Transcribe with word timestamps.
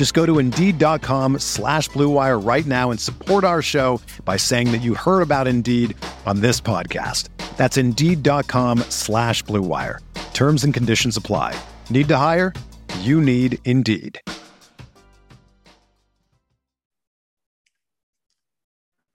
Just 0.00 0.14
go 0.14 0.24
to 0.24 0.38
Indeed.com 0.38 1.40
slash 1.40 1.90
BlueWire 1.90 2.42
right 2.42 2.64
now 2.64 2.90
and 2.90 2.98
support 2.98 3.44
our 3.44 3.60
show 3.60 4.00
by 4.24 4.38
saying 4.38 4.72
that 4.72 4.80
you 4.80 4.94
heard 4.94 5.20
about 5.20 5.46
Indeed 5.46 5.94
on 6.24 6.40
this 6.40 6.58
podcast. 6.58 7.28
That's 7.58 7.76
Indeed.com 7.76 8.78
slash 8.88 9.44
BlueWire. 9.44 9.98
Terms 10.32 10.64
and 10.64 10.72
conditions 10.72 11.18
apply. 11.18 11.54
Need 11.90 12.08
to 12.08 12.16
hire? 12.16 12.54
You 13.00 13.20
need 13.20 13.58
Indeed. 13.66 14.18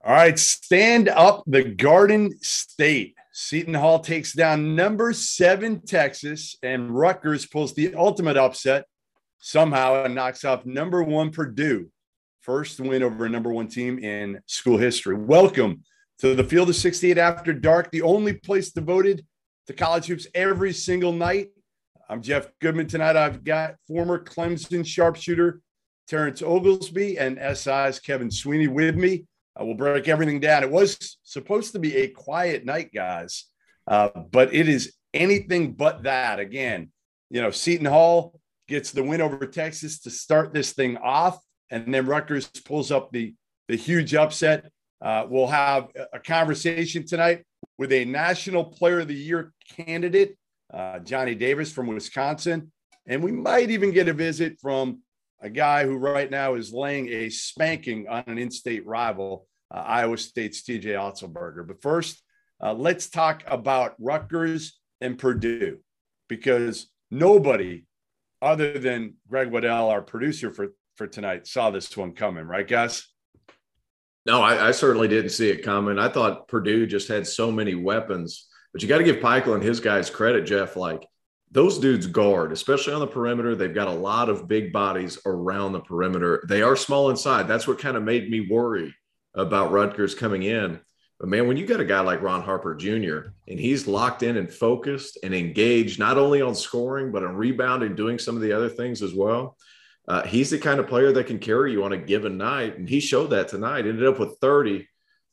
All 0.04 0.12
right, 0.14 0.38
stand 0.38 1.08
up 1.08 1.42
the 1.48 1.64
Garden 1.64 2.38
State. 2.42 3.16
Seton 3.32 3.74
Hall 3.74 3.98
takes 3.98 4.34
down 4.34 4.76
number 4.76 5.12
seven 5.12 5.80
Texas, 5.80 6.54
and 6.62 6.96
Rutgers 6.96 7.44
pulls 7.44 7.74
the 7.74 7.92
ultimate 7.96 8.36
upset 8.36 8.84
somehow 9.46 10.02
and 10.02 10.12
knocks 10.12 10.44
off 10.44 10.66
number 10.66 11.04
one 11.04 11.30
Purdue. 11.30 11.88
First 12.40 12.80
win 12.80 13.04
over 13.04 13.26
a 13.26 13.28
number 13.28 13.52
one 13.52 13.68
team 13.68 14.00
in 14.00 14.40
school 14.46 14.76
history. 14.76 15.14
Welcome 15.14 15.84
to 16.18 16.34
the 16.34 16.42
Field 16.42 16.68
of 16.68 16.74
68 16.74 17.16
After 17.16 17.52
Dark, 17.52 17.92
the 17.92 18.02
only 18.02 18.32
place 18.32 18.72
devoted 18.72 19.24
to 19.68 19.72
college 19.72 20.06
hoops 20.06 20.26
every 20.34 20.72
single 20.72 21.12
night. 21.12 21.50
I'm 22.08 22.22
Jeff 22.22 22.48
Goodman. 22.60 22.88
Tonight, 22.88 23.14
I've 23.14 23.44
got 23.44 23.76
former 23.86 24.18
Clemson 24.18 24.84
sharpshooter 24.84 25.60
Terrence 26.08 26.42
Oglesby 26.42 27.16
and 27.16 27.38
SI's 27.56 28.00
Kevin 28.00 28.32
Sweeney 28.32 28.66
with 28.66 28.96
me. 28.96 29.26
Uh, 29.54 29.64
we'll 29.64 29.76
break 29.76 30.08
everything 30.08 30.40
down. 30.40 30.64
It 30.64 30.72
was 30.72 31.18
supposed 31.22 31.70
to 31.74 31.78
be 31.78 31.94
a 31.94 32.08
quiet 32.08 32.64
night, 32.64 32.90
guys, 32.92 33.44
uh, 33.86 34.08
but 34.32 34.52
it 34.52 34.68
is 34.68 34.94
anything 35.14 35.74
but 35.74 36.02
that. 36.02 36.40
Again, 36.40 36.90
you 37.30 37.40
know, 37.40 37.52
Seton 37.52 37.86
Hall 37.86 38.35
gets 38.68 38.92
the 38.92 39.02
win 39.02 39.20
over 39.20 39.46
Texas 39.46 40.00
to 40.00 40.10
start 40.10 40.52
this 40.52 40.72
thing 40.72 40.96
off, 40.98 41.38
and 41.70 41.92
then 41.92 42.06
Rutgers 42.06 42.46
pulls 42.46 42.90
up 42.90 43.10
the 43.12 43.34
the 43.68 43.76
huge 43.76 44.14
upset. 44.14 44.70
Uh, 45.02 45.26
we'll 45.28 45.46
have 45.48 45.88
a 46.12 46.18
conversation 46.18 47.04
tonight 47.04 47.44
with 47.78 47.92
a 47.92 48.04
National 48.04 48.64
Player 48.64 49.00
of 49.00 49.08
the 49.08 49.14
Year 49.14 49.52
candidate, 49.76 50.36
uh, 50.72 51.00
Johnny 51.00 51.34
Davis 51.34 51.72
from 51.72 51.88
Wisconsin, 51.88 52.72
and 53.06 53.22
we 53.22 53.32
might 53.32 53.70
even 53.70 53.92
get 53.92 54.08
a 54.08 54.12
visit 54.12 54.58
from 54.60 55.00
a 55.40 55.50
guy 55.50 55.84
who 55.84 55.96
right 55.96 56.30
now 56.30 56.54
is 56.54 56.72
laying 56.72 57.08
a 57.08 57.28
spanking 57.28 58.08
on 58.08 58.24
an 58.26 58.38
in-state 58.38 58.86
rival, 58.86 59.46
uh, 59.74 59.78
Iowa 59.78 60.16
State's 60.16 60.62
TJ 60.62 60.86
Otzelberger. 60.86 61.66
But 61.66 61.82
first, 61.82 62.22
uh, 62.62 62.72
let's 62.72 63.10
talk 63.10 63.42
about 63.46 63.94
Rutgers 63.98 64.78
and 65.00 65.18
Purdue, 65.18 65.78
because 66.28 66.86
nobody 67.10 67.84
other 68.42 68.78
than 68.78 69.14
Greg 69.28 69.50
Waddell, 69.50 69.88
our 69.88 70.02
producer 70.02 70.52
for 70.52 70.68
for 70.96 71.06
tonight, 71.06 71.46
saw 71.46 71.70
this 71.70 71.94
one 71.94 72.12
coming, 72.12 72.46
right, 72.46 72.66
guys? 72.66 73.06
No, 74.24 74.42
I, 74.42 74.68
I 74.68 74.70
certainly 74.70 75.08
didn't 75.08 75.30
see 75.30 75.50
it 75.50 75.62
coming. 75.62 75.98
I 75.98 76.08
thought 76.08 76.48
Purdue 76.48 76.86
just 76.86 77.06
had 77.06 77.26
so 77.26 77.52
many 77.52 77.74
weapons, 77.74 78.48
but 78.72 78.82
you 78.82 78.88
got 78.88 78.98
to 78.98 79.04
give 79.04 79.16
Pikiell 79.16 79.54
and 79.54 79.62
his 79.62 79.78
guys 79.78 80.10
credit, 80.10 80.46
Jeff. 80.46 80.74
Like 80.74 81.06
those 81.50 81.78
dudes 81.78 82.06
guard, 82.06 82.50
especially 82.50 82.92
on 82.92 83.00
the 83.00 83.06
perimeter. 83.06 83.54
They've 83.54 83.74
got 83.74 83.88
a 83.88 83.92
lot 83.92 84.28
of 84.28 84.48
big 84.48 84.72
bodies 84.72 85.18
around 85.26 85.72
the 85.72 85.80
perimeter. 85.80 86.44
They 86.48 86.62
are 86.62 86.76
small 86.76 87.10
inside. 87.10 87.46
That's 87.46 87.68
what 87.68 87.78
kind 87.78 87.96
of 87.96 88.02
made 88.02 88.28
me 88.28 88.48
worry 88.50 88.94
about 89.34 89.70
Rutgers 89.70 90.14
coming 90.14 90.42
in. 90.42 90.80
But 91.18 91.28
man, 91.28 91.48
when 91.48 91.56
you 91.56 91.66
got 91.66 91.80
a 91.80 91.84
guy 91.84 92.00
like 92.00 92.20
Ron 92.20 92.42
Harper 92.42 92.74
Jr. 92.74 93.30
and 93.48 93.58
he's 93.58 93.86
locked 93.86 94.22
in 94.22 94.36
and 94.36 94.52
focused 94.52 95.18
and 95.22 95.34
engaged 95.34 95.98
not 95.98 96.18
only 96.18 96.42
on 96.42 96.54
scoring 96.54 97.10
but 97.10 97.24
on 97.24 97.36
rebounding, 97.36 97.94
doing 97.94 98.18
some 98.18 98.36
of 98.36 98.42
the 98.42 98.52
other 98.52 98.68
things 98.68 99.02
as 99.02 99.14
well. 99.14 99.56
Uh, 100.08 100.22
he's 100.22 100.50
the 100.50 100.58
kind 100.58 100.78
of 100.78 100.86
player 100.86 101.12
that 101.12 101.26
can 101.26 101.38
carry 101.38 101.72
you 101.72 101.82
on 101.84 101.92
a 101.92 101.96
given 101.96 102.36
night, 102.36 102.78
and 102.78 102.88
he 102.88 103.00
showed 103.00 103.30
that 103.30 103.48
tonight. 103.48 103.86
Ended 103.86 104.06
up 104.06 104.20
with 104.20 104.38
30 104.40 104.86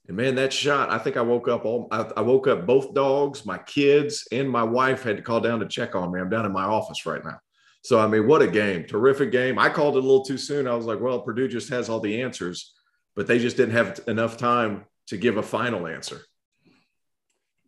and 0.08 0.18
man, 0.18 0.36
that 0.36 0.52
shot, 0.52 0.90
I 0.90 0.98
think 0.98 1.16
I 1.16 1.22
woke 1.22 1.48
up 1.48 1.64
all 1.64 1.88
I, 1.90 2.02
I, 2.18 2.22
woke 2.22 2.48
up 2.48 2.66
both 2.66 2.94
dogs, 2.94 3.46
my 3.46 3.58
kids, 3.58 4.28
and 4.34 4.50
my 4.50 4.64
wife 4.64 5.04
had 5.04 5.16
to 5.16 5.24
call 5.24 5.40
down 5.40 5.62
to 5.62 5.68
check 5.68 5.96
on 5.96 6.12
me. 6.12 6.20
I'm 6.20 6.30
down 6.30 6.46
in 6.46 6.52
my 6.52 6.66
office 6.66 7.06
right 7.06 7.24
now. 7.24 7.40
So 7.84 8.00
I 8.00 8.08
mean, 8.08 8.28
what 8.28 8.42
a 8.42 8.48
game. 8.48 8.86
Terrific 8.86 9.32
game. 9.32 9.58
I 9.58 9.70
called 9.70 9.96
it 9.96 10.00
a 10.00 10.02
little 10.02 10.26
too 10.26 10.38
soon. 10.38 10.68
I 10.68 10.76
was 10.76 10.86
like, 10.86 11.00
well, 11.00 11.22
Purdue 11.22 11.48
just 11.48 11.70
has 11.70 11.88
all 11.88 12.02
the 12.02 12.22
answers, 12.22 12.74
but 13.16 13.28
they 13.28 13.40
just 13.40 13.56
didn't 13.56 13.76
have 13.76 14.02
enough 14.08 14.36
time 14.36 14.86
to 15.08 15.18
give 15.18 15.38
a 15.38 15.44
final 15.44 15.88
answer. 15.88 16.22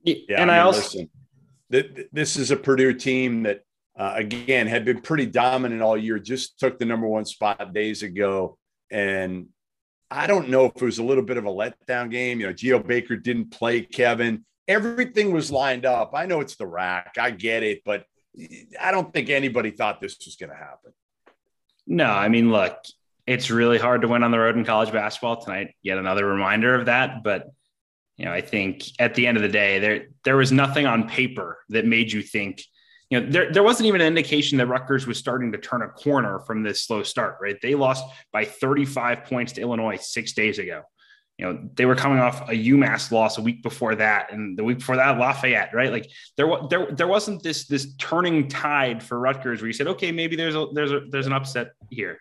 Yeah, 0.04 0.16
and 0.30 0.40
I, 0.40 0.44
mean, 0.44 0.50
I 0.50 0.60
also 0.60 1.08
listen, 1.70 2.08
this 2.12 2.38
is 2.38 2.52
a 2.52 2.56
Purdue 2.56 2.94
team 2.94 3.44
that 3.44 3.62
uh, 3.98 4.14
again 4.16 4.68
had 4.68 4.86
been 4.86 5.02
pretty 5.02 5.26
dominant 5.26 5.82
all 5.82 5.98
year. 5.98 6.20
Just 6.20 6.60
took 6.60 6.78
the 6.78 6.86
number 6.86 7.08
one 7.08 7.26
spot 7.26 7.74
days 7.74 8.04
ago, 8.04 8.58
and 8.92 9.48
I 10.12 10.28
don't 10.28 10.50
know 10.50 10.66
if 10.66 10.76
it 10.76 10.82
was 10.82 11.00
a 11.00 11.04
little 11.04 11.24
bit 11.24 11.38
of 11.38 11.46
a 11.46 11.50
letdown 11.50 12.12
game. 12.12 12.40
You 12.40 12.48
know, 12.48 12.54
Geo 12.54 12.80
Baker 12.80 13.16
didn't 13.16 13.52
play 13.52 13.82
Kevin. 13.82 14.46
Everything 14.68 15.32
was 15.32 15.52
lined 15.52 15.86
up. 15.86 16.12
I 16.14 16.26
know 16.26 16.42
it's 16.42 16.56
the 16.56 16.68
rack. 16.68 17.16
I 17.20 17.32
get 17.32 17.64
it, 17.64 17.82
but 17.86 18.06
I 18.80 18.92
don't 18.92 19.14
think 19.14 19.30
anybody 19.30 19.72
thought 19.72 20.02
this 20.02 20.18
was 20.26 20.36
going 20.36 20.52
to 20.52 20.56
happen. 20.56 20.92
No, 21.88 22.06
I 22.06 22.30
mean, 22.30 22.52
look, 22.52 22.78
it's 23.28 23.50
really 23.50 23.78
hard 23.78 24.02
to 24.02 24.08
win 24.08 24.24
on 24.24 24.32
the 24.32 24.40
road 24.40 24.56
in 24.56 24.66
college 24.66 24.92
basketball 24.92 25.42
tonight. 25.42 25.76
Yet 25.82 25.98
another 25.98 26.26
reminder 26.26 26.76
of 26.76 26.86
that. 26.86 27.24
But 27.24 27.48
you 28.18 28.26
know, 28.26 28.32
I 28.32 28.42
think 28.42 28.84
at 29.00 29.16
the 29.16 29.28
end 29.28 29.38
of 29.38 29.44
the 29.44 29.50
day, 29.50 29.80
there 29.80 30.08
there 30.24 30.38
was 30.38 30.52
nothing 30.52 30.86
on 30.86 31.10
paper 31.10 31.60
that 31.70 31.86
made 31.86 32.12
you 32.12 32.22
think 32.22 32.62
you 33.10 33.20
know, 33.20 33.30
there, 33.30 33.52
there 33.52 33.64
wasn't 33.64 33.88
even 33.88 34.02
an 34.02 34.08
indication 34.08 34.58
that 34.58 34.68
Rutgers 34.68 35.06
was 35.06 35.18
starting 35.18 35.52
to 35.52 35.58
turn 35.60 35.84
a 35.84 35.90
corner 35.90 36.40
from 36.40 36.64
this 36.64 36.82
slow 36.82 37.04
start, 37.04 37.38
right? 37.40 37.56
They 37.62 37.76
lost 37.76 38.04
by 38.32 38.46
35 38.46 39.26
points 39.26 39.54
to 39.54 39.62
Illinois 39.62 39.98
six 39.98 40.34
days 40.34 40.58
ago. 40.58 40.82
You 41.38 41.46
know, 41.46 41.70
they 41.76 41.86
were 41.86 41.96
coming 41.96 42.20
off 42.20 42.50
a 42.50 42.54
UMass 42.54 43.12
loss 43.12 43.38
a 43.38 43.42
week 43.42 43.62
before 43.62 43.94
that, 43.96 44.32
and 44.32 44.58
the 44.58 44.64
week 44.64 44.80
before 44.80 44.96
that, 44.96 45.20
Lafayette, 45.20 45.74
right? 45.74 45.92
Like 45.92 46.10
there, 46.38 46.48
there, 46.70 46.88
there 46.92 47.08
wasn't 47.08 47.44
this 47.44 47.68
this 47.68 47.94
turning 47.96 48.48
tide 48.48 49.04
for 49.04 49.20
Rutgers 49.20 49.62
where 49.62 49.68
you 49.68 49.74
said, 49.74 49.88
okay, 49.88 50.14
maybe 50.14 50.38
there's 50.38 50.56
a 50.56 50.68
there's 50.74 50.94
a 50.94 51.02
there's 51.10 51.28
an 51.28 51.34
upset 51.34 51.74
here. 51.90 52.20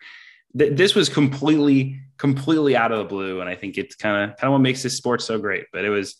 This 0.55 0.95
was 0.95 1.09
completely, 1.09 1.99
completely 2.17 2.75
out 2.75 2.91
of 2.91 2.99
the 2.99 3.05
blue, 3.05 3.41
and 3.41 3.49
I 3.49 3.55
think 3.55 3.77
it's 3.77 3.95
kind 3.95 4.31
of 4.31 4.37
kind 4.37 4.47
of 4.47 4.53
what 4.53 4.59
makes 4.59 4.81
this 4.81 4.95
sport 4.95 5.21
so 5.21 5.37
great. 5.37 5.65
But 5.71 5.85
it 5.85 5.89
was 5.89 6.15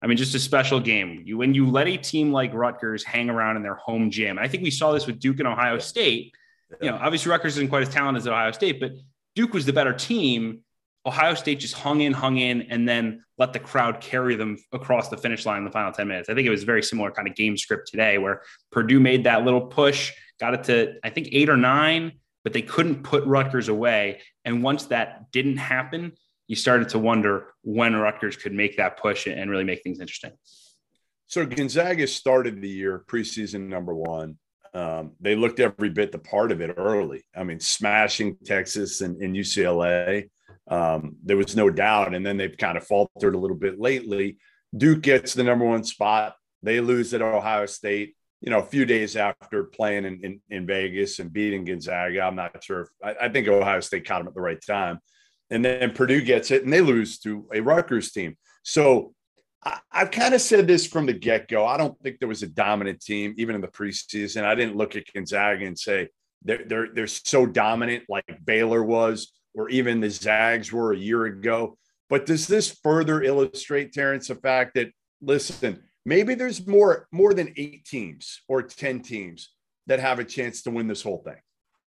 I 0.00 0.06
mean, 0.06 0.16
just 0.16 0.34
a 0.34 0.38
special 0.38 0.78
game. 0.78 1.22
You 1.24 1.38
when 1.38 1.54
you 1.54 1.68
let 1.68 1.88
a 1.88 1.96
team 1.96 2.32
like 2.32 2.54
Rutgers 2.54 3.02
hang 3.02 3.28
around 3.30 3.56
in 3.56 3.62
their 3.62 3.74
home 3.74 4.10
gym. 4.10 4.38
I 4.38 4.46
think 4.46 4.62
we 4.62 4.70
saw 4.70 4.92
this 4.92 5.06
with 5.06 5.18
Duke 5.18 5.40
and 5.40 5.48
Ohio 5.48 5.78
State. 5.78 6.32
You 6.80 6.90
know, 6.90 6.98
obviously 7.00 7.30
Rutgers 7.30 7.56
isn't 7.56 7.68
quite 7.68 7.82
as 7.82 7.88
talented 7.88 8.22
as 8.22 8.28
Ohio 8.28 8.52
State, 8.52 8.78
but 8.78 8.92
Duke 9.34 9.54
was 9.54 9.66
the 9.66 9.72
better 9.72 9.92
team. 9.92 10.60
Ohio 11.06 11.34
State 11.34 11.58
just 11.58 11.74
hung 11.74 12.02
in, 12.02 12.12
hung 12.12 12.36
in, 12.36 12.62
and 12.62 12.86
then 12.86 13.24
let 13.38 13.52
the 13.52 13.58
crowd 13.58 14.00
carry 14.00 14.36
them 14.36 14.58
across 14.72 15.08
the 15.08 15.16
finish 15.16 15.46
line 15.46 15.58
in 15.58 15.64
the 15.64 15.70
final 15.70 15.90
10 15.90 16.06
minutes. 16.06 16.28
I 16.28 16.34
think 16.34 16.46
it 16.46 16.50
was 16.50 16.64
very 16.64 16.82
similar 16.82 17.10
kind 17.10 17.26
of 17.26 17.34
game 17.34 17.56
script 17.56 17.88
today 17.88 18.18
where 18.18 18.42
Purdue 18.70 19.00
made 19.00 19.24
that 19.24 19.44
little 19.44 19.62
push, 19.62 20.12
got 20.38 20.54
it 20.54 20.64
to, 20.64 20.94
I 21.02 21.10
think, 21.10 21.28
eight 21.32 21.48
or 21.48 21.56
nine, 21.56 22.12
but 22.44 22.52
they 22.52 22.62
couldn't 22.62 23.02
put 23.02 23.24
Rutgers 23.24 23.68
away. 23.68 24.20
And 24.44 24.62
once 24.62 24.86
that 24.86 25.30
didn't 25.32 25.58
happen, 25.58 26.12
you 26.46 26.56
started 26.56 26.88
to 26.90 26.98
wonder 26.98 27.48
when 27.62 27.94
Rutgers 27.94 28.36
could 28.36 28.52
make 28.52 28.76
that 28.78 28.98
push 28.98 29.26
and 29.26 29.50
really 29.50 29.64
make 29.64 29.82
things 29.82 30.00
interesting. 30.00 30.32
So 31.26 31.44
Gonzaga 31.44 32.06
started 32.06 32.60
the 32.60 32.68
year 32.68 33.04
preseason 33.06 33.68
number 33.68 33.94
one. 33.94 34.38
Um, 34.72 35.12
they 35.20 35.36
looked 35.36 35.60
every 35.60 35.90
bit 35.90 36.12
the 36.12 36.18
part 36.18 36.52
of 36.52 36.60
it 36.60 36.74
early. 36.76 37.24
I 37.36 37.44
mean, 37.44 37.60
smashing 37.60 38.38
Texas 38.44 39.02
and, 39.02 39.20
and 39.22 39.36
UCLA. 39.36 40.30
Um, 40.68 41.16
there 41.24 41.36
was 41.36 41.54
no 41.54 41.68
doubt. 41.70 42.14
And 42.14 42.24
then 42.24 42.36
they've 42.36 42.56
kind 42.56 42.78
of 42.78 42.86
faltered 42.86 43.34
a 43.34 43.38
little 43.38 43.56
bit 43.56 43.78
lately. 43.78 44.38
Duke 44.76 45.02
gets 45.02 45.34
the 45.34 45.44
number 45.44 45.64
one 45.64 45.84
spot. 45.84 46.34
They 46.62 46.80
lose 46.80 47.14
at 47.14 47.22
Ohio 47.22 47.66
State, 47.66 48.16
you 48.40 48.50
know, 48.50 48.60
a 48.60 48.64
few 48.66 48.84
days 48.84 49.16
after 49.16 49.64
playing 49.64 50.04
in, 50.04 50.20
in, 50.22 50.40
in 50.50 50.66
Vegas 50.66 51.18
and 51.18 51.32
beating 51.32 51.64
Gonzaga. 51.64 52.22
I'm 52.22 52.36
not 52.36 52.62
sure. 52.62 52.82
If, 52.82 52.88
I, 53.02 53.26
I, 53.26 53.28
think 53.28 53.48
Ohio 53.48 53.80
State 53.80 54.06
caught 54.06 54.18
them 54.18 54.28
at 54.28 54.34
the 54.34 54.40
right 54.40 54.60
time. 54.64 55.00
And 55.50 55.64
then 55.64 55.92
Purdue 55.92 56.20
gets 56.20 56.50
it 56.50 56.62
and 56.62 56.72
they 56.72 56.80
lose 56.80 57.18
to 57.20 57.48
a 57.52 57.60
Rutgers 57.60 58.12
team. 58.12 58.36
So 58.62 59.14
I, 59.64 59.80
have 59.90 60.10
kind 60.10 60.34
of 60.34 60.40
said 60.40 60.66
this 60.66 60.86
from 60.86 61.06
the 61.06 61.12
get 61.12 61.48
go. 61.48 61.66
I 61.66 61.76
don't 61.76 61.98
think 62.00 62.18
there 62.18 62.28
was 62.28 62.42
a 62.42 62.48
dominant 62.48 63.00
team, 63.00 63.34
even 63.38 63.54
in 63.54 63.60
the 63.60 63.68
preseason. 63.68 64.44
I 64.44 64.54
didn't 64.54 64.76
look 64.76 64.94
at 64.94 65.12
Gonzaga 65.12 65.66
and 65.66 65.78
say 65.78 66.08
they're, 66.44 66.64
they're, 66.64 66.88
they're 66.94 67.06
so 67.06 67.44
dominant 67.46 68.04
like 68.08 68.24
Baylor 68.44 68.84
was, 68.84 69.32
or 69.54 69.68
even 69.70 70.00
the 70.00 70.10
Zags 70.10 70.72
were 70.72 70.92
a 70.92 70.98
year 70.98 71.24
ago. 71.24 71.76
But 72.08 72.26
does 72.26 72.46
this 72.46 72.78
further 72.82 73.22
illustrate, 73.22 73.92
Terrence, 73.92 74.28
the 74.28 74.36
fact 74.36 74.74
that, 74.74 74.90
listen, 75.20 75.82
maybe 76.08 76.34
there's 76.34 76.66
more 76.66 77.06
more 77.12 77.34
than 77.34 77.52
eight 77.56 77.84
teams 77.84 78.40
or 78.48 78.62
10 78.62 79.00
teams 79.00 79.50
that 79.86 80.00
have 80.00 80.18
a 80.18 80.24
chance 80.24 80.62
to 80.62 80.70
win 80.70 80.88
this 80.88 81.02
whole 81.02 81.18
thing? 81.18 81.40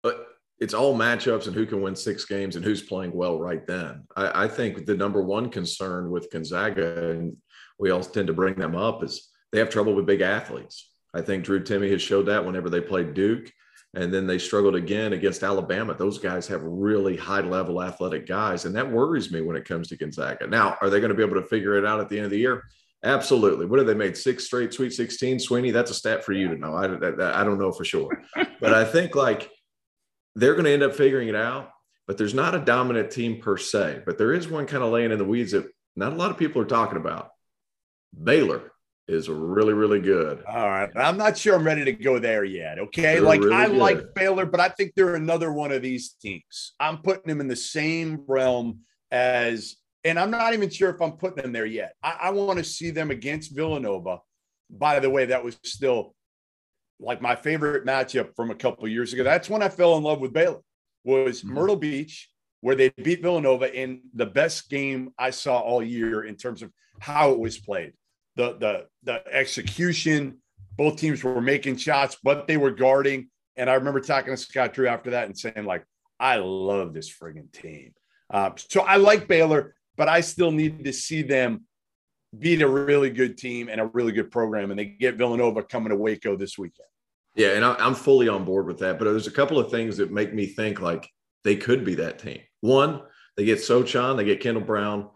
But 0.03 0.27
it's 0.59 0.75
all 0.75 0.95
matchups 0.95 1.47
and 1.47 1.55
who 1.55 1.65
can 1.65 1.81
win 1.81 1.95
six 1.95 2.25
games 2.25 2.55
and 2.55 2.63
who's 2.63 2.83
playing 2.83 3.13
well 3.13 3.39
right 3.39 3.65
then. 3.65 4.03
I, 4.15 4.43
I 4.43 4.47
think 4.47 4.85
the 4.85 4.95
number 4.95 5.21
one 5.21 5.49
concern 5.49 6.11
with 6.11 6.31
Gonzaga, 6.31 7.09
and 7.09 7.35
we 7.79 7.89
all 7.89 8.03
tend 8.03 8.27
to 8.27 8.33
bring 8.33 8.55
them 8.55 8.75
up, 8.75 9.03
is 9.03 9.29
they 9.51 9.59
have 9.59 9.69
trouble 9.69 9.95
with 9.95 10.05
big 10.05 10.21
athletes. 10.21 10.89
I 11.13 11.21
think 11.21 11.43
Drew 11.43 11.63
Timme 11.63 11.91
has 11.91 12.01
showed 12.01 12.27
that 12.27 12.45
whenever 12.45 12.69
they 12.69 12.79
played 12.79 13.15
Duke. 13.15 13.51
And 13.93 14.13
then 14.13 14.25
they 14.25 14.37
struggled 14.37 14.75
again 14.75 15.11
against 15.11 15.43
Alabama. 15.43 15.93
Those 15.93 16.17
guys 16.17 16.47
have 16.47 16.63
really 16.63 17.17
high 17.17 17.41
level 17.41 17.83
athletic 17.83 18.25
guys. 18.25 18.63
And 18.63 18.73
that 18.75 18.89
worries 18.89 19.33
me 19.33 19.41
when 19.41 19.57
it 19.57 19.65
comes 19.65 19.89
to 19.89 19.97
Gonzaga. 19.97 20.47
Now, 20.47 20.77
are 20.79 20.89
they 20.89 21.01
going 21.01 21.09
to 21.09 21.15
be 21.15 21.23
able 21.23 21.41
to 21.41 21.47
figure 21.47 21.75
it 21.77 21.85
out 21.85 21.99
at 21.99 22.07
the 22.07 22.15
end 22.15 22.25
of 22.25 22.31
the 22.31 22.37
year? 22.37 22.63
Absolutely. 23.03 23.65
What 23.65 23.79
have 23.79 23.87
they 23.87 23.95
made? 23.95 24.15
Six 24.15 24.45
straight 24.45 24.73
Sweet 24.73 24.93
16, 24.93 25.39
Sweeney? 25.39 25.71
That's 25.71 25.91
a 25.91 25.95
stat 25.95 26.23
for 26.23 26.33
you 26.33 26.47
to 26.49 26.55
know. 26.55 26.75
I, 26.75 26.85
I, 26.85 27.41
I 27.41 27.43
don't 27.43 27.59
know 27.59 27.71
for 27.71 27.83
sure. 27.83 28.23
but 28.59 28.73
I 28.73 28.85
think 28.85 29.15
like 29.15 29.49
they're 30.35 30.53
going 30.53 30.65
to 30.65 30.71
end 30.71 30.83
up 30.83 30.93
figuring 30.93 31.27
it 31.27 31.35
out. 31.35 31.71
But 32.07 32.17
there's 32.17 32.33
not 32.33 32.55
a 32.55 32.59
dominant 32.59 33.11
team 33.11 33.39
per 33.41 33.57
se. 33.57 34.01
But 34.05 34.17
there 34.17 34.33
is 34.33 34.47
one 34.47 34.65
kind 34.65 34.83
of 34.83 34.91
laying 34.91 35.11
in 35.11 35.17
the 35.17 35.25
weeds 35.25 35.53
that 35.53 35.67
not 35.95 36.13
a 36.13 36.15
lot 36.15 36.31
of 36.31 36.37
people 36.37 36.61
are 36.61 36.65
talking 36.65 36.97
about. 36.97 37.29
Baylor 38.21 38.71
is 39.07 39.29
really, 39.29 39.73
really 39.73 39.99
good. 39.99 40.43
All 40.47 40.67
right. 40.67 40.89
I'm 40.95 41.17
not 41.17 41.37
sure 41.37 41.55
I'm 41.55 41.63
ready 41.63 41.85
to 41.85 41.91
go 41.91 42.19
there 42.19 42.43
yet. 42.43 42.79
Okay. 42.79 43.01
They're 43.01 43.21
like 43.21 43.41
really 43.41 43.55
I 43.55 43.67
good. 43.67 43.77
like 43.77 44.13
Baylor, 44.13 44.45
but 44.45 44.59
I 44.59 44.69
think 44.69 44.93
they're 44.95 45.15
another 45.15 45.51
one 45.51 45.71
of 45.71 45.81
these 45.81 46.11
teams. 46.21 46.73
I'm 46.79 46.97
putting 46.97 47.27
them 47.27 47.39
in 47.39 47.47
the 47.47 47.55
same 47.55 48.23
realm 48.27 48.79
as, 49.09 49.75
and 50.03 50.19
I'm 50.19 50.31
not 50.31 50.53
even 50.53 50.69
sure 50.69 50.89
if 50.89 51.01
I'm 51.01 51.13
putting 51.13 51.41
them 51.41 51.51
there 51.51 51.65
yet. 51.65 51.93
I, 52.01 52.17
I 52.21 52.29
want 52.31 52.59
to 52.59 52.65
see 52.65 52.91
them 52.91 53.11
against 53.11 53.55
Villanova. 53.55 54.19
By 54.69 54.99
the 54.99 55.09
way, 55.09 55.25
that 55.25 55.43
was 55.43 55.57
still 55.63 56.15
like 56.99 57.21
my 57.21 57.35
favorite 57.35 57.85
matchup 57.85 58.35
from 58.35 58.51
a 58.51 58.55
couple 58.55 58.87
years 58.87 59.13
ago. 59.13 59.23
That's 59.23 59.49
when 59.49 59.61
I 59.61 59.69
fell 59.69 59.97
in 59.97 60.03
love 60.03 60.19
with 60.19 60.33
Baylor. 60.33 60.61
Was 61.03 61.41
mm-hmm. 61.41 61.53
Myrtle 61.53 61.75
Beach, 61.75 62.29
where 62.61 62.75
they 62.75 62.89
beat 62.89 63.21
Villanova 63.21 63.73
in 63.73 64.01
the 64.13 64.25
best 64.25 64.69
game 64.69 65.11
I 65.17 65.31
saw 65.31 65.59
all 65.59 65.83
year 65.83 66.23
in 66.23 66.35
terms 66.35 66.61
of 66.61 66.71
how 66.99 67.31
it 67.31 67.39
was 67.39 67.57
played 67.57 67.93
the 68.35 68.57
the 68.57 68.85
the 69.03 69.27
execution. 69.33 70.37
Both 70.77 70.97
teams 70.97 71.23
were 71.23 71.41
making 71.41 71.77
shots, 71.77 72.17
but 72.23 72.47
they 72.47 72.57
were 72.57 72.71
guarding. 72.71 73.29
And 73.57 73.69
I 73.69 73.73
remember 73.73 73.99
talking 73.99 74.33
to 74.33 74.37
Scott 74.37 74.73
Drew 74.73 74.87
after 74.87 75.11
that 75.11 75.25
and 75.25 75.37
saying, 75.37 75.65
like, 75.65 75.85
I 76.19 76.37
love 76.37 76.93
this 76.93 77.11
friggin' 77.11 77.51
team. 77.51 77.93
Uh, 78.33 78.51
so 78.55 78.81
I 78.81 78.95
like 78.95 79.27
Baylor, 79.27 79.75
but 79.97 80.09
I 80.09 80.21
still 80.21 80.51
need 80.51 80.83
to 80.85 80.93
see 80.93 81.21
them 81.21 81.65
beat 82.37 82.61
a 82.61 82.67
really 82.67 83.09
good 83.09 83.37
team 83.37 83.69
and 83.69 83.81
a 83.81 83.87
really 83.87 84.11
good 84.11 84.31
program. 84.31 84.71
And 84.71 84.79
they 84.79 84.85
get 84.85 85.15
Villanova 85.15 85.63
coming 85.63 85.89
to 85.89 85.95
Waco 85.95 86.35
this 86.35 86.57
weekend. 86.57 86.87
Yeah, 87.35 87.49
and 87.49 87.63
I'm 87.63 87.95
fully 87.95 88.27
on 88.27 88.43
board 88.43 88.67
with 88.67 88.79
that. 88.79 88.99
But 88.99 89.05
there's 89.05 89.27
a 89.27 89.31
couple 89.31 89.57
of 89.57 89.71
things 89.71 89.97
that 89.97 90.11
make 90.11 90.33
me 90.33 90.45
think 90.45 90.81
like 90.81 91.09
they 91.43 91.55
could 91.55 91.85
be 91.85 91.95
that 91.95 92.19
team. 92.19 92.41
One, 92.61 93.01
they 93.37 93.45
get 93.45 93.59
Sochan, 93.59 94.17
they 94.17 94.25
get 94.25 94.41
Kendall 94.41 94.63
Brown, 94.63 95.09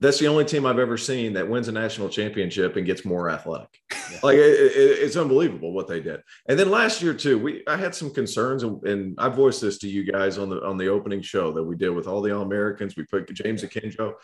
that's 0.00 0.18
the 0.18 0.28
only 0.28 0.44
team 0.44 0.64
I've 0.64 0.78
ever 0.78 0.96
seen 0.96 1.32
that 1.32 1.48
wins 1.48 1.66
a 1.66 1.72
national 1.72 2.08
championship 2.08 2.76
and 2.76 2.86
gets 2.86 3.04
more 3.04 3.30
athletic. 3.30 3.68
Yeah. 3.90 4.20
Like 4.22 4.36
it, 4.36 4.40
it, 4.40 4.98
it's 5.00 5.16
unbelievable 5.16 5.72
what 5.72 5.88
they 5.88 6.00
did. 6.00 6.22
And 6.48 6.58
then 6.58 6.70
last 6.70 7.02
year 7.02 7.14
too, 7.14 7.38
we 7.38 7.64
I 7.66 7.76
had 7.76 7.94
some 7.94 8.12
concerns, 8.12 8.62
and, 8.62 8.82
and, 8.84 9.14
I 9.18 9.28
voiced 9.28 9.60
this 9.60 9.78
to 9.78 9.88
you 9.88 10.10
guys 10.10 10.38
on 10.38 10.50
the 10.50 10.64
on 10.64 10.76
the 10.76 10.88
opening 10.88 11.20
show 11.20 11.52
that 11.52 11.64
we 11.64 11.76
did 11.76 11.90
with 11.90 12.06
all 12.06 12.22
the 12.22 12.34
All 12.34 12.42
Americans. 12.42 12.96
We 12.96 13.04
put 13.04 13.32
James 13.32 13.64
Akinjo. 13.64 14.14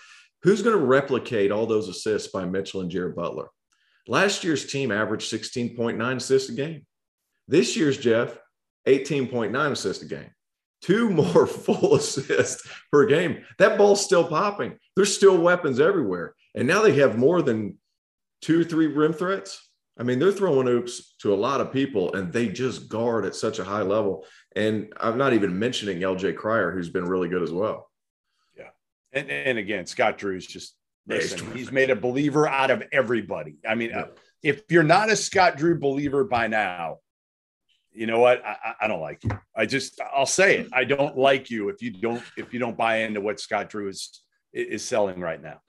Who's 0.42 0.62
going 0.62 0.78
to 0.78 0.84
replicate 0.84 1.50
all 1.50 1.66
those 1.66 1.88
assists 1.88 2.30
by 2.30 2.44
Mitchell 2.44 2.82
and 2.82 2.90
Jared 2.90 3.16
Butler? 3.16 3.48
Last 4.06 4.44
year's 4.44 4.66
team 4.66 4.92
averaged 4.92 5.32
16.9 5.32 6.16
assists 6.16 6.50
a 6.50 6.52
game. 6.52 6.86
This 7.48 7.76
year's 7.76 7.96
Jeff, 7.96 8.38
18.9 8.86 9.70
assists 9.70 10.02
a 10.02 10.06
game 10.06 10.33
two 10.84 11.08
more 11.10 11.46
full 11.64 11.94
assists 11.94 12.68
per 12.92 13.06
game. 13.06 13.44
That 13.58 13.78
ball's 13.78 14.04
still 14.04 14.24
popping. 14.24 14.78
There's 14.96 15.14
still 15.14 15.38
weapons 15.38 15.80
everywhere. 15.80 16.34
And 16.54 16.68
now 16.68 16.82
they 16.82 16.92
have 16.96 17.18
more 17.18 17.42
than 17.42 17.78
two, 18.42 18.64
three 18.64 18.86
rim 18.86 19.12
threats. 19.12 19.70
I 19.98 20.02
mean, 20.02 20.18
they're 20.18 20.32
throwing 20.32 20.68
oops 20.68 21.14
to 21.20 21.32
a 21.32 21.36
lot 21.36 21.60
of 21.60 21.72
people 21.72 22.14
and 22.14 22.32
they 22.32 22.48
just 22.48 22.88
guard 22.88 23.24
at 23.24 23.34
such 23.34 23.58
a 23.58 23.64
high 23.64 23.82
level. 23.82 24.26
And 24.56 24.92
I'm 25.00 25.16
not 25.16 25.32
even 25.32 25.58
mentioning 25.58 26.00
LJ 26.00 26.36
Cryer, 26.36 26.72
who's 26.72 26.90
been 26.90 27.06
really 27.06 27.28
good 27.28 27.42
as 27.42 27.52
well. 27.52 27.90
Yeah. 28.56 28.70
And, 29.12 29.30
and 29.30 29.58
again, 29.58 29.86
Scott 29.86 30.18
Drew's 30.18 30.46
just, 30.46 30.74
listen, 31.06 31.56
he's 31.56 31.70
made 31.70 31.90
a 31.90 31.96
believer 31.96 32.48
out 32.48 32.70
of 32.70 32.82
everybody. 32.92 33.56
I 33.66 33.76
mean, 33.76 33.90
yeah. 33.90 34.00
Uh, 34.00 34.06
if 34.42 34.62
you're 34.68 34.82
not 34.82 35.10
a 35.10 35.16
Scott 35.16 35.56
Drew 35.56 35.78
believer 35.78 36.24
by 36.24 36.48
now, 36.48 36.98
you 37.94 38.06
know 38.06 38.18
what? 38.18 38.44
I, 38.44 38.74
I, 38.82 38.88
don't 38.88 39.00
like 39.00 39.22
you. 39.22 39.30
I 39.56 39.66
just 39.66 40.00
I'll 40.14 40.26
say 40.26 40.58
it. 40.58 40.68
I 40.72 40.84
don't 40.84 41.16
like 41.16 41.50
you 41.50 41.68
if 41.68 41.80
you 41.80 41.90
don't 41.90 42.22
if 42.36 42.52
you 42.52 42.58
don't 42.58 42.76
buy 42.76 42.98
into 42.98 43.20
what 43.20 43.40
Scott 43.40 43.70
Drew 43.70 43.88
is 43.88 44.20
is 44.52 44.84
selling 44.84 45.20
right 45.20 45.40
now. 45.40 45.60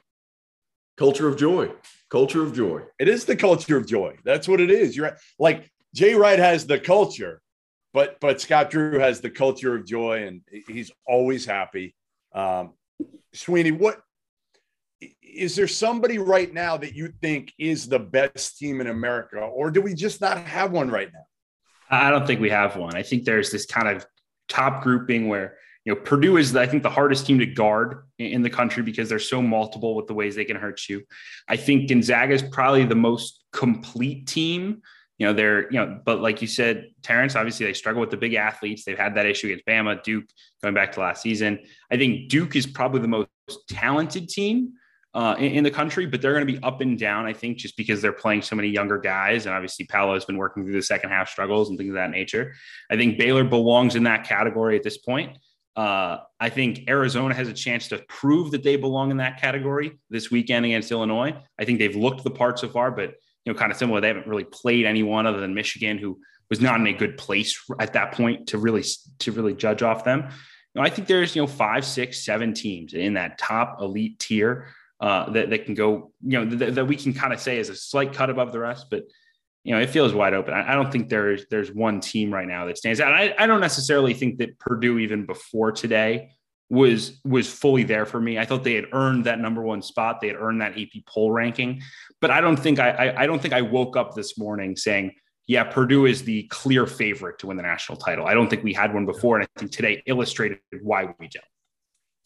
Culture 0.97 1.27
of 1.27 1.37
joy. 1.37 1.71
Culture 2.09 2.41
of 2.41 2.53
joy. 2.53 2.81
It 2.99 3.07
is 3.07 3.25
the 3.25 3.35
culture 3.35 3.77
of 3.77 3.85
joy. 3.85 4.17
That's 4.23 4.47
what 4.47 4.59
it 4.59 4.71
is. 4.71 4.97
You're 4.97 5.17
like 5.37 5.71
Jay 5.93 6.15
Wright 6.15 6.39
has 6.39 6.65
the 6.65 6.79
culture, 6.79 7.41
but 7.93 8.17
but 8.19 8.41
Scott 8.41 8.71
Drew 8.71 8.99
has 8.99 9.21
the 9.21 9.29
culture 9.29 9.75
of 9.75 9.85
joy, 9.85 10.25
and 10.25 10.41
he's 10.67 10.91
always 11.07 11.45
happy. 11.45 11.95
Um, 12.33 12.73
Sweeney, 13.33 13.71
what 13.71 14.01
is 15.21 15.55
there 15.55 15.67
somebody 15.67 16.17
right 16.17 16.51
now 16.53 16.77
that 16.77 16.95
you 16.95 17.13
think 17.21 17.53
is 17.59 17.87
the 17.87 17.99
best 17.99 18.57
team 18.57 18.81
in 18.81 18.87
America, 18.87 19.37
or 19.37 19.69
do 19.69 19.81
we 19.81 19.93
just 19.93 20.21
not 20.21 20.39
have 20.39 20.71
one 20.71 20.89
right 20.89 21.11
now? 21.13 21.25
I 21.89 22.09
don't 22.09 22.25
think 22.25 22.41
we 22.41 22.49
have 22.49 22.75
one. 22.75 22.95
I 22.95 23.03
think 23.03 23.25
there's 23.25 23.51
this 23.51 23.65
kind 23.65 23.87
of 23.87 24.05
top 24.49 24.83
grouping 24.83 25.27
where 25.27 25.57
you 25.85 25.93
know 25.93 25.99
Purdue 26.01 26.37
is 26.37 26.55
I 26.55 26.65
think 26.65 26.83
the 26.83 26.89
hardest 26.89 27.25
team 27.25 27.39
to 27.39 27.45
guard 27.45 28.05
in 28.17 28.41
the 28.41 28.49
country 28.49 28.83
because 28.83 29.09
they're 29.09 29.19
so 29.19 29.41
multiple 29.41 29.95
with 29.95 30.07
the 30.07 30.13
ways 30.13 30.35
they 30.35 30.45
can 30.45 30.57
hurt 30.57 30.87
you. 30.89 31.03
I 31.47 31.57
think 31.57 31.89
Gonzaga 31.89 32.33
is 32.33 32.41
probably 32.41 32.85
the 32.85 32.95
most 32.95 33.43
complete 33.51 34.27
team. 34.27 34.81
You 35.17 35.27
know, 35.27 35.33
they're, 35.33 35.71
you 35.71 35.79
know, 35.79 36.01
but 36.03 36.19
like 36.19 36.41
you 36.41 36.47
said, 36.47 36.89
Terrence, 37.01 37.37
obviously 37.37 37.65
they 37.65 37.73
struggle 37.73 38.01
with 38.01 38.09
the 38.09 38.17
big 38.17 38.33
athletes. 38.33 38.83
They've 38.83 38.97
had 38.97 39.15
that 39.15 39.25
issue 39.25 39.47
against 39.47 39.65
Bama, 39.65 40.03
Duke, 40.03 40.25
going 40.61 40.73
back 40.73 40.91
to 40.93 40.99
last 40.99 41.21
season. 41.21 41.59
I 41.89 41.95
think 41.95 42.27
Duke 42.29 42.55
is 42.55 42.67
probably 42.67 42.99
the 42.99 43.07
most 43.07 43.29
talented 43.69 44.27
team 44.27 44.73
uh, 45.15 45.33
in, 45.39 45.53
in, 45.53 45.63
the 45.63 45.71
country, 45.71 46.05
but 46.05 46.21
they're 46.21 46.33
going 46.33 46.45
to 46.45 46.53
be 46.53 46.61
up 46.61 46.81
and 46.81 46.99
down, 46.99 47.25
I 47.25 47.31
think, 47.31 47.57
just 47.57 47.77
because 47.77 48.01
they're 48.01 48.11
playing 48.11 48.41
so 48.41 48.53
many 48.53 48.67
younger 48.67 48.97
guys. 48.97 49.45
And 49.45 49.55
obviously, 49.55 49.85
Paolo 49.85 50.13
has 50.13 50.25
been 50.25 50.35
working 50.35 50.65
through 50.65 50.73
the 50.73 50.81
second 50.81 51.09
half 51.09 51.29
struggles 51.29 51.69
and 51.69 51.77
things 51.77 51.91
of 51.91 51.95
that 51.95 52.11
nature. 52.11 52.53
I 52.91 52.97
think 52.97 53.17
Baylor 53.17 53.45
belongs 53.45 53.95
in 53.95 54.03
that 54.03 54.25
category 54.25 54.75
at 54.75 54.83
this 54.83 54.97
point. 54.97 55.37
Uh, 55.77 56.17
I 56.37 56.49
think 56.49 56.89
Arizona 56.89 57.33
has 57.33 57.47
a 57.47 57.53
chance 57.53 57.87
to 57.89 57.99
prove 58.09 58.51
that 58.51 58.63
they 58.63 58.75
belong 58.75 59.09
in 59.09 59.17
that 59.17 59.39
category 59.39 59.97
this 60.09 60.31
weekend 60.31 60.65
against 60.65 60.91
Illinois. 60.91 61.33
I 61.57 61.63
think 61.63 61.79
they've 61.79 61.95
looked 61.95 62.25
the 62.25 62.31
part 62.31 62.59
so 62.59 62.67
far, 62.67 62.91
but 62.91 63.13
you 63.45 63.53
know, 63.53 63.57
kind 63.57 63.71
of 63.71 63.77
similar. 63.77 64.01
They 64.01 64.09
haven't 64.09 64.27
really 64.27 64.43
played 64.43 64.85
anyone 64.85 65.25
other 65.25 65.39
than 65.39 65.53
Michigan, 65.53 65.97
who 65.97 66.19
was 66.49 66.59
not 66.59 66.79
in 66.81 66.87
a 66.87 66.93
good 66.93 67.17
place 67.17 67.57
at 67.79 67.93
that 67.93 68.11
point 68.11 68.47
to 68.47 68.57
really 68.57 68.83
to 69.19 69.31
really 69.31 69.53
judge 69.53 69.81
off 69.81 70.03
them. 70.03 70.23
You 70.23 70.81
know, 70.81 70.81
I 70.81 70.89
think 70.89 71.07
there's 71.07 71.37
you 71.37 71.41
know 71.41 71.47
five, 71.47 71.85
six, 71.85 72.25
seven 72.25 72.53
teams 72.53 72.93
in 72.93 73.13
that 73.13 73.37
top 73.37 73.81
elite 73.81 74.19
tier 74.19 74.67
uh, 75.05 75.29
that, 75.29 75.51
that 75.51 75.65
can 75.65 75.75
go, 75.75 76.11
you 76.25 76.43
know, 76.43 76.57
th- 76.57 76.73
that 76.73 76.87
we 76.87 76.95
can 76.95 77.13
kind 77.13 77.31
of 77.31 77.39
say 77.39 77.59
is 77.59 77.69
a 77.69 77.75
slight 77.75 78.11
cut 78.11 78.31
above 78.31 78.51
the 78.51 78.57
rest, 78.57 78.87
but 78.89 79.03
you 79.63 79.71
know, 79.71 79.79
it 79.79 79.91
feels 79.91 80.13
wide 80.13 80.33
open. 80.33 80.51
I, 80.55 80.71
I 80.71 80.73
don't 80.73 80.91
think 80.91 81.09
there's 81.09 81.45
there's 81.51 81.71
one 81.71 81.99
team 81.99 82.33
right 82.33 82.47
now 82.47 82.65
that 82.65 82.79
stands 82.79 82.99
out. 82.99 83.13
I, 83.13 83.35
I 83.37 83.45
don't 83.45 83.61
necessarily 83.61 84.15
think 84.15 84.39
that 84.39 84.57
Purdue 84.57 84.97
even 84.97 85.27
before 85.27 85.71
today 85.71 86.31
was 86.71 87.19
was 87.23 87.47
fully 87.47 87.83
there 87.83 88.07
for 88.07 88.19
me. 88.19 88.39
I 88.39 88.45
thought 88.45 88.63
they 88.63 88.73
had 88.73 88.87
earned 88.93 89.25
that 89.25 89.39
number 89.39 89.61
one 89.61 89.83
spot. 89.83 90.21
They 90.21 90.27
had 90.27 90.37
earned 90.37 90.61
that 90.61 90.71
AP 90.71 91.05
poll 91.07 91.31
ranking, 91.31 91.83
but 92.19 92.31
I 92.31 92.41
don't 92.41 92.57
think 92.57 92.79
I, 92.79 92.89
I, 92.89 93.23
I 93.23 93.27
don't 93.27 93.39
think 93.39 93.53
I 93.53 93.61
woke 93.61 93.95
up 93.95 94.15
this 94.15 94.39
morning 94.39 94.75
saying, 94.75 95.11
yeah, 95.45 95.65
Purdue 95.65 96.07
is 96.07 96.23
the 96.23 96.47
clear 96.49 96.87
favorite 96.87 97.37
to 97.39 97.47
win 97.47 97.57
the 97.57 97.63
national 97.63 97.99
title. 97.99 98.25
I 98.25 98.33
don't 98.33 98.49
think 98.49 98.63
we 98.63 98.73
had 98.73 98.91
one 98.91 99.05
before, 99.05 99.37
and 99.37 99.45
I 99.45 99.59
think 99.59 99.71
today 99.71 100.01
illustrated 100.07 100.57
why 100.81 101.13
we 101.19 101.27
don't. 101.27 101.45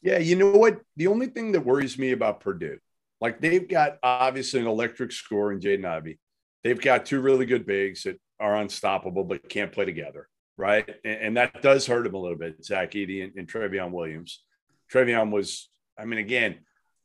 Yeah, 0.02 0.20
you 0.20 0.36
know 0.36 0.52
what? 0.52 0.80
The 0.96 1.08
only 1.08 1.28
thing 1.28 1.52
that 1.54 1.66
worries 1.66 1.98
me 1.98 2.12
about 2.12 2.40
Purdue, 2.40 2.80
like 3.20 3.42
they've 3.42 3.68
got 3.68 3.98
obviously 4.02 4.62
an 4.62 4.68
electric 4.68 5.12
score 5.12 5.52
in 5.52 5.60
Jaden 5.60 5.86
Ivey. 5.86 6.20
they've 6.64 6.80
got 6.80 7.06
two 7.06 7.22
really 7.22 7.46
good 7.46 7.66
bigs 7.66 8.04
that 8.04 8.20
are 8.40 8.56
unstoppable 8.56 9.24
but 9.24 9.50
can't 9.50 9.72
play 9.72 9.86
together, 9.86 10.28
right? 10.58 10.90
And, 11.04 11.22
and 11.22 11.38
that 11.38 11.62
does 11.62 11.86
hurt 11.86 12.08
him 12.08 12.14
a 12.14 12.18
little 12.18 12.38
bit, 12.38 12.64
Zach 12.64 12.92
Edey 12.92 13.24
and, 13.24 13.34
and 13.36 13.48
Trevion 13.48 13.92
Williams. 13.92 14.44
Trevion 14.92 15.32
was, 15.32 15.70
I 15.98 16.06
mean, 16.06 16.20
again, 16.20 16.60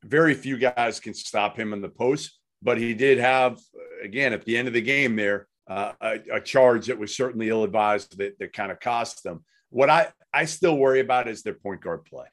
very 0.04 0.34
few 0.34 0.58
guys 0.58 1.00
can 1.00 1.14
stop 1.14 1.58
him 1.58 1.72
in 1.72 1.80
the 1.80 1.88
post, 1.88 2.38
but 2.62 2.78
he 2.78 2.94
did 2.94 3.18
have, 3.18 3.58
again, 4.02 4.32
at 4.32 4.44
the 4.44 4.56
end 4.56 4.68
of 4.68 4.74
the 4.74 4.82
game 4.82 5.16
there, 5.16 5.48
uh, 5.66 5.92
a, 6.00 6.20
a, 6.34 6.40
charge 6.40 6.86
that 6.86 6.98
was 6.98 7.16
certainly 7.16 7.48
ill 7.48 7.64
advised 7.64 8.18
that, 8.18 8.38
that 8.38 8.52
kind 8.52 8.70
of 8.70 8.78
cost 8.80 9.24
them. 9.24 9.42
What 9.70 9.88
I, 9.88 10.08
I 10.32 10.44
still 10.44 10.76
worry 10.76 11.00
about 11.00 11.26
is 11.26 11.42
their 11.42 11.54
point 11.54 11.80
guard 11.80 12.04
play. 12.04 12.26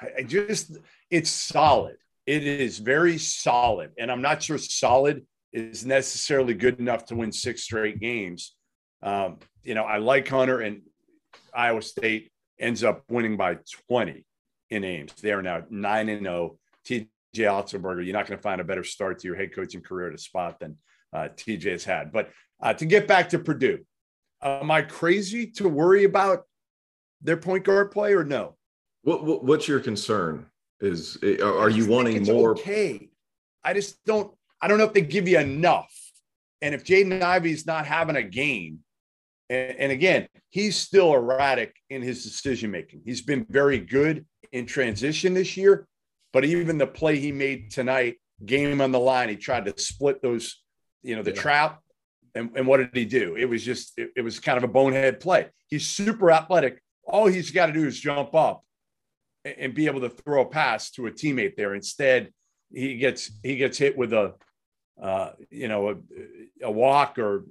I, 0.00 0.22
just, 0.22 0.76
it's 1.10 1.30
solid. 1.30 1.96
It 2.26 2.46
is 2.46 2.78
very 2.78 3.18
solid. 3.18 3.92
And 3.98 4.10
I'm 4.10 4.22
not 4.22 4.42
sure 4.42 4.58
solid 4.58 5.26
is 5.52 5.86
necessarily 5.86 6.54
good 6.54 6.78
enough 6.78 7.06
to 7.06 7.16
win 7.16 7.32
six 7.32 7.62
straight 7.62 8.00
games. 8.00 8.54
Um, 9.02 9.38
you 9.62 9.74
know, 9.74 9.84
I 9.84 9.98
like 9.98 10.28
Hunter 10.28 10.60
and 10.60 10.82
Iowa 11.54 11.82
State 11.82 12.30
ends 12.58 12.84
up 12.84 13.02
winning 13.08 13.36
by 13.36 13.58
20 13.88 14.24
in 14.70 14.84
Ames. 14.84 15.12
They 15.22 15.32
are 15.32 15.42
now 15.42 15.62
9 15.70 16.08
and 16.08 16.22
0. 16.22 16.58
TJ 16.86 17.06
Otzelberger, 17.36 18.04
you're 18.04 18.14
not 18.14 18.26
going 18.26 18.38
to 18.38 18.42
find 18.42 18.60
a 18.60 18.64
better 18.64 18.84
start 18.84 19.18
to 19.18 19.28
your 19.28 19.36
head 19.36 19.54
coaching 19.54 19.82
career 19.82 20.08
at 20.08 20.14
a 20.14 20.18
spot 20.18 20.58
than 20.60 20.76
uh, 21.12 21.28
TJ 21.36 21.72
has 21.72 21.84
had. 21.84 22.12
But 22.12 22.30
uh, 22.60 22.74
to 22.74 22.86
get 22.86 23.06
back 23.06 23.30
to 23.30 23.38
Purdue, 23.38 23.80
am 24.42 24.70
I 24.70 24.82
crazy 24.82 25.46
to 25.52 25.68
worry 25.68 26.04
about 26.04 26.44
their 27.22 27.36
point 27.36 27.64
guard 27.64 27.90
play 27.90 28.14
or 28.14 28.24
no? 28.24 28.56
What, 29.08 29.24
what 29.24 29.42
what's 29.42 29.66
your 29.66 29.80
concern? 29.80 30.44
Is 30.80 31.16
eh, 31.22 31.42
are 31.42 31.70
you 31.70 31.86
wanting 31.88 32.24
more? 32.24 32.50
Okay, 32.50 33.08
I 33.64 33.72
just 33.72 34.04
don't. 34.04 34.30
I 34.60 34.68
don't 34.68 34.76
know 34.76 34.84
if 34.84 34.92
they 34.92 35.00
give 35.00 35.26
you 35.26 35.38
enough. 35.38 35.90
And 36.60 36.74
if 36.74 36.84
Jaden 36.84 37.22
Ivey's 37.22 37.64
not 37.64 37.86
having 37.86 38.16
a 38.16 38.22
game, 38.22 38.80
and, 39.48 39.76
and 39.78 39.92
again, 39.92 40.28
he's 40.50 40.76
still 40.76 41.14
erratic 41.14 41.74
in 41.88 42.02
his 42.02 42.22
decision 42.22 42.70
making. 42.70 43.00
He's 43.06 43.22
been 43.22 43.46
very 43.48 43.78
good 43.78 44.26
in 44.52 44.66
transition 44.66 45.32
this 45.32 45.56
year, 45.56 45.88
but 46.34 46.44
even 46.44 46.76
the 46.76 46.86
play 46.86 47.18
he 47.18 47.32
made 47.32 47.70
tonight, 47.70 48.16
game 48.44 48.82
on 48.82 48.92
the 48.92 49.00
line, 49.00 49.30
he 49.30 49.36
tried 49.36 49.64
to 49.64 49.78
split 49.80 50.20
those, 50.20 50.62
you 51.02 51.16
know, 51.16 51.22
the 51.22 51.32
yeah. 51.34 51.40
trap. 51.40 51.80
And, 52.34 52.50
and 52.56 52.66
what 52.66 52.76
did 52.76 52.90
he 52.92 53.06
do? 53.06 53.36
It 53.36 53.46
was 53.46 53.64
just, 53.64 53.96
it, 53.96 54.10
it 54.16 54.22
was 54.22 54.38
kind 54.38 54.58
of 54.58 54.64
a 54.64 54.68
bonehead 54.68 55.18
play. 55.20 55.46
He's 55.68 55.86
super 55.86 56.30
athletic. 56.30 56.82
All 57.04 57.26
he's 57.26 57.52
got 57.52 57.66
to 57.66 57.72
do 57.72 57.86
is 57.86 57.98
jump 57.98 58.34
up 58.34 58.64
and, 59.58 59.74
be 59.74 59.86
able 59.86 60.00
to 60.00 60.08
throw 60.08 60.42
a 60.42 60.46
pass 60.46 60.90
to 60.92 61.06
a 61.06 61.10
teammate 61.10 61.56
there. 61.56 61.74
Instead, 61.74 62.32
he 62.72 62.96
gets 62.96 63.30
he 63.42 63.56
gets 63.56 63.78
hit 63.78 63.96
with 63.96 64.12
a 64.12 64.34
uh, 65.00 65.30
you 65.50 65.68
know 65.68 65.90
a, 65.90 66.66
a 66.66 66.70
walk 66.70 67.18
or 67.18 67.46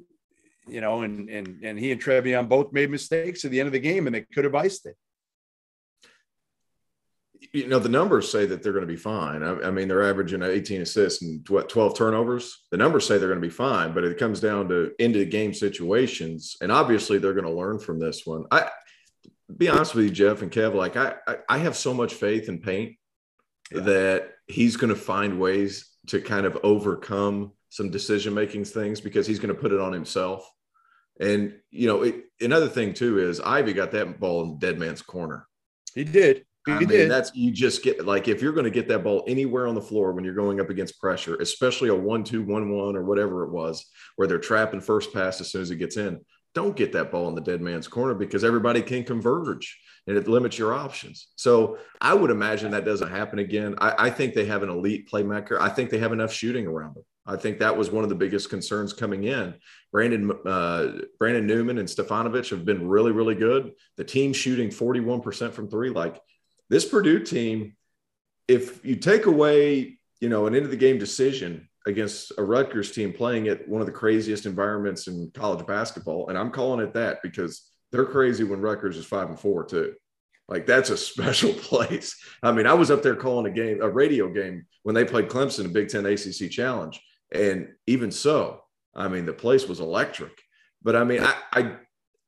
you 0.68 0.82
know 0.82 1.02
and 1.02 1.30
and 1.30 1.64
and 1.64 1.80
he 1.80 1.92
and 1.92 2.02
Trevion 2.02 2.48
both 2.48 2.74
made 2.74 2.90
mistakes 2.90 3.46
at 3.46 3.52
the 3.52 3.60
end 3.60 3.68
of 3.68 3.74
the 3.74 3.80
game 3.80 4.06
and 4.06 4.16
they 4.16 4.22
could 4.22 4.44
have 4.44 4.56
iced 4.56 4.86
it 4.86 4.96
you 7.54 7.68
know 7.68 7.80
the 7.80 7.90
numbers 7.90 8.32
say 8.32 8.46
that 8.46 8.62
they're 8.62 8.74
going 8.74 8.86
to 8.86 8.88
be 8.88 8.96
fine. 8.96 9.44
I, 9.44 9.68
I, 9.68 9.72
mean, 9.72 9.88
they're 9.88 10.08
averaging 10.08 10.44
18 10.44 10.82
assists 10.82 11.22
and 11.22 11.48
what 11.50 11.70
12 11.70 11.96
turnovers. 11.96 12.66
The 12.72 12.78
numbers 12.78 13.06
say 13.06 13.18
they're 13.18 13.30
going 13.30 13.42
to 13.42 13.48
be 13.48 13.54
fine, 13.54 13.94
but 13.94 14.04
it 14.04 14.18
comes 14.18 14.40
down 14.40 14.70
to 14.70 14.92
into 15.00 15.26
game 15.26 15.54
situations, 15.54 16.58
and 16.62 16.72
obviously 16.72 17.18
they're 17.18 17.34
going 17.34 17.46
to 17.46 17.52
learn 17.52 17.80
from 17.80 18.00
this 18.00 18.26
one. 18.26 18.46
I 18.52 18.70
be 19.56 19.70
honest 19.70 19.96
with 19.96 20.06
you, 20.06 20.12
Jeff 20.12 20.42
and 20.42 20.52
Kev. 20.52 20.74
Like 20.74 20.98
I, 20.98 21.16
I, 21.28 21.38
I 21.50 21.58
have 21.60 21.76
so 21.76 21.94
much 21.94 22.14
faith 22.14 22.50
in 22.50 22.60
Paint 22.60 22.96
yeah. 23.72 23.82
that 23.82 24.30
he's 24.48 24.78
going 24.78 24.90
to 24.90 25.00
find 25.00 25.40
ways 25.40 25.90
to 26.08 26.22
kind 26.22 26.46
of 26.46 26.58
overcome 26.64 27.52
some 27.70 27.92
decision 27.92 28.34
making 28.34 28.66
things 28.66 29.02
because 29.02 29.28
he's 29.28 29.40
going 29.40 29.54
to 29.54 29.62
put 29.62 29.72
it 29.72 29.80
on 29.80 29.94
himself. 29.94 30.50
And 31.20 31.54
you 31.72 31.88
know, 31.88 32.04
it, 32.04 32.26
another 32.42 32.70
thing 32.70 32.94
too 32.94 33.20
is 33.20 33.40
Ivey 33.40 33.74
got 33.74 33.92
that 33.92 34.20
ball 34.20 34.44
in 34.44 34.60
dead 34.60 34.80
man's 34.80 35.02
corner. 35.02 35.48
He 35.96 36.04
did. 36.04 36.46
I 36.68 36.80
mean, 36.80 36.90
did. 36.90 37.12
that's 37.12 37.34
you 37.34 37.52
just 37.52 37.82
get 37.82 38.06
like 38.06 38.28
if 38.28 38.42
you're 38.42 38.52
going 38.52 38.66
to 38.66 38.70
get 38.70 38.90
that 38.90 39.04
ball 39.04 39.24
anywhere 39.26 39.68
on 39.68 39.76
the 39.76 39.82
floor 39.82 40.12
when 40.12 40.26
you're 40.26 40.34
going 40.34 40.60
up 40.60 40.70
against 40.70 41.00
pressure, 41.00 41.38
especially 41.38 41.90
a 41.90 41.96
one-two, 41.96 42.44
one-one, 42.44 42.96
or 42.96 43.04
whatever 43.04 43.46
it 43.46 43.52
was, 43.52 43.86
where 44.18 44.28
they're 44.28 44.38
trapping 44.38 44.82
first 44.82 45.14
pass 45.14 45.40
as 45.40 45.50
soon 45.50 45.62
as 45.62 45.72
it 45.72 45.78
gets 45.78 45.96
in. 45.98 46.20
Don't 46.54 46.76
get 46.76 46.94
that 46.94 47.12
ball 47.12 47.28
in 47.30 47.36
the 47.36 47.42
dead 47.42 47.62
man's 47.62 47.88
corner 47.88 48.14
because 48.14 48.44
everybody 48.44 48.82
can 48.82 49.04
converge 49.04 49.80
and 50.08 50.18
it 50.18 50.28
limits 50.28 50.58
your 50.58 50.74
options. 50.74 51.28
So 51.36 51.78
I 52.02 52.14
would 52.14 52.32
imagine 52.32 52.72
that 52.72 52.86
doesn't 52.86 53.10
happen 53.10 53.40
again. 53.40 53.76
I, 53.80 54.08
I 54.08 54.10
think 54.10 54.34
they 54.34 54.46
have 54.46 54.64
an 54.64 54.70
elite 54.70 55.10
playmaker. 55.12 55.60
I 55.60 55.70
think 55.70 55.90
they 55.90 56.00
have 56.00 56.14
enough 56.14 56.34
shooting 56.34 56.66
around 56.66 56.96
them. 56.96 57.04
I 57.28 57.36
think 57.36 57.60
that 57.60 57.76
was 57.76 57.92
one 57.92 58.04
of 58.04 58.10
the 58.10 58.16
biggest 58.16 58.50
concerns 58.50 58.94
coming 58.94 59.26
in. 59.26 59.56
Brandon 59.92 60.32
uh, 60.46 60.88
Brandon 61.20 61.46
Newman 61.46 61.78
and 61.78 61.88
Stefanovic 61.88 62.50
have 62.52 62.64
been 62.64 62.88
really, 62.88 63.12
really 63.12 63.36
good. 63.36 63.74
The 63.98 64.06
team 64.06 64.32
shooting 64.32 64.70
41% 64.70 65.52
from 65.52 65.70
three. 65.70 65.90
Like 65.90 66.22
this 66.70 66.86
Purdue 66.86 67.20
team, 67.20 67.76
if 68.48 68.84
you 68.86 68.96
take 68.96 69.26
away, 69.26 70.00
you 70.22 70.30
know, 70.30 70.48
an 70.48 70.56
end 70.56 70.64
of 70.64 70.72
the 70.72 70.78
game 70.78 70.98
decision 70.98 71.68
against 71.88 72.34
a 72.38 72.44
Rutgers 72.44 72.92
team 72.92 73.14
playing 73.14 73.48
at 73.48 73.68
one 73.68 73.82
of 73.82 73.88
the 73.88 73.94
craziest 73.94 74.46
environments 74.46 75.08
in 75.08 75.32
college 75.34 75.66
basketball, 75.66 76.28
and 76.28 76.38
I'm 76.38 76.52
calling 76.52 76.86
it 76.86 76.94
that 76.94 77.24
because 77.24 77.72
they're 77.92 78.06
crazy 78.06 78.44
when 78.44 78.62
Rutgers 78.62 78.98
is 78.98 79.06
five 79.06 79.30
and 79.30 79.40
four 79.40 79.66
too. 79.66 79.96
Like 80.50 80.66
that's 80.66 80.90
a 80.90 80.98
special 81.12 81.54
place. 81.54 82.16
I 82.44 82.52
mean, 82.52 82.68
I 82.68 82.74
was 82.74 82.92
up 82.92 83.02
there 83.02 83.16
calling 83.16 83.52
a 83.52 83.56
game, 83.56 83.82
a 83.82 83.90
radio 83.90 84.28
game 84.30 84.66
when 84.84 84.96
they 84.96 85.06
played 85.06 85.30
Clemson 85.30 85.66
in 85.66 85.74
Big 85.74 85.88
Ten 85.88 86.06
ACC 86.06 86.52
Challenge, 86.52 87.02
and 87.32 87.70
even 87.88 88.12
so, 88.12 88.62
I 88.94 89.08
mean, 89.08 89.26
the 89.26 89.34
place 89.34 89.68
was 89.68 89.80
electric. 89.80 90.34
But 90.84 90.98
I 90.98 91.06
mean, 91.06 91.24
I, 91.24 91.36
I 91.54 91.76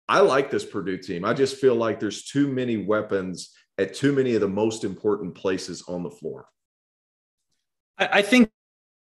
I 0.07 0.19
like 0.21 0.49
this 0.49 0.65
Purdue 0.65 0.97
team. 0.97 1.25
I 1.25 1.33
just 1.33 1.57
feel 1.57 1.75
like 1.75 1.99
there's 1.99 2.23
too 2.23 2.47
many 2.47 2.77
weapons 2.77 3.53
at 3.77 3.93
too 3.93 4.13
many 4.13 4.35
of 4.35 4.41
the 4.41 4.47
most 4.47 4.83
important 4.83 5.35
places 5.35 5.83
on 5.87 6.03
the 6.03 6.09
floor. 6.09 6.47
I 7.97 8.21
think 8.21 8.49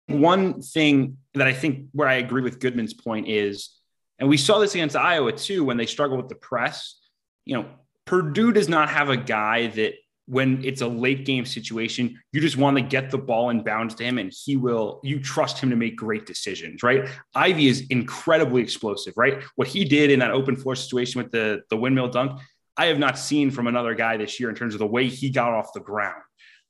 one 0.09 0.61
thing 0.61 1.17
that 1.35 1.47
I 1.47 1.53
think 1.53 1.87
where 1.91 2.07
I 2.07 2.15
agree 2.15 2.41
with 2.41 2.59
Goodman's 2.59 2.93
point 2.93 3.27
is, 3.27 3.69
and 4.17 4.27
we 4.27 4.37
saw 4.37 4.59
this 4.59 4.75
against 4.75 4.95
Iowa 4.95 5.31
too 5.31 5.63
when 5.63 5.77
they 5.77 5.85
struggle 5.85 6.17
with 6.17 6.27
the 6.27 6.35
press. 6.35 6.99
You 7.45 7.55
know, 7.55 7.65
Purdue 8.05 8.51
does 8.51 8.67
not 8.67 8.89
have 8.89 9.09
a 9.09 9.17
guy 9.17 9.67
that 9.67 9.93
when 10.25 10.63
it's 10.63 10.81
a 10.81 10.87
late 10.87 11.25
game 11.25 11.45
situation, 11.45 12.19
you 12.31 12.39
just 12.39 12.55
want 12.55 12.77
to 12.77 12.83
get 12.83 13.09
the 13.09 13.17
ball 13.17 13.49
and 13.49 13.65
bounce 13.65 13.95
to 13.95 14.03
him 14.03 14.19
and 14.19 14.31
he 14.45 14.57
will, 14.57 14.99
you 15.03 15.19
trust 15.19 15.57
him 15.57 15.71
to 15.71 15.75
make 15.75 15.95
great 15.95 16.27
decisions, 16.27 16.83
right? 16.83 17.09
Ivey 17.33 17.67
is 17.67 17.87
incredibly 17.89 18.61
explosive, 18.61 19.13
right? 19.17 19.41
What 19.55 19.67
he 19.67 19.85
did 19.85 20.11
in 20.11 20.19
that 20.19 20.29
open 20.29 20.55
floor 20.55 20.75
situation 20.75 21.21
with 21.21 21.31
the, 21.31 21.61
the 21.71 21.77
windmill 21.77 22.09
dunk, 22.09 22.39
I 22.77 22.85
have 22.85 22.99
not 22.99 23.17
seen 23.17 23.49
from 23.49 23.65
another 23.65 23.95
guy 23.95 24.17
this 24.17 24.39
year 24.39 24.49
in 24.49 24.55
terms 24.55 24.75
of 24.75 24.79
the 24.79 24.87
way 24.87 25.07
he 25.07 25.31
got 25.31 25.53
off 25.53 25.73
the 25.73 25.79
ground. 25.79 26.21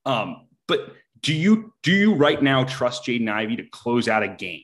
Um, 0.06 0.48
but 0.66 0.94
do 1.22 1.34
you 1.34 1.74
do 1.84 1.92
you 1.92 2.14
right 2.14 2.42
now 2.42 2.64
trust 2.64 3.06
Jaden 3.06 3.30
Ivey 3.30 3.58
to 3.58 3.64
close 3.64 4.08
out 4.08 4.24
a 4.24 4.28
game? 4.28 4.62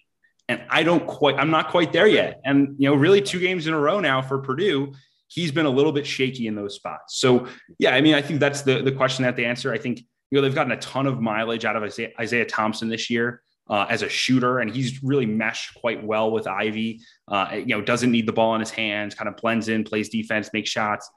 And 0.47 0.61
I 0.69 0.83
don't 0.83 1.07
quite, 1.07 1.37
I'm 1.37 1.49
not 1.49 1.69
quite 1.69 1.91
there 1.91 2.07
yet. 2.07 2.39
And 2.45 2.75
you 2.77 2.87
know, 2.87 2.95
really 2.95 3.21
two 3.21 3.39
games 3.39 3.65
in 3.65 3.73
a 3.73 3.79
row 3.79 3.99
now 3.99 4.21
for 4.21 4.37
Purdue, 4.39 4.93
he's 5.27 5.51
been 5.51 5.65
a 5.65 5.69
little 5.69 5.91
bit 5.91 6.05
shaky 6.05 6.47
in 6.47 6.55
those 6.55 6.75
spots. 6.75 7.19
So 7.19 7.47
yeah, 7.79 7.95
I 7.95 8.01
mean, 8.01 8.13
I 8.13 8.21
think 8.21 8.39
that's 8.39 8.61
the 8.61 8.81
the 8.81 8.91
question 8.91 9.23
that 9.23 9.35
they 9.35 9.45
answer. 9.45 9.73
I 9.73 9.77
think 9.77 9.99
you 9.99 10.35
know 10.37 10.41
they've 10.41 10.55
gotten 10.55 10.71
a 10.71 10.79
ton 10.79 11.07
of 11.07 11.19
mileage 11.19 11.65
out 11.65 11.75
of 11.75 11.83
Isaiah, 11.83 12.11
Isaiah 12.19 12.45
Thompson 12.45 12.89
this 12.89 13.09
year. 13.09 13.41
Uh, 13.67 13.83
as 13.89 14.03
a 14.03 14.09
shooter, 14.09 14.59
and 14.59 14.69
he's 14.69 15.01
really 15.01 15.25
meshed 15.25 15.73
quite 15.73 16.03
well 16.03 16.29
with 16.29 16.45
Ivey. 16.45 17.01
Uh, 17.27 17.47
you 17.53 17.65
know, 17.65 17.81
doesn't 17.81 18.11
need 18.11 18.27
the 18.27 18.31
ball 18.31 18.53
in 18.53 18.59
his 18.59 18.69
hands, 18.69 19.15
kind 19.15 19.27
of 19.27 19.35
blends 19.37 19.69
in, 19.69 19.83
plays 19.83 20.07
defense, 20.07 20.51
makes 20.53 20.69
shots 20.69 21.09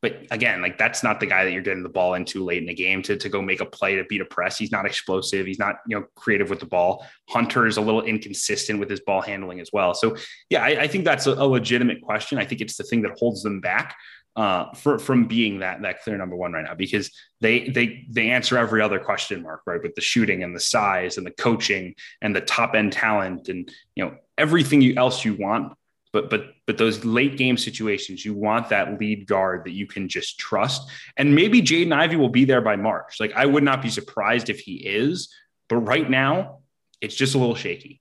but 0.00 0.26
again, 0.30 0.62
like 0.62 0.78
that's 0.78 1.02
not 1.02 1.18
the 1.18 1.26
guy 1.26 1.44
that 1.44 1.52
you're 1.52 1.62
getting 1.62 1.82
the 1.82 1.88
ball 1.88 2.14
into 2.14 2.44
late 2.44 2.58
in 2.58 2.66
the 2.66 2.74
game 2.74 3.02
to, 3.02 3.16
to 3.16 3.28
go 3.28 3.42
make 3.42 3.60
a 3.60 3.66
play 3.66 3.96
to 3.96 4.04
beat 4.04 4.20
a 4.20 4.24
press. 4.24 4.56
He's 4.56 4.70
not 4.70 4.86
explosive. 4.86 5.44
He's 5.44 5.58
not, 5.58 5.76
you 5.88 5.98
know, 5.98 6.06
creative 6.14 6.50
with 6.50 6.60
the 6.60 6.66
ball. 6.66 7.04
Hunter 7.28 7.66
is 7.66 7.78
a 7.78 7.80
little 7.80 8.02
inconsistent 8.02 8.78
with 8.78 8.88
his 8.88 9.00
ball 9.00 9.20
handling 9.20 9.60
as 9.60 9.70
well. 9.72 9.94
So 9.94 10.16
yeah, 10.50 10.62
I, 10.62 10.82
I 10.82 10.86
think 10.86 11.04
that's 11.04 11.26
a, 11.26 11.32
a, 11.32 11.46
legitimate 11.46 12.00
question. 12.02 12.38
I 12.38 12.44
think 12.44 12.60
it's 12.60 12.76
the 12.76 12.84
thing 12.84 13.02
that 13.02 13.18
holds 13.18 13.42
them 13.42 13.60
back 13.60 13.96
uh, 14.36 14.72
for, 14.74 15.00
from 15.00 15.26
being 15.26 15.58
that 15.58 15.82
that 15.82 16.00
clear 16.02 16.16
number 16.16 16.36
one 16.36 16.52
right 16.52 16.64
now 16.64 16.74
because 16.74 17.10
they 17.40 17.68
they 17.70 18.06
they 18.08 18.30
answer 18.30 18.56
every 18.56 18.80
other 18.80 19.00
question 19.00 19.42
mark 19.42 19.62
right 19.66 19.82
with 19.82 19.96
the 19.96 20.00
shooting 20.00 20.44
and 20.44 20.54
the 20.54 20.60
size 20.60 21.16
and 21.16 21.26
the 21.26 21.32
coaching 21.32 21.92
and 22.22 22.36
the 22.36 22.40
top 22.40 22.76
end 22.76 22.92
talent 22.92 23.48
and 23.48 23.68
you 23.96 24.04
know 24.04 24.14
everything 24.36 24.80
you, 24.80 24.94
else 24.96 25.24
you 25.24 25.34
want 25.34 25.72
but 26.12 26.30
but 26.30 26.46
but 26.66 26.78
those 26.78 27.04
late 27.04 27.36
game 27.36 27.56
situations, 27.56 28.24
you 28.24 28.34
want 28.34 28.70
that 28.70 28.98
lead 28.98 29.26
guard 29.26 29.64
that 29.64 29.72
you 29.72 29.86
can 29.86 30.08
just 30.08 30.38
trust. 30.38 30.90
And 31.16 31.34
maybe 31.34 31.62
Jaden 31.62 31.92
Ivey 31.92 32.16
will 32.16 32.28
be 32.28 32.44
there 32.44 32.60
by 32.60 32.76
March. 32.76 33.20
Like 33.20 33.32
I 33.34 33.46
would 33.46 33.62
not 33.62 33.82
be 33.82 33.90
surprised 33.90 34.48
if 34.48 34.60
he 34.60 34.74
is, 34.76 35.32
but 35.68 35.76
right 35.76 36.08
now 36.08 36.60
it's 37.00 37.14
just 37.14 37.34
a 37.34 37.38
little 37.38 37.54
shaky. 37.54 38.00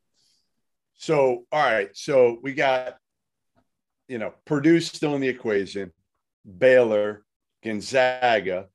So 0.96 1.46
all 1.52 1.64
right, 1.64 1.90
so 1.94 2.40
we 2.42 2.54
got 2.54 2.98
you 4.08 4.18
know 4.18 4.34
Purdue 4.46 4.80
still 4.80 5.16
in 5.16 5.22
the 5.22 5.28
equation, 5.28 5.92
Baylor, 6.58 7.24
Gonzaga, 7.64 8.68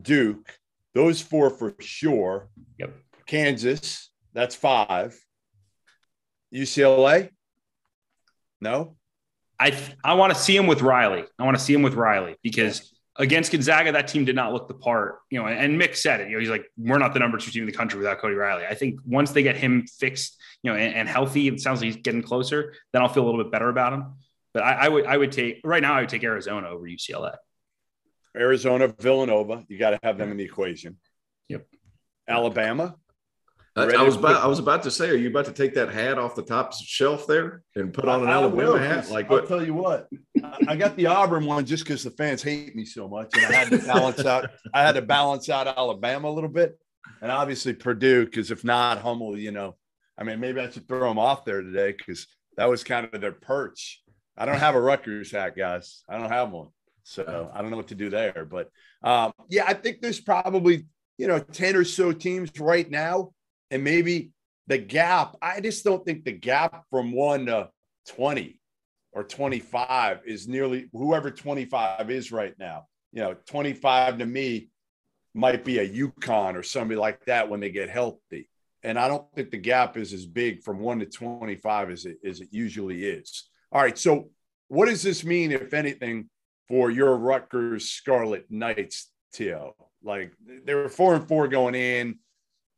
Duke, 0.00 0.58
those 0.94 1.20
four 1.20 1.50
for 1.50 1.74
sure. 1.80 2.48
Yep. 2.78 2.94
Kansas, 3.26 4.10
that's 4.32 4.54
five. 4.54 5.18
UCLA? 6.54 7.30
No. 8.66 8.96
I 9.58 9.78
I 10.04 10.14
want 10.14 10.34
to 10.34 10.38
see 10.38 10.56
him 10.56 10.66
with 10.66 10.82
Riley. 10.82 11.24
I 11.38 11.44
want 11.44 11.56
to 11.56 11.62
see 11.62 11.72
him 11.72 11.82
with 11.82 11.94
Riley 11.94 12.36
because 12.42 12.92
against 13.16 13.52
Gonzaga, 13.52 13.92
that 13.92 14.08
team 14.08 14.24
did 14.24 14.36
not 14.36 14.52
look 14.52 14.68
the 14.68 14.74
part. 14.74 15.20
You 15.30 15.40
know, 15.40 15.46
and 15.46 15.80
Mick 15.80 15.96
said 15.96 16.20
it. 16.20 16.28
You 16.28 16.34
know, 16.34 16.40
he's 16.40 16.50
like, 16.50 16.66
we're 16.76 16.98
not 16.98 17.14
the 17.14 17.20
number 17.20 17.38
two 17.38 17.50
team 17.50 17.62
in 17.62 17.66
the 17.66 17.72
country 17.72 17.98
without 17.98 18.18
Cody 18.18 18.34
Riley. 18.34 18.66
I 18.66 18.74
think 18.74 19.00
once 19.06 19.30
they 19.30 19.42
get 19.42 19.56
him 19.56 19.86
fixed, 19.86 20.36
you 20.62 20.70
know, 20.70 20.76
and, 20.76 20.94
and 20.94 21.08
healthy, 21.08 21.48
it 21.48 21.60
sounds 21.60 21.80
like 21.80 21.86
he's 21.86 22.02
getting 22.02 22.22
closer. 22.22 22.74
Then 22.92 23.02
I'll 23.02 23.08
feel 23.08 23.22
a 23.24 23.28
little 23.28 23.42
bit 23.42 23.52
better 23.52 23.68
about 23.68 23.92
him. 23.94 24.14
But 24.52 24.64
I, 24.64 24.72
I 24.72 24.88
would 24.88 25.06
I 25.06 25.16
would 25.16 25.32
take 25.32 25.60
right 25.64 25.80
now. 25.80 25.94
I 25.94 26.00
would 26.00 26.10
take 26.10 26.24
Arizona 26.24 26.68
over 26.68 26.84
UCLA. 26.84 27.36
Arizona, 28.36 28.88
Villanova. 28.88 29.64
You 29.68 29.78
got 29.78 29.90
to 29.90 29.98
have 30.02 30.18
them 30.18 30.30
in 30.30 30.36
the 30.36 30.44
equation. 30.44 30.98
Yep. 31.48 31.66
Alabama. 32.28 32.96
I, 33.76 34.02
was 34.02 34.16
about 34.16 34.42
I 34.42 34.46
was 34.46 34.58
about 34.58 34.82
to 34.84 34.90
say, 34.90 35.10
are 35.10 35.16
you 35.16 35.28
about 35.28 35.44
to 35.46 35.52
take 35.52 35.74
that 35.74 35.90
hat 35.90 36.18
off 36.18 36.34
the 36.34 36.42
top 36.42 36.72
shelf 36.72 37.26
there 37.26 37.62
and 37.74 37.92
put 37.92 38.08
on 38.08 38.22
an 38.22 38.28
I 38.28 38.32
Alabama 38.32 38.56
will, 38.56 38.78
hat? 38.78 39.10
Like 39.10 39.26
I'll 39.26 39.38
what? 39.38 39.48
tell 39.48 39.64
you 39.64 39.74
what, 39.74 40.08
I 40.66 40.76
got 40.76 40.96
the 40.96 41.06
Auburn 41.06 41.44
one 41.44 41.66
just 41.66 41.84
because 41.84 42.02
the 42.02 42.10
fans 42.10 42.42
hate 42.42 42.74
me 42.74 42.86
so 42.86 43.06
much, 43.06 43.30
and 43.34 43.44
I 43.44 43.52
had 43.52 43.70
to 43.70 43.78
balance 43.78 44.24
out. 44.24 44.50
I 44.72 44.82
had 44.82 44.94
to 44.94 45.02
balance 45.02 45.48
out 45.50 45.66
Alabama 45.66 46.28
a 46.28 46.32
little 46.32 46.48
bit, 46.48 46.78
and 47.20 47.30
obviously 47.30 47.74
Purdue, 47.74 48.24
because 48.24 48.50
if 48.50 48.64
not, 48.64 48.98
Hummel, 48.98 49.38
you 49.38 49.52
know, 49.52 49.76
I 50.16 50.24
mean, 50.24 50.40
maybe 50.40 50.60
I 50.60 50.70
should 50.70 50.88
throw 50.88 51.08
them 51.08 51.18
off 51.18 51.44
there 51.44 51.60
today 51.60 51.92
because 51.92 52.26
that 52.56 52.70
was 52.70 52.82
kind 52.82 53.08
of 53.12 53.20
their 53.20 53.32
perch. 53.32 54.02
I 54.38 54.46
don't 54.46 54.58
have 54.58 54.74
a 54.74 54.80
Rutgers 54.80 55.30
hat, 55.30 55.56
guys. 55.56 56.02
I 56.08 56.18
don't 56.18 56.30
have 56.30 56.50
one, 56.50 56.68
so 57.02 57.50
I 57.52 57.60
don't 57.60 57.70
know 57.70 57.76
what 57.76 57.88
to 57.88 57.94
do 57.94 58.08
there. 58.08 58.46
But 58.50 58.70
um, 59.02 59.32
yeah, 59.48 59.64
I 59.66 59.74
think 59.74 60.00
there's 60.00 60.20
probably 60.20 60.86
you 61.18 61.26
know 61.26 61.38
ten 61.40 61.76
or 61.76 61.84
so 61.84 62.12
teams 62.12 62.50
right 62.58 62.90
now, 62.90 63.32
and 63.70 63.84
maybe 63.84 64.30
the 64.66 64.78
gap. 64.78 65.36
I 65.40 65.60
just 65.60 65.84
don't 65.84 66.04
think 66.04 66.24
the 66.24 66.32
gap 66.32 66.84
from 66.90 67.12
one 67.12 67.46
to 67.46 67.70
20 68.08 68.60
or 69.12 69.24
25 69.24 70.20
is 70.26 70.48
nearly 70.48 70.88
whoever 70.92 71.30
25 71.30 72.10
is 72.10 72.32
right 72.32 72.54
now. 72.58 72.86
You 73.12 73.22
know, 73.22 73.34
25 73.46 74.18
to 74.18 74.26
me 74.26 74.68
might 75.34 75.64
be 75.64 75.78
a 75.78 75.88
UConn 75.88 76.54
or 76.54 76.62
somebody 76.62 76.98
like 76.98 77.24
that 77.26 77.48
when 77.48 77.60
they 77.60 77.70
get 77.70 77.90
healthy. 77.90 78.48
And 78.82 78.98
I 78.98 79.08
don't 79.08 79.26
think 79.34 79.50
the 79.50 79.58
gap 79.58 79.96
is 79.96 80.12
as 80.12 80.26
big 80.26 80.62
from 80.62 80.80
one 80.80 80.98
to 81.00 81.06
25 81.06 81.90
as 81.90 82.04
it, 82.04 82.18
as 82.24 82.40
it 82.40 82.48
usually 82.50 83.04
is. 83.04 83.48
All 83.72 83.80
right. 83.80 83.98
So, 83.98 84.30
what 84.68 84.86
does 84.86 85.02
this 85.02 85.24
mean, 85.24 85.52
if 85.52 85.74
anything, 85.74 86.28
for 86.68 86.90
your 86.90 87.16
Rutgers 87.16 87.90
Scarlet 87.90 88.46
Knights, 88.50 89.10
T.O.? 89.32 89.74
Like 90.02 90.32
they 90.64 90.74
were 90.74 90.88
four 90.88 91.14
and 91.14 91.26
four 91.26 91.48
going 91.48 91.74
in. 91.74 92.18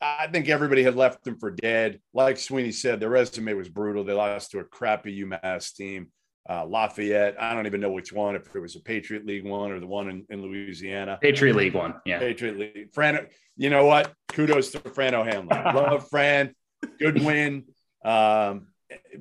I 0.00 0.28
think 0.28 0.48
everybody 0.48 0.82
had 0.82 0.94
left 0.94 1.24
them 1.24 1.38
for 1.38 1.50
dead. 1.50 2.00
Like 2.12 2.38
Sweeney 2.38 2.72
said, 2.72 3.00
their 3.00 3.10
resume 3.10 3.54
was 3.54 3.68
brutal. 3.68 4.04
They 4.04 4.12
lost 4.12 4.52
to 4.52 4.60
a 4.60 4.64
crappy 4.64 5.24
UMass 5.24 5.74
team, 5.74 6.08
uh, 6.48 6.64
Lafayette. 6.66 7.40
I 7.40 7.54
don't 7.54 7.66
even 7.66 7.80
know 7.80 7.90
which 7.90 8.12
one, 8.12 8.36
if 8.36 8.54
it 8.54 8.60
was 8.60 8.76
a 8.76 8.80
Patriot 8.80 9.26
League 9.26 9.44
one 9.44 9.72
or 9.72 9.80
the 9.80 9.86
one 9.86 10.08
in, 10.08 10.24
in 10.30 10.42
Louisiana. 10.42 11.18
Patriot 11.20 11.56
League 11.56 11.74
one, 11.74 11.94
yeah. 12.04 12.18
Patriot 12.18 12.58
League. 12.58 12.92
Fran, 12.92 13.26
you 13.56 13.70
know 13.70 13.86
what? 13.86 14.12
Kudos 14.28 14.70
to 14.70 14.80
Fran 14.80 15.14
O'Hanlon. 15.14 15.48
Love 15.74 16.08
Fran. 16.08 16.54
Good 17.00 17.22
win. 17.22 17.64
Um, 18.04 18.68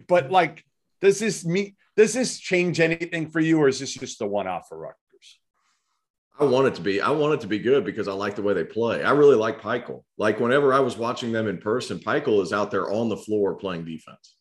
but 0.07 0.31
like, 0.31 0.63
does 1.01 1.19
this 1.19 1.43
mean? 1.43 1.75
Does 1.95 2.13
this 2.13 2.37
change 2.37 2.79
anything 2.79 3.31
for 3.31 3.39
you, 3.39 3.59
or 3.59 3.67
is 3.67 3.79
this 3.79 3.91
just 3.91 4.21
a 4.21 4.27
one-off 4.27 4.67
for 4.69 4.77
Rutgers? 4.77 4.97
I 6.39 6.45
want 6.45 6.67
it 6.67 6.75
to 6.75 6.81
be. 6.81 7.01
I 7.01 7.09
want 7.09 7.33
it 7.33 7.41
to 7.41 7.47
be 7.47 7.57
good 7.59 7.83
because 7.83 8.07
I 8.07 8.13
like 8.13 8.35
the 8.35 8.43
way 8.43 8.53
they 8.53 8.63
play. 8.63 9.03
I 9.03 9.11
really 9.11 9.35
like 9.35 9.59
Pikiell. 9.61 10.03
Like 10.17 10.39
whenever 10.39 10.73
I 10.73 10.79
was 10.79 10.95
watching 10.97 11.31
them 11.31 11.47
in 11.47 11.57
person, 11.57 11.97
Pikiell 11.99 12.41
is 12.43 12.53
out 12.53 12.69
there 12.69 12.91
on 12.91 13.09
the 13.09 13.17
floor 13.17 13.55
playing 13.55 13.85
defense. 13.85 14.35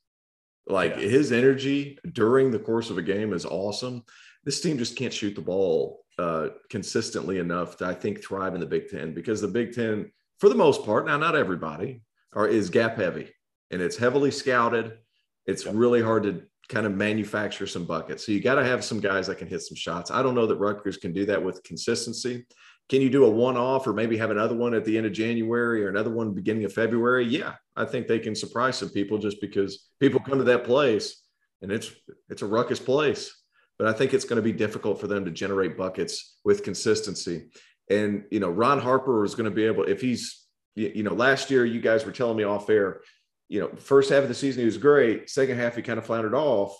Like 0.67 0.93
Yeah. 0.97 1.09
his 1.09 1.33
energy 1.33 1.99
during 2.12 2.50
the 2.50 2.59
course 2.59 2.91
of 2.91 2.99
a 2.99 3.03
game 3.03 3.33
is 3.33 3.47
awesome. 3.47 4.03
This 4.45 4.61
team 4.61 4.76
just 4.78 4.97
can't 4.97 5.13
shoot 5.13 5.35
the 5.35 5.41
ball 5.41 6.04
uh, 6.19 6.49
consistently 6.71 7.39
enough 7.39 7.76
to, 7.78 7.87
I 7.87 7.95
think, 7.95 8.23
thrive 8.23 8.54
in 8.54 8.61
the 8.61 8.67
Big 8.67 8.89
Ten 8.89 9.15
because 9.15 9.41
the 9.41 9.49
Big 9.49 9.73
Ten, 9.75 10.11
for 10.39 10.49
the 10.49 10.54
most 10.54 10.85
part, 10.85 11.06
now 11.06 11.17
not 11.17 11.35
everybody, 11.37 12.02
are 12.35 12.47
is 12.49 12.69
gap 12.71 12.97
heavy 12.97 13.30
and 13.71 13.80
it's 13.80 13.97
heavily 13.97 14.30
scouted. 14.30 14.99
It's 15.47 15.65
Yeah. 15.65 15.73
really 15.75 16.02
hard 16.02 16.25
to 16.25 16.43
kind 16.69 16.87
of 16.87 16.95
manufacture 16.95 17.67
some 17.67 17.85
buckets. 17.85 18.26
So 18.26 18.33
you 18.33 18.41
got 18.41 18.57
to 18.57 18.65
have 18.65 18.85
some 18.85 19.00
guys 19.00 19.26
that 19.26 19.39
can 19.39 19.49
hit 19.49 19.63
some 19.63 19.76
shots. 19.76 20.11
I 20.11 20.23
don't 20.23 20.35
know 20.35 20.47
that 20.47 20.57
Rutgers 20.57 20.97
can 20.97 21.13
do 21.13 21.25
that 21.26 21.43
with 21.43 21.63
consistency. 21.63 22.47
Can 22.89 23.00
you 23.00 23.11
do 23.11 23.25
a 23.25 23.31
one 23.31 23.57
off 23.57 23.87
or 23.87 23.93
maybe 23.93 24.17
have 24.17 24.31
another 24.31 24.55
one 24.55 24.75
at 24.75 24.85
the 24.85 24.97
end 24.97 25.07
of 25.07 25.13
January 25.13 25.85
or 25.85 25.89
another 25.89 26.11
one 26.11 26.33
beginning 26.33 26.65
of 26.65 26.73
February? 26.73 27.26
Yeah, 27.26 27.55
I 27.75 27.85
think 27.85 28.07
they 28.07 28.21
can 28.21 28.35
surprise 28.35 28.79
some 28.79 28.91
people 28.91 29.19
just 29.19 29.41
because 29.41 29.89
people 29.99 30.21
come 30.21 30.39
to 30.39 30.45
that 30.45 30.65
place 30.65 31.23
and 31.63 31.73
it's 31.73 31.91
it's 32.29 32.43
a 32.43 32.47
ruckus 32.47 32.79
place. 32.79 33.43
But 33.79 33.89
I 33.89 33.93
think 33.93 34.15
it's 34.15 34.25
going 34.25 34.37
to 34.37 34.43
be 34.43 34.52
difficult 34.52 35.00
for 35.00 35.07
them 35.07 35.25
to 35.25 35.31
generate 35.31 35.76
buckets 35.76 36.39
with 36.45 36.63
consistency. 36.63 37.49
And 37.91 38.25
you 38.31 38.41
know, 38.41 38.50
Ron 38.50 38.81
Harper 38.81 39.25
is 39.25 39.35
going 39.35 39.50
to 39.50 39.55
be 39.55 39.65
able 39.65 39.85
if 39.85 40.00
he's 40.00 40.47
you 40.76 40.93
you 40.97 41.02
know, 41.02 41.15
last 41.15 41.50
year 41.50 41.65
you 41.65 41.81
guys 41.81 42.05
were 42.05 42.13
telling 42.13 42.37
me 42.37 42.45
off 42.45 42.71
air, 42.71 43.00
you 43.49 43.61
know, 43.61 43.69
first 43.76 44.11
half 44.11 44.23
of 44.23 44.28
the 44.28 44.35
season 44.35 44.61
he 44.61 44.67
was 44.67 44.78
great. 44.78 45.30
Second 45.30 45.59
half 45.59 45.76
he 45.76 45.82
kind 45.82 45.99
of 45.99 46.06
floundered 46.06 46.35
off. 46.35 46.76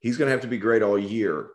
He's 0.00 0.16
going 0.16 0.26
to 0.26 0.32
have 0.32 0.42
to 0.42 0.46
be 0.46 0.58
great 0.58 0.82
all 0.82 0.98
year 0.98 1.48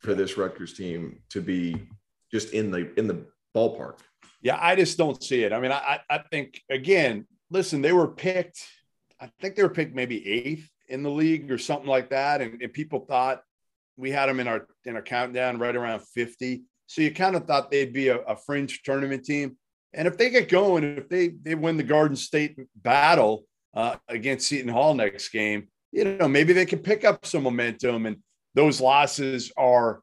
for 0.00 0.14
this 0.14 0.36
Rutgers 0.36 0.74
team 0.74 1.20
to 1.30 1.40
be 1.40 1.88
just 2.30 2.52
in 2.52 2.70
the 2.70 2.92
in 2.98 3.06
the 3.06 3.26
ballpark. 3.54 3.98
Yeah, 4.40 4.58
I 4.60 4.74
just 4.74 4.98
don't 4.98 5.22
see 5.22 5.44
it. 5.44 5.52
I 5.52 5.60
mean, 5.60 5.72
I 5.72 6.00
I 6.10 6.18
think 6.18 6.60
again, 6.68 7.26
listen, 7.50 7.82
they 7.82 7.92
were 7.92 8.08
picked. 8.08 8.60
I 9.20 9.30
think 9.40 9.54
they 9.54 9.62
were 9.62 9.68
picked 9.68 9.94
maybe 9.94 10.26
eighth 10.26 10.68
in 10.88 11.04
the 11.04 11.10
league 11.10 11.50
or 11.50 11.58
something 11.58 11.88
like 11.88 12.10
that, 12.10 12.40
and, 12.40 12.60
and 12.60 12.72
people 12.72 13.00
thought 13.00 13.42
we 13.96 14.10
had 14.10 14.26
them 14.26 14.40
in 14.40 14.48
our 14.48 14.66
in 14.84 14.96
our 14.96 15.02
countdown 15.02 15.58
right 15.58 15.76
around 15.76 16.02
fifty. 16.02 16.62
So 16.86 17.02
you 17.02 17.12
kind 17.12 17.36
of 17.36 17.46
thought 17.46 17.70
they'd 17.70 17.92
be 17.92 18.08
a, 18.08 18.18
a 18.18 18.36
fringe 18.36 18.82
tournament 18.82 19.24
team. 19.24 19.56
And 19.94 20.08
if 20.08 20.18
they 20.18 20.30
get 20.30 20.48
going, 20.48 20.82
if 20.84 21.08
they 21.08 21.28
they 21.28 21.54
win 21.54 21.76
the 21.76 21.82
Garden 21.84 22.16
State 22.16 22.58
battle 22.74 23.44
uh, 23.74 23.96
against 24.08 24.48
Seton 24.48 24.72
Hall 24.72 24.94
next 24.94 25.30
game, 25.30 25.68
you 25.92 26.04
know, 26.04 26.28
maybe 26.28 26.52
they 26.52 26.66
can 26.66 26.78
pick 26.78 27.04
up 27.04 27.26
some 27.26 27.42
momentum, 27.42 28.06
and 28.06 28.18
those 28.54 28.80
losses 28.80 29.52
are 29.56 30.00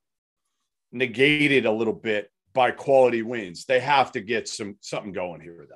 negated 0.92 1.66
a 1.66 1.72
little 1.72 1.94
bit 1.94 2.32
by 2.54 2.72
quality 2.72 3.22
wins. 3.22 3.66
They 3.66 3.80
have 3.80 4.12
to 4.14 4.22
get 4.22 4.48
some 4.48 4.78
something 4.82 5.12
going 5.12 5.42
here, 5.42 5.66
though. 5.70 5.76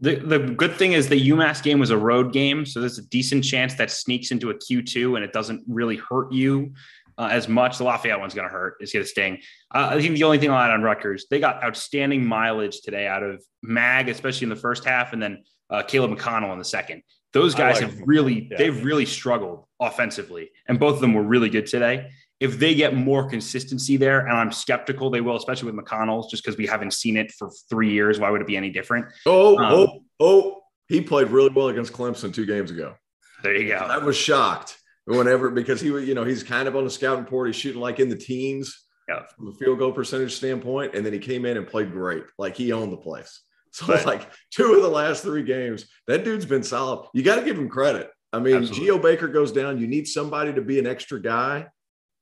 The, 0.00 0.16
the 0.16 0.38
good 0.38 0.76
thing 0.76 0.92
is 0.92 1.08
the 1.08 1.30
UMass 1.30 1.60
game 1.62 1.80
was 1.80 1.90
a 1.90 1.98
road 1.98 2.32
game, 2.32 2.64
so 2.64 2.80
there's 2.80 2.98
a 2.98 3.06
decent 3.06 3.42
chance 3.42 3.74
that 3.74 3.90
sneaks 3.90 4.30
into 4.30 4.50
a 4.50 4.54
Q2 4.54 5.16
and 5.16 5.24
it 5.24 5.32
doesn't 5.32 5.64
really 5.66 5.96
hurt 5.96 6.32
you 6.32 6.72
uh, 7.18 7.28
as 7.32 7.48
much. 7.48 7.78
The 7.78 7.84
Lafayette 7.84 8.20
one's 8.20 8.32
going 8.32 8.46
to 8.46 8.52
hurt. 8.52 8.76
It's 8.78 8.92
going 8.92 9.04
to 9.04 9.08
sting. 9.08 9.38
Uh, 9.74 9.88
I 9.90 10.00
think 10.00 10.14
the 10.14 10.22
only 10.22 10.38
thing 10.38 10.50
I'll 10.50 10.58
add 10.58 10.70
on 10.70 10.82
Rutgers, 10.82 11.26
they 11.28 11.40
got 11.40 11.64
outstanding 11.64 12.24
mileage 12.24 12.80
today 12.80 13.08
out 13.08 13.24
of 13.24 13.42
Mag, 13.60 14.08
especially 14.08 14.44
in 14.44 14.50
the 14.50 14.56
first 14.56 14.84
half, 14.84 15.12
and 15.12 15.20
then 15.20 15.42
uh, 15.70 15.82
Caleb 15.82 16.16
McConnell 16.18 16.52
in 16.52 16.58
the 16.58 16.64
second. 16.64 17.02
Those 17.32 17.54
guys 17.54 17.74
like 17.76 17.84
have 17.84 17.96
them. 17.98 18.04
really, 18.06 18.48
Yeah. 18.50 18.56
they've 18.58 18.84
really 18.84 19.04
struggled 19.06 19.64
offensively, 19.80 20.50
and 20.66 20.78
both 20.80 20.94
of 20.94 21.00
them 21.00 21.12
were 21.14 21.22
really 21.22 21.50
good 21.50 21.66
today. 21.66 22.10
If 22.40 22.58
they 22.58 22.74
get 22.74 22.94
more 22.94 23.28
consistency 23.28 23.96
there, 23.96 24.20
and 24.20 24.32
I'm 24.32 24.52
skeptical 24.52 25.10
they 25.10 25.20
will, 25.20 25.36
especially 25.36 25.72
with 25.72 25.84
McConnell, 25.84 26.28
just 26.30 26.44
because 26.44 26.56
we 26.56 26.66
haven't 26.66 26.92
seen 26.94 27.16
it 27.16 27.32
for 27.32 27.50
three 27.68 27.90
years. 27.90 28.18
Why 28.20 28.30
would 28.30 28.40
it 28.40 28.46
be 28.46 28.56
any 28.56 28.70
different? 28.70 29.06
Oh, 29.26 29.58
Um, 29.58 29.72
oh, 29.72 30.02
oh, 30.20 30.60
he 30.88 31.00
played 31.00 31.28
really 31.30 31.50
well 31.50 31.68
against 31.68 31.92
Clemson 31.92 32.32
two 32.32 32.46
games 32.46 32.70
ago. 32.70 32.94
There 33.42 33.54
you 33.56 33.68
go. 33.68 33.76
I 33.76 33.98
was 33.98 34.16
shocked 34.16 34.78
whenever 35.04 35.50
because 35.50 35.80
he 35.80 35.90
was, 35.90 36.06
you 36.06 36.14
know, 36.14 36.24
he's 36.24 36.42
kind 36.44 36.66
of 36.68 36.76
on 36.76 36.84
the 36.84 36.90
scouting 36.90 37.24
report. 37.24 37.48
He's 37.48 37.56
shooting 37.56 37.80
like 37.80 37.98
in 38.00 38.08
the 38.08 38.16
teens 38.16 38.84
Yeah. 39.08 39.22
from 39.36 39.48
a 39.48 39.52
field 39.54 39.78
goal 39.80 39.92
percentage 39.92 40.34
standpoint. 40.34 40.94
And 40.94 41.04
then 41.04 41.12
he 41.12 41.18
came 41.18 41.44
in 41.44 41.56
and 41.56 41.66
played 41.66 41.90
great. 41.92 42.24
Like 42.38 42.56
he 42.56 42.72
owned 42.72 42.92
the 42.92 42.96
place. 42.98 43.42
So 43.72 43.86
Right. 43.86 44.04
like 44.06 44.30
two 44.50 44.74
of 44.74 44.82
the 44.82 44.88
last 44.88 45.22
three 45.22 45.42
games, 45.42 45.86
that 46.06 46.24
dude's 46.24 46.46
been 46.46 46.62
solid. 46.62 47.08
You 47.14 47.22
got 47.22 47.36
to 47.36 47.44
give 47.44 47.58
him 47.58 47.68
credit. 47.68 48.10
I 48.32 48.38
mean, 48.40 48.56
Absolutely. 48.56 48.86
Geo 48.86 48.98
Baker 48.98 49.28
goes 49.28 49.52
down. 49.52 49.78
You 49.78 49.86
need 49.86 50.06
somebody 50.08 50.52
to 50.54 50.60
be 50.62 50.78
an 50.78 50.86
extra 50.86 51.20
guy. 51.20 51.66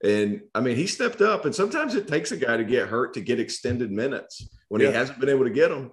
And 0.05 0.43
I 0.55 0.61
mean, 0.61 0.77
he 0.77 0.87
stepped 0.87 1.21
up. 1.23 1.45
And 1.47 1.55
sometimes 1.55 1.95
it 1.95 2.07
takes 2.09 2.33
a 2.33 2.37
guy 2.37 2.57
to 2.57 2.65
get 2.65 2.89
hurt 2.89 3.15
to 3.15 3.21
get 3.21 3.41
extended 3.41 3.91
minutes 3.91 4.49
when 4.69 4.81
Yeah. 4.83 4.89
he 4.89 4.95
hasn't 4.95 5.19
been 5.21 5.29
able 5.31 5.45
to 5.45 5.51
get 5.51 5.69
them. 5.69 5.93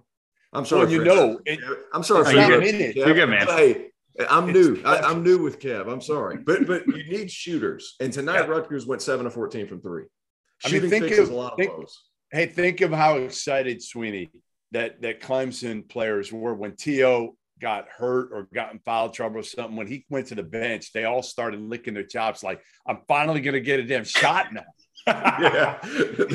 I'm 0.52 0.66
sorry. 0.66 0.84
Well, 0.84 0.92
you 0.92 1.04
know, 1.04 1.40
it- 1.46 1.60
I'm 1.94 2.04
sorry. 2.04 2.26
Oh, 2.28 2.48
you're 2.48 2.60
good. 2.62 2.74
Kev. 2.96 2.96
You're 2.96 3.14
good, 3.16 3.30
man. 3.30 3.48
Hey, 3.48 3.90
I'm 4.30 4.50
It's 4.50 4.58
new. 4.60 4.82
I, 4.86 5.00
I'm 5.00 5.24
new 5.24 5.40
with 5.40 5.60
Kev. 5.60 5.92
I'm 5.92 6.02
sorry, 6.02 6.38
but 6.38 6.68
but 6.68 6.86
you 6.88 7.04
need 7.06 7.32
shooters. 7.32 7.96
And 8.00 8.14
tonight, 8.14 8.42
Yeah. 8.42 8.46
Rutgers 8.48 8.86
went 8.86 9.02
seven 9.02 9.26
of 9.26 9.34
14 9.34 9.68
from 9.68 9.82
three. 9.82 10.04
I 10.64 10.68
mean, 10.68 10.74
Shooting 10.76 10.90
think 10.92 11.06
fixes 11.06 11.30
of- 11.30 11.34
a 11.34 11.38
lot 11.38 11.60
of 11.60 11.66
those. 11.68 12.04
Hey, 12.32 12.46
think 12.46 12.82
of 12.82 12.92
how 12.92 13.18
excited 13.18 13.82
Sweeney 13.82 14.30
that 14.74 15.02
that 15.02 15.22
Clemson 15.22 15.88
players 15.88 16.32
were 16.32 16.54
when 16.54 16.76
T.O. 16.76 17.36
got 17.60 17.88
hurt 17.88 18.30
or 18.32 18.48
got 18.54 18.74
in 18.74 18.80
foul 18.80 19.10
trouble 19.10 19.40
or 19.40 19.44
something. 19.44 19.76
When 19.76 19.88
he 19.88 20.06
went 20.10 20.28
to 20.28 20.36
the 20.36 20.44
bench, 20.44 20.92
they 20.94 21.06
all 21.06 21.24
started 21.24 21.62
licking 21.62 21.94
their 21.94 22.04
chops 22.04 22.44
like, 22.44 22.62
I'm 22.88 23.00
finally 23.08 23.42
going 23.42 23.54
to 23.54 23.62
get 23.62 23.80
a 23.80 23.84
damn 23.84 24.04
shot 24.04 24.54
now. 24.54 24.64
yeah, 25.08 25.80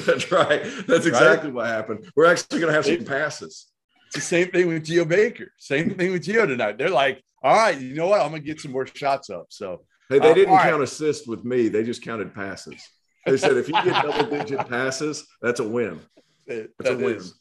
that's 0.07 0.33
right. 0.33 0.63
That's 0.87 1.07
exactly 1.07 1.51
what 1.51 1.67
happened. 1.67 2.11
We're 2.17 2.27
actually 2.27 2.61
going 2.61 2.73
to 2.73 2.77
have 2.77 2.87
some 2.87 3.05
passes. 3.05 3.67
It's 4.07 4.17
the 4.17 4.21
same 4.23 4.51
thing 4.51 4.69
with 4.69 4.85
Geo 4.85 5.05
Baker. 5.05 5.53
Same 5.59 5.95
thing 5.95 6.13
with 6.13 6.23
Geo 6.23 6.47
tonight. 6.47 6.79
They're 6.79 6.89
like, 6.89 7.23
all 7.43 7.55
right, 7.55 7.79
you 7.79 7.95
know 7.95 8.09
what? 8.09 8.21
I'm 8.21 8.31
gonna 8.31 8.41
get 8.41 8.61
some 8.61 8.73
more 8.73 8.87
shots 8.87 9.31
up. 9.31 9.47
So 9.51 9.83
hey, 10.09 10.19
they 10.19 10.31
uh, 10.31 10.35
didn't 10.35 10.57
count 10.57 10.73
right. 10.73 10.83
assists 10.83 11.27
with 11.27 11.45
me. 11.45 11.69
They 11.69 11.85
just 11.85 12.03
counted 12.03 12.35
passes. 12.35 12.83
They 13.27 13.37
said 13.37 13.57
if 13.57 13.69
you 13.69 13.75
get 13.75 14.03
double 14.03 14.31
digit 14.31 14.69
passes, 14.69 15.27
that's 15.43 15.61
a 15.61 15.69
win. 15.69 16.01
That's 16.47 16.69
that 16.79 16.95
a 16.95 16.97
win. 16.97 17.17
Is. 17.17 17.35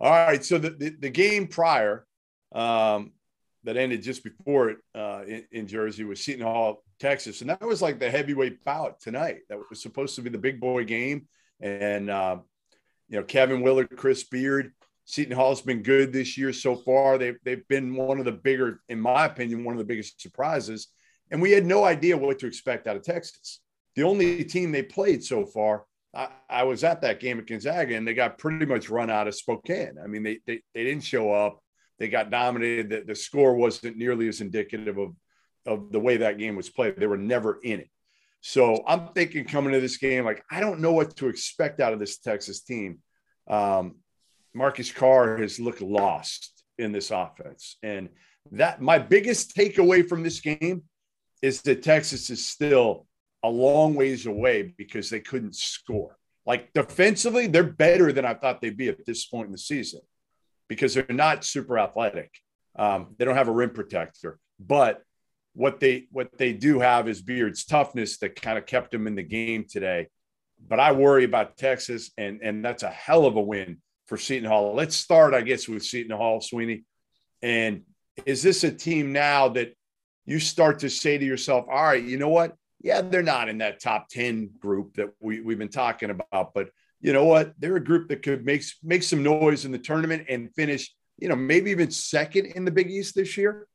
All 0.00 0.10
right. 0.10 0.44
So 0.44 0.58
the, 0.58 0.70
the, 0.70 0.90
the 0.90 1.10
game 1.10 1.46
prior 1.46 2.06
um, 2.54 3.12
that 3.64 3.76
ended 3.76 4.02
just 4.02 4.22
before 4.22 4.70
it 4.70 4.78
uh, 4.94 5.22
in, 5.26 5.44
in, 5.50 5.66
Jersey 5.66 6.04
was 6.04 6.22
Seton 6.22 6.44
Hall, 6.44 6.82
Texas. 6.98 7.40
And 7.40 7.50
that 7.50 7.60
was 7.60 7.82
like 7.82 7.98
the 7.98 8.10
heavyweight 8.10 8.64
bout 8.64 9.00
tonight. 9.00 9.38
That 9.48 9.58
was 9.70 9.82
supposed 9.82 10.14
to 10.16 10.22
be 10.22 10.30
the 10.30 10.38
big 10.38 10.60
boy 10.60 10.84
game. 10.84 11.26
And, 11.60 12.10
uh, 12.10 12.38
you 13.08 13.18
know, 13.18 13.24
Kevin 13.24 13.62
Willard, 13.62 13.96
Chris 13.96 14.24
Beard, 14.24 14.72
Seton 15.04 15.36
Hall's 15.36 15.62
been 15.62 15.82
good 15.82 16.12
this 16.12 16.36
year 16.36 16.52
so 16.52 16.76
far. 16.76 17.16
They've, 17.16 17.38
they've 17.44 17.66
been 17.68 17.94
one 17.94 18.18
of 18.18 18.24
the 18.24 18.32
bigger, 18.32 18.80
in 18.88 19.00
my 19.00 19.24
opinion, 19.24 19.64
one 19.64 19.74
of 19.74 19.78
the 19.78 19.84
biggest 19.84 20.20
surprises. 20.20 20.88
And 21.30 21.40
we 21.40 21.52
had 21.52 21.64
no 21.64 21.84
idea 21.84 22.16
what 22.16 22.38
to 22.40 22.46
expect 22.46 22.86
out 22.86 22.96
of 22.96 23.02
Texas. 23.02 23.60
The 23.94 24.02
only 24.02 24.44
team 24.44 24.72
they 24.72 24.82
played 24.82 25.24
so 25.24 25.46
far 25.46 25.84
I, 26.48 26.62
was 26.62 26.84
at 26.84 27.02
that 27.02 27.20
game 27.20 27.38
at 27.38 27.46
Gonzaga 27.46 27.94
and 27.94 28.06
they 28.06 28.14
got 28.14 28.38
pretty 28.38 28.66
much 28.66 28.88
run 28.88 29.10
out 29.10 29.28
of 29.28 29.34
Spokane. 29.34 29.96
I 30.02 30.06
mean, 30.06 30.22
they 30.22 30.40
they, 30.46 30.62
they 30.74 30.84
didn't 30.84 31.04
show 31.04 31.32
up. 31.32 31.60
They 31.98 32.08
got 32.08 32.30
dominated. 32.30 32.90
The, 32.90 33.04
the 33.06 33.14
score 33.14 33.54
wasn't 33.54 33.96
nearly 33.96 34.28
as 34.28 34.40
indicative 34.40 34.98
of, 34.98 35.14
of 35.66 35.92
the 35.92 36.00
way 36.00 36.18
that 36.18 36.38
game 36.38 36.56
was 36.56 36.68
played. 36.68 36.96
They 36.96 37.06
were 37.06 37.16
never 37.16 37.58
in 37.62 37.80
it. 37.80 37.90
So 38.40 38.84
I'm 38.86 39.08
thinking 39.08 39.44
coming 39.44 39.72
to 39.72 39.80
this 39.80 39.96
game, 39.96 40.24
like, 40.24 40.42
I 40.50 40.60
don't 40.60 40.80
know 40.80 40.92
what 40.92 41.16
to 41.16 41.28
expect 41.28 41.80
out 41.80 41.92
of 41.92 41.98
this 41.98 42.18
Texas 42.18 42.60
team. 42.60 42.98
Um, 43.48 43.96
Marcus 44.54 44.92
Carr 44.92 45.36
has 45.38 45.58
looked 45.58 45.80
lost 45.80 46.64
in 46.78 46.92
this 46.92 47.10
offense. 47.10 47.76
And 47.82 48.08
that 48.52 48.80
my 48.80 48.98
biggest 48.98 49.56
takeaway 49.56 50.08
from 50.08 50.22
this 50.22 50.40
game 50.40 50.84
is 51.42 51.62
that 51.62 51.82
Texas 51.82 52.30
is 52.30 52.46
still 52.46 53.06
a 53.46 53.48
long 53.48 53.94
ways 53.94 54.26
away 54.26 54.74
because 54.76 55.08
they 55.08 55.20
couldn't 55.20 55.54
score. 55.54 56.16
Like 56.44 56.72
defensively, 56.72 57.46
they're 57.46 57.62
better 57.62 58.12
than 58.12 58.24
I 58.24 58.34
thought 58.34 58.60
they'd 58.60 58.76
be 58.76 58.88
at 58.88 59.06
this 59.06 59.26
point 59.26 59.46
in 59.46 59.52
the 59.52 59.58
season 59.58 60.00
because 60.68 60.94
they're 60.94 61.06
not 61.08 61.44
super 61.44 61.78
athletic. 61.78 62.32
Um, 62.76 63.14
they 63.16 63.24
don't 63.24 63.36
have 63.36 63.48
a 63.48 63.52
rim 63.52 63.70
protector, 63.70 64.38
but 64.58 65.02
what 65.54 65.80
they 65.80 66.06
what 66.10 66.36
they 66.36 66.52
do 66.52 66.80
have 66.80 67.08
is 67.08 67.22
Beard's 67.22 67.64
toughness 67.64 68.18
that 68.18 68.40
kind 68.40 68.58
of 68.58 68.66
kept 68.66 68.90
them 68.90 69.06
in 69.06 69.14
the 69.14 69.22
game 69.22 69.64
today. 69.68 70.08
But 70.68 70.80
I 70.80 70.92
worry 70.92 71.24
about 71.24 71.56
Texas, 71.56 72.10
and 72.18 72.40
and 72.42 72.64
that's 72.64 72.82
a 72.82 72.90
hell 72.90 73.26
of 73.26 73.36
a 73.36 73.40
win 73.40 73.78
for 74.06 74.18
Seton 74.18 74.48
Hall. 74.48 74.74
Let's 74.74 74.96
start, 74.96 75.34
I 75.34 75.42
guess, 75.42 75.68
with 75.68 75.84
Seton 75.84 76.16
Hall, 76.16 76.40
Sweeney. 76.40 76.84
And 77.42 77.82
is 78.24 78.42
this 78.42 78.64
a 78.64 78.72
team 78.72 79.12
now 79.12 79.48
that 79.50 79.74
you 80.26 80.40
start 80.40 80.80
to 80.80 80.90
say 80.90 81.16
to 81.16 81.24
yourself, 81.24 81.66
all 81.70 81.82
right, 81.82 82.02
you 82.02 82.18
know 82.18 82.28
what? 82.28 82.54
Yeah, 82.80 83.00
they're 83.00 83.22
not 83.22 83.48
in 83.48 83.58
that 83.58 83.80
top 83.80 84.08
10 84.08 84.50
group 84.58 84.94
that 84.94 85.10
we, 85.20 85.40
we've 85.40 85.58
been 85.58 85.68
talking 85.68 86.10
about, 86.10 86.54
but 86.54 86.70
you 87.00 87.12
know 87.12 87.24
what? 87.24 87.54
They're 87.58 87.76
a 87.76 87.84
group 87.84 88.08
that 88.08 88.22
could 88.22 88.44
make, 88.44 88.64
make 88.82 89.02
some 89.02 89.22
noise 89.22 89.64
in 89.64 89.72
the 89.72 89.78
tournament 89.78 90.26
and 90.28 90.54
finish, 90.54 90.94
you 91.18 91.28
know, 91.28 91.36
maybe 91.36 91.70
even 91.70 91.90
second 91.90 92.46
in 92.46 92.64
the 92.64 92.70
Big 92.70 92.90
East 92.90 93.14
this 93.14 93.36
year. 93.36 93.66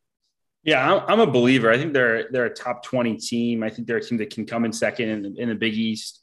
Yeah, 0.63 1.03
I'm, 1.07 1.19
a 1.19 1.25
believer. 1.25 1.71
I 1.71 1.77
think 1.77 1.93
they're 1.93 2.29
they're 2.31 2.45
a 2.45 2.53
top 2.53 2.83
20 2.83 3.17
team. 3.17 3.63
I 3.63 3.69
think 3.71 3.87
they're 3.87 3.97
a 3.97 4.03
team 4.03 4.19
that 4.19 4.29
can 4.29 4.45
come 4.45 4.63
in 4.63 4.71
second 4.71 5.09
in 5.09 5.21
the, 5.23 5.41
in 5.41 5.49
the 5.49 5.55
Big 5.55 5.73
East. 5.73 6.21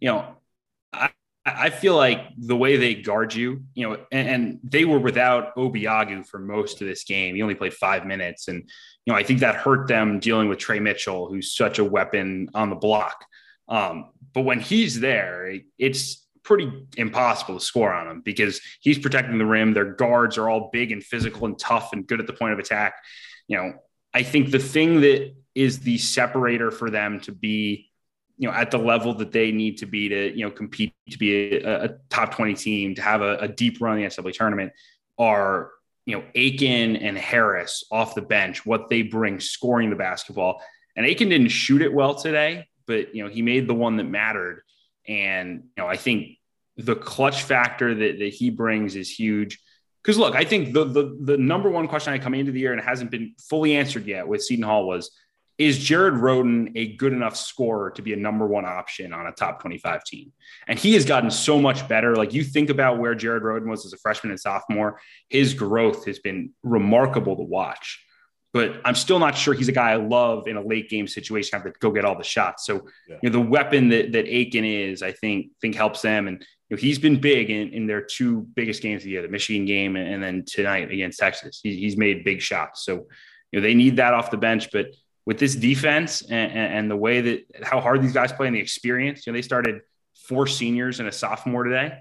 You 0.00 0.08
know, 0.08 0.36
I, 0.90 1.10
I 1.46 1.68
feel 1.68 1.94
like 1.94 2.20
the 2.38 2.56
way 2.56 2.78
they 2.78 2.94
guard 2.94 3.34
you, 3.34 3.64
you 3.74 3.86
know, 3.86 3.98
and, 4.10 4.28
and 4.28 4.60
they 4.62 4.86
were 4.86 4.98
without 4.98 5.54
Obiagu 5.56 6.26
for 6.26 6.38
most 6.38 6.80
of 6.80 6.88
this 6.88 7.04
game. 7.04 7.34
He 7.34 7.42
only 7.42 7.54
played 7.54 7.74
five 7.74 8.06
minutes, 8.06 8.48
and 8.48 8.62
you 9.04 9.12
know, 9.12 9.18
I 9.18 9.24
think 9.24 9.40
that 9.40 9.56
hurt 9.56 9.86
them 9.86 10.20
dealing 10.20 10.48
with 10.48 10.58
Tre 10.58 10.80
Mitchell, 10.80 11.28
who's 11.28 11.54
such 11.54 11.78
a 11.78 11.84
weapon 11.84 12.48
on 12.54 12.70
the 12.70 12.76
block. 12.76 13.26
Um, 13.68 14.10
but 14.32 14.42
when 14.42 14.60
he's 14.60 15.00
there, 15.00 15.58
it's 15.78 16.26
pretty 16.44 16.70
impossible 16.96 17.58
to 17.58 17.64
score 17.64 17.92
on 17.92 18.06
him 18.06 18.20
because 18.20 18.60
he's 18.80 18.98
protecting 18.98 19.38
the 19.38 19.46
rim. 19.46 19.72
Their 19.72 19.92
guards 19.94 20.38
are 20.38 20.48
all 20.48 20.70
big 20.72 20.92
and 20.92 21.02
physical 21.02 21.46
and 21.46 21.58
tough 21.58 21.92
and 21.92 22.06
good 22.06 22.20
at 22.20 22.26
the 22.26 22.32
point 22.32 22.52
of 22.52 22.58
attack. 22.58 22.94
You 23.48 23.56
know, 23.56 23.72
I 24.12 24.22
think 24.22 24.50
the 24.50 24.58
thing 24.58 25.00
that 25.00 25.34
is 25.54 25.80
the 25.80 25.98
separator 25.98 26.70
for 26.70 26.90
them 26.90 27.20
to 27.20 27.32
be, 27.32 27.90
you 28.36 28.48
know, 28.48 28.54
at 28.54 28.70
the 28.70 28.78
level 28.78 29.14
that 29.14 29.32
they 29.32 29.52
need 29.52 29.78
to 29.78 29.86
be 29.86 30.08
to, 30.08 30.36
you 30.36 30.44
know, 30.44 30.50
compete 30.50 30.94
to 31.10 31.18
be 31.18 31.56
a, 31.56 31.84
a 31.84 31.88
top 32.10 32.34
20 32.34 32.54
team, 32.54 32.94
to 32.94 33.02
have 33.02 33.22
a, 33.22 33.36
a 33.38 33.48
deep 33.48 33.80
run 33.80 33.98
in 33.98 34.04
the 34.04 34.08
NCAA 34.08 34.32
tournament 34.32 34.72
are 35.18 35.70
you 36.06 36.16
know, 36.16 36.24
Aiken 36.34 36.96
and 36.96 37.16
Harris 37.16 37.84
off 37.90 38.14
the 38.14 38.22
bench, 38.22 38.66
what 38.66 38.88
they 38.88 39.02
bring 39.02 39.40
scoring 39.40 39.90
the 39.90 39.96
basketball. 39.96 40.60
And 40.96 41.06
Aiken 41.06 41.28
didn't 41.28 41.48
shoot 41.48 41.82
it 41.82 41.92
well 41.92 42.14
today, 42.14 42.68
but 42.86 43.14
you 43.14 43.24
know, 43.24 43.30
he 43.30 43.42
made 43.42 43.66
the 43.66 43.74
one 43.74 43.96
that 43.96 44.04
mattered. 44.04 44.62
And 45.08 45.64
you 45.76 45.82
know, 45.82 45.88
I 45.88 45.96
think 45.96 46.38
the 46.76 46.96
clutch 46.96 47.42
factor 47.42 47.94
that, 47.94 48.18
that 48.18 48.34
he 48.34 48.50
brings 48.50 48.96
is 48.96 49.10
huge. 49.10 49.60
Because 50.02 50.18
look, 50.18 50.34
I 50.34 50.44
think 50.44 50.74
the, 50.74 50.84
the 50.84 51.18
the 51.18 51.38
number 51.38 51.70
one 51.70 51.88
question 51.88 52.12
I 52.12 52.18
come 52.18 52.34
into 52.34 52.52
the 52.52 52.60
year 52.60 52.72
and 52.72 52.82
hasn't 52.82 53.10
been 53.10 53.34
fully 53.38 53.74
answered 53.74 54.06
yet 54.06 54.28
with 54.28 54.42
Seton 54.42 54.64
Hall 54.64 54.86
was 54.86 55.10
is 55.56 55.78
Jared 55.78 56.14
Rhoden 56.14 56.72
a 56.74 56.96
good 56.96 57.12
enough 57.12 57.36
scorer 57.36 57.90
to 57.92 58.02
be 58.02 58.12
a 58.12 58.16
number 58.16 58.46
one 58.46 58.64
option 58.64 59.12
on 59.12 59.26
a 59.26 59.32
top 59.32 59.60
25 59.60 60.02
team? 60.04 60.32
And 60.66 60.78
he 60.78 60.94
has 60.94 61.04
gotten 61.04 61.30
so 61.30 61.60
much 61.60 61.86
better. 61.88 62.16
Like 62.16 62.32
you 62.32 62.42
think 62.42 62.70
about 62.70 62.98
where 62.98 63.14
Jared 63.14 63.42
Rhoden 63.42 63.68
was 63.68 63.86
as 63.86 63.92
a 63.92 63.98
freshman 63.98 64.30
and 64.30 64.40
sophomore, 64.40 65.00
his 65.28 65.54
growth 65.54 66.06
has 66.06 66.18
been 66.18 66.50
remarkable 66.62 67.36
to 67.36 67.42
watch. 67.42 68.04
But 68.52 68.80
I'm 68.84 68.94
still 68.94 69.18
not 69.18 69.36
sure 69.36 69.52
he's 69.52 69.68
a 69.68 69.72
guy 69.72 69.90
I 69.90 69.96
love 69.96 70.46
in 70.46 70.56
a 70.56 70.62
late 70.62 70.88
game 70.88 71.08
situation, 71.08 71.58
have 71.58 71.64
to 71.72 71.76
go 71.80 71.90
get 71.90 72.04
all 72.04 72.16
the 72.16 72.22
shots. 72.22 72.64
So, 72.64 72.86
yeah. 73.08 73.16
you 73.20 73.30
know, 73.30 73.40
the 73.40 73.50
weapon 73.50 73.88
that, 73.88 74.12
that 74.12 74.26
Aiken 74.28 74.64
is, 74.64 75.02
I 75.02 75.10
think, 75.10 75.48
think 75.60 75.74
helps 75.74 76.02
them. 76.02 76.28
And 76.28 76.40
you 76.68 76.76
know, 76.76 76.80
he's 76.80 77.00
been 77.00 77.20
big 77.20 77.50
in, 77.50 77.70
in 77.70 77.88
their 77.88 78.00
two 78.00 78.46
biggest 78.54 78.80
games 78.80 79.02
of 79.02 79.06
the 79.06 79.10
year, 79.10 79.22
the 79.22 79.28
Michigan 79.28 79.64
game 79.64 79.96
and, 79.96 80.08
and 80.08 80.22
then 80.22 80.44
tonight 80.46 80.92
against 80.92 81.18
Texas. 81.18 81.58
He, 81.62 81.76
he's 81.76 81.96
made 81.96 82.24
big 82.24 82.40
shots. 82.40 82.84
So, 82.84 83.08
you 83.50 83.60
know, 83.60 83.60
they 83.60 83.74
need 83.74 83.96
that 83.96 84.14
off 84.14 84.30
the 84.30 84.36
bench. 84.36 84.70
But 84.72 84.86
with 85.26 85.38
this 85.38 85.54
defense 85.54 86.22
and, 86.22 86.52
and, 86.52 86.90
the 86.90 86.96
way 86.96 87.20
that 87.20 87.46
how 87.62 87.80
hard 87.80 88.02
these 88.02 88.12
guys 88.12 88.32
play 88.32 88.46
and 88.46 88.54
the 88.54 88.60
experience, 88.60 89.26
you 89.26 89.32
know, 89.32 89.36
they 89.36 89.42
started 89.42 89.80
four 90.28 90.46
seniors 90.46 91.00
and 91.00 91.08
a 91.08 91.12
sophomore 91.12 91.64
today. 91.64 91.98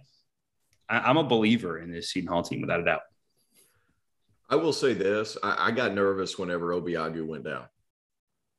I, 0.90 1.10
am 1.10 1.18
a 1.18 1.24
believer 1.24 1.80
in 1.80 1.92
this 1.92 2.12
Seton 2.12 2.28
Hall 2.28 2.44
team 2.44 2.62
without 2.62 2.82
a 2.82 2.84
doubt. 2.84 3.02
I 4.50 4.58
will 4.58 4.74
say 4.74 4.94
this: 4.94 5.38
I, 5.42 5.68
I 5.68 5.72
got 5.72 5.94
nervous 5.94 6.38
whenever 6.38 6.74
Obiagu 6.74 7.26
went 7.26 7.46
down 7.46 7.66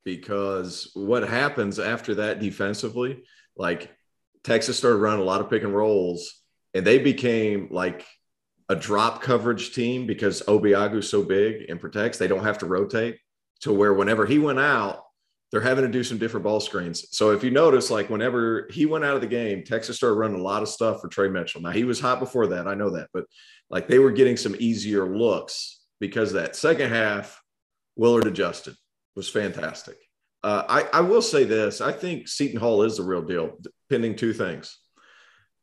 because 0.04 0.90
what 0.94 1.28
happens 1.28 1.78
after 1.78 2.16
that 2.16 2.40
defensively, 2.40 3.22
like 3.56 3.90
Texas 4.42 4.78
started 4.78 4.98
running 4.98 5.20
a 5.20 5.24
lot 5.24 5.40
of 5.40 5.50
pick 5.50 5.62
and 5.62 5.74
rolls, 5.74 6.40
and 6.72 6.86
they 6.86 6.98
became 6.98 7.68
like 7.70 8.06
a 8.70 8.74
drop 8.74 9.20
coverage 9.20 9.74
team 9.74 10.06
because 10.06 10.42
Obiagu's 10.42 11.08
so 11.08 11.22
big 11.22 11.68
and 11.68 11.78
protects. 11.78 12.16
They 12.16 12.28
don't 12.28 12.44
have 12.44 12.58
to 12.58 12.66
rotate 12.66 13.18
to 13.60 13.72
where 13.72 13.94
whenever 13.94 14.26
he 14.26 14.38
went 14.38 14.58
out, 14.58 15.04
they're 15.50 15.60
having 15.60 15.84
to 15.84 15.90
do 15.90 16.02
some 16.02 16.18
different 16.18 16.42
ball 16.42 16.58
screens. 16.58 17.06
So 17.16 17.30
if 17.30 17.44
you 17.44 17.50
notice, 17.50 17.90
like 17.90 18.10
whenever 18.10 18.68
he 18.72 18.86
went 18.86 19.04
out 19.04 19.14
of 19.14 19.20
the 19.20 19.28
game, 19.28 19.62
Texas 19.62 19.96
started 19.96 20.16
running 20.16 20.40
a 20.40 20.42
lot 20.42 20.62
of 20.62 20.68
stuff 20.68 21.00
for 21.00 21.08
Tre 21.08 21.28
Mitchell. 21.28 21.60
Now 21.60 21.70
he 21.70 21.84
was 21.84 22.00
hot 22.00 22.18
before 22.18 22.48
that, 22.48 22.66
I 22.66 22.74
know 22.74 22.90
that, 22.90 23.08
but 23.14 23.24
like 23.70 23.86
they 23.86 24.00
were 24.00 24.10
getting 24.10 24.36
some 24.36 24.56
easier 24.58 25.06
looks 25.06 25.80
because 26.00 26.32
that 26.32 26.56
second 26.56 26.90
half, 26.90 27.40
Willard 27.96 28.26
adjusted 28.26 28.74
was 29.14 29.28
fantastic. 29.28 29.96
Uh, 30.42 30.64
I, 30.68 30.98
I 30.98 31.00
will 31.00 31.22
say 31.22 31.44
this: 31.44 31.80
I 31.80 31.92
think 31.92 32.28
Seton 32.28 32.60
Hall 32.60 32.82
is 32.82 32.96
the 32.96 33.02
real 33.02 33.22
deal, 33.22 33.56
pending 33.88 34.16
two 34.16 34.32
things. 34.32 34.76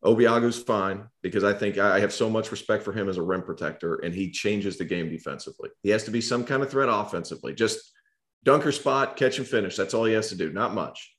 Obiagu's 0.04 0.62
fine 0.62 1.08
because 1.22 1.44
I 1.44 1.54
think 1.54 1.78
I 1.78 2.00
have 2.00 2.12
so 2.12 2.30
much 2.30 2.52
respect 2.52 2.84
for 2.84 2.92
him 2.92 3.08
as 3.08 3.18
a 3.18 3.22
rim 3.22 3.44
protector 3.44 3.96
and 3.98 4.14
he 4.14 4.32
changes 4.32 4.78
the 4.78 4.86
game 4.86 5.10
defensively. 5.10 5.70
He 5.84 5.90
has 5.90 6.04
to 6.06 6.12
be 6.12 6.22
some 6.22 6.44
kind 6.44 6.64
of 6.64 6.72
threat 6.72 6.90
offensively. 6.90 7.54
Just 7.54 7.92
dunker 8.44 8.72
spot, 8.72 9.16
catch 9.16 9.38
and 9.38 9.48
finish. 9.48 9.76
That's 9.76 9.94
all 9.94 10.06
he 10.06 10.14
has 10.14 10.30
to 10.30 10.36
do, 10.36 10.52
not 10.52 10.74
much. 10.74 11.16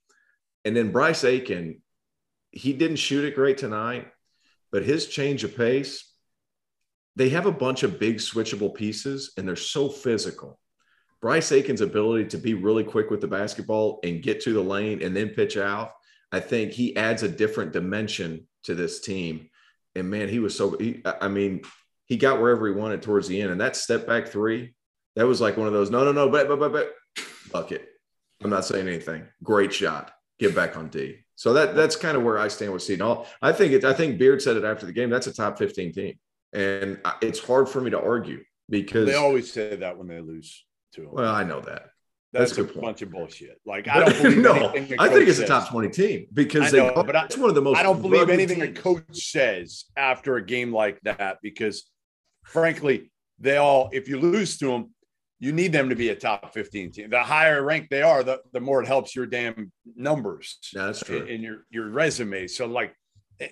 And 0.64 0.76
then 0.76 0.90
Bryce 0.90 1.22
Aiken, 1.22 1.80
he 2.50 2.72
didn't 2.72 2.96
shoot 2.96 3.24
it 3.24 3.36
great 3.36 3.58
tonight, 3.58 4.08
but 4.72 4.82
his 4.82 5.06
change 5.06 5.44
of 5.44 5.56
pace, 5.56 6.12
they 7.14 7.28
have 7.28 7.46
a 7.46 7.52
bunch 7.52 7.84
of 7.84 8.00
big 8.00 8.16
switchable 8.16 8.74
pieces 8.74 9.32
and 9.36 9.46
they're 9.46 9.54
so 9.54 9.88
physical. 9.88 10.58
Bryce 11.20 11.52
Aiken's 11.52 11.82
ability 11.82 12.24
to 12.30 12.38
be 12.38 12.54
really 12.54 12.82
quick 12.82 13.10
with 13.10 13.20
the 13.20 13.28
basketball 13.28 14.00
and 14.02 14.24
get 14.24 14.40
to 14.40 14.52
the 14.52 14.60
lane 14.60 15.02
and 15.02 15.14
then 15.14 15.28
pitch 15.28 15.56
out, 15.56 15.92
I 16.32 16.40
think 16.40 16.72
he 16.72 16.96
adds 16.96 17.22
a 17.22 17.28
different 17.28 17.72
dimension 17.72 18.48
to 18.64 18.74
this 18.74 19.00
team. 19.00 19.48
And 19.94 20.10
man, 20.10 20.28
he 20.28 20.38
was 20.38 20.56
so, 20.56 20.76
he, 20.78 21.02
I 21.04 21.28
mean, 21.28 21.62
he 22.06 22.16
got 22.16 22.40
wherever 22.40 22.66
he 22.66 22.72
wanted 22.72 23.02
towards 23.02 23.28
the 23.28 23.40
end. 23.40 23.50
And 23.50 23.60
that 23.60 23.76
step 23.76 24.06
back 24.06 24.28
three, 24.28 24.74
that 25.16 25.26
was 25.26 25.40
like 25.40 25.56
one 25.56 25.66
of 25.66 25.72
those, 25.72 25.90
no, 25.90 26.04
no, 26.04 26.12
no, 26.12 26.28
but, 26.28 26.48
but, 26.48 26.58
but, 26.58 26.72
but, 26.72 26.94
bucket. 27.52 27.88
I'm 28.42 28.50
not 28.50 28.64
saying 28.64 28.88
anything. 28.88 29.26
Great 29.42 29.72
shot. 29.72 30.12
Get 30.38 30.54
back 30.54 30.76
on 30.76 30.88
D. 30.88 31.18
So 31.36 31.52
that 31.54 31.74
that's 31.74 31.96
kind 31.96 32.16
of 32.16 32.22
where 32.22 32.38
I 32.38 32.48
stand 32.48 32.72
with 32.72 32.82
Seton 32.82 33.06
Hall. 33.06 33.26
I 33.40 33.52
think 33.52 33.72
it, 33.72 33.84
I 33.84 33.92
think 33.92 34.18
Beard 34.18 34.42
said 34.42 34.56
it 34.56 34.64
after 34.64 34.86
the 34.86 34.92
game. 34.92 35.10
That's 35.10 35.26
a 35.26 35.34
top 35.34 35.58
15 35.58 35.92
team. 35.92 36.18
And 36.52 37.00
it's 37.20 37.38
hard 37.38 37.68
for 37.68 37.80
me 37.80 37.90
to 37.90 38.00
argue 38.00 38.42
because 38.68 39.06
they 39.06 39.14
always 39.14 39.52
say 39.52 39.76
that 39.76 39.98
when 39.98 40.06
they 40.06 40.20
lose 40.20 40.64
to 40.94 41.02
them. 41.02 41.10
Well, 41.12 41.34
I 41.34 41.44
know 41.44 41.60
that. 41.60 41.90
That's, 42.32 42.56
That's 42.56 42.74
a, 42.74 42.80
bunch 42.80 43.02
of 43.02 43.10
bullshit. 43.10 43.60
Like 43.66 43.88
I 43.88 44.00
don't 44.00 44.22
believe 44.22 44.38
no, 44.42 44.70
I 44.98 45.08
think 45.08 45.28
it's 45.28 45.36
says. 45.36 45.40
a 45.40 45.46
top 45.46 45.68
twenty 45.68 45.90
team 45.90 46.26
because 46.32 46.72
know, 46.72 46.88
they, 46.94 47.02
but 47.02 47.14
I, 47.14 47.24
it's 47.26 47.36
one 47.36 47.50
of 47.50 47.54
the 47.54 47.60
most. 47.60 47.76
I 47.76 47.82
don't 47.82 48.00
believe 48.00 48.30
anything 48.30 48.60
teams. 48.60 48.78
a 48.78 48.80
coach 48.80 49.04
says 49.12 49.84
after 49.98 50.36
a 50.36 50.44
game 50.44 50.72
like 50.72 50.98
that 51.02 51.38
because, 51.42 51.90
frankly, 52.44 53.12
they 53.38 53.58
all. 53.58 53.90
If 53.92 54.08
you 54.08 54.18
lose 54.18 54.56
to 54.58 54.66
them, 54.68 54.94
you 55.40 55.52
need 55.52 55.72
them 55.72 55.90
to 55.90 55.94
be 55.94 56.08
a 56.08 56.14
top 56.14 56.54
fifteen 56.54 56.90
team. 56.90 57.10
The 57.10 57.22
higher 57.22 57.62
ranked 57.62 57.90
they 57.90 58.00
are, 58.00 58.22
the, 58.22 58.40
the 58.52 58.60
more 58.60 58.82
it 58.82 58.86
helps 58.86 59.14
your 59.14 59.26
damn 59.26 59.70
numbers. 59.94 60.58
That's 60.72 61.00
true. 61.00 61.24
In, 61.24 61.42
your 61.42 61.66
your 61.68 61.90
resume. 61.90 62.46
So 62.46 62.64
like, 62.64 62.94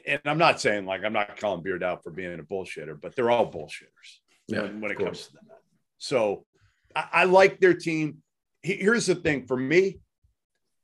and 0.06 0.22
I'm 0.24 0.38
not 0.38 0.58
saying 0.58 0.86
like 0.86 1.04
I'm 1.04 1.12
not 1.12 1.36
calling 1.36 1.62
Beard 1.62 1.82
out 1.82 2.02
for 2.02 2.12
being 2.12 2.38
a 2.38 2.42
bullshitter, 2.42 2.98
but 2.98 3.14
they're 3.14 3.30
all 3.30 3.52
bullshitters 3.52 4.20
yeah, 4.48 4.62
when, 4.62 4.80
when 4.80 4.90
it 4.90 4.98
comes 4.98 5.26
to 5.26 5.32
that. 5.34 5.58
So 5.98 6.46
I, 6.96 7.08
I 7.12 7.24
like 7.24 7.60
their 7.60 7.74
team 7.74 8.22
here's 8.62 9.06
the 9.06 9.14
thing 9.14 9.46
for 9.46 9.56
me, 9.56 10.00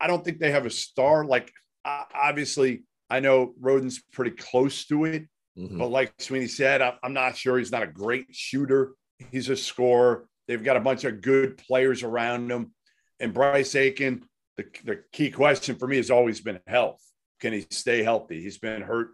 I 0.00 0.06
don't 0.06 0.24
think 0.24 0.38
they 0.38 0.50
have 0.50 0.66
a 0.66 0.70
star. 0.70 1.24
Like, 1.24 1.52
obviously, 1.84 2.84
I 3.08 3.20
know 3.20 3.54
Rhoden's 3.60 4.02
pretty 4.12 4.32
close 4.32 4.86
to 4.86 5.04
it, 5.04 5.28
mm-hmm. 5.58 5.78
but 5.78 5.88
like 5.88 6.12
Sweeney 6.18 6.48
said, 6.48 6.82
I'm 7.02 7.12
not 7.12 7.36
sure 7.36 7.58
he's 7.58 7.72
not 7.72 7.82
a 7.82 7.88
great 7.88 8.26
shooter. 8.30 8.92
He's 9.30 9.48
a 9.48 9.56
scorer. 9.56 10.26
They've 10.48 10.62
got 10.62 10.76
a 10.76 10.80
bunch 10.80 11.04
of 11.04 11.22
good 11.22 11.58
players 11.58 12.02
around 12.02 12.50
him. 12.50 12.72
And 13.20 13.32
Bryce 13.32 13.74
Aiken, 13.74 14.24
the, 14.56 14.66
the 14.84 15.02
key 15.12 15.30
question 15.30 15.76
for 15.76 15.88
me 15.88 15.96
has 15.96 16.10
always 16.10 16.40
been 16.40 16.60
health. 16.66 17.00
Can 17.40 17.52
he 17.52 17.66
stay 17.70 18.02
healthy? 18.02 18.42
He's 18.42 18.58
been 18.58 18.82
hurt. 18.82 19.08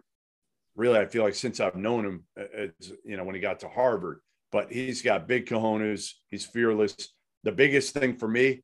Really, 0.75 0.99
I 0.99 1.05
feel 1.05 1.23
like 1.23 1.35
since 1.35 1.59
I've 1.59 1.75
known 1.75 2.05
him, 2.05 2.23
as, 2.35 2.71
you 3.05 3.15
know, 3.15 3.23
when 3.23 3.35
he 3.35 3.41
got 3.41 3.59
to 3.59 3.69
Harvard, 3.69 4.19
but 4.51 4.71
he's 4.71 5.01
got 5.01 5.27
big 5.27 5.45
cojones. 5.45 6.11
He's 6.29 6.45
fearless 6.45 6.95
the 7.43 7.51
biggest 7.51 7.93
thing 7.93 8.17
for 8.17 8.27
me 8.27 8.63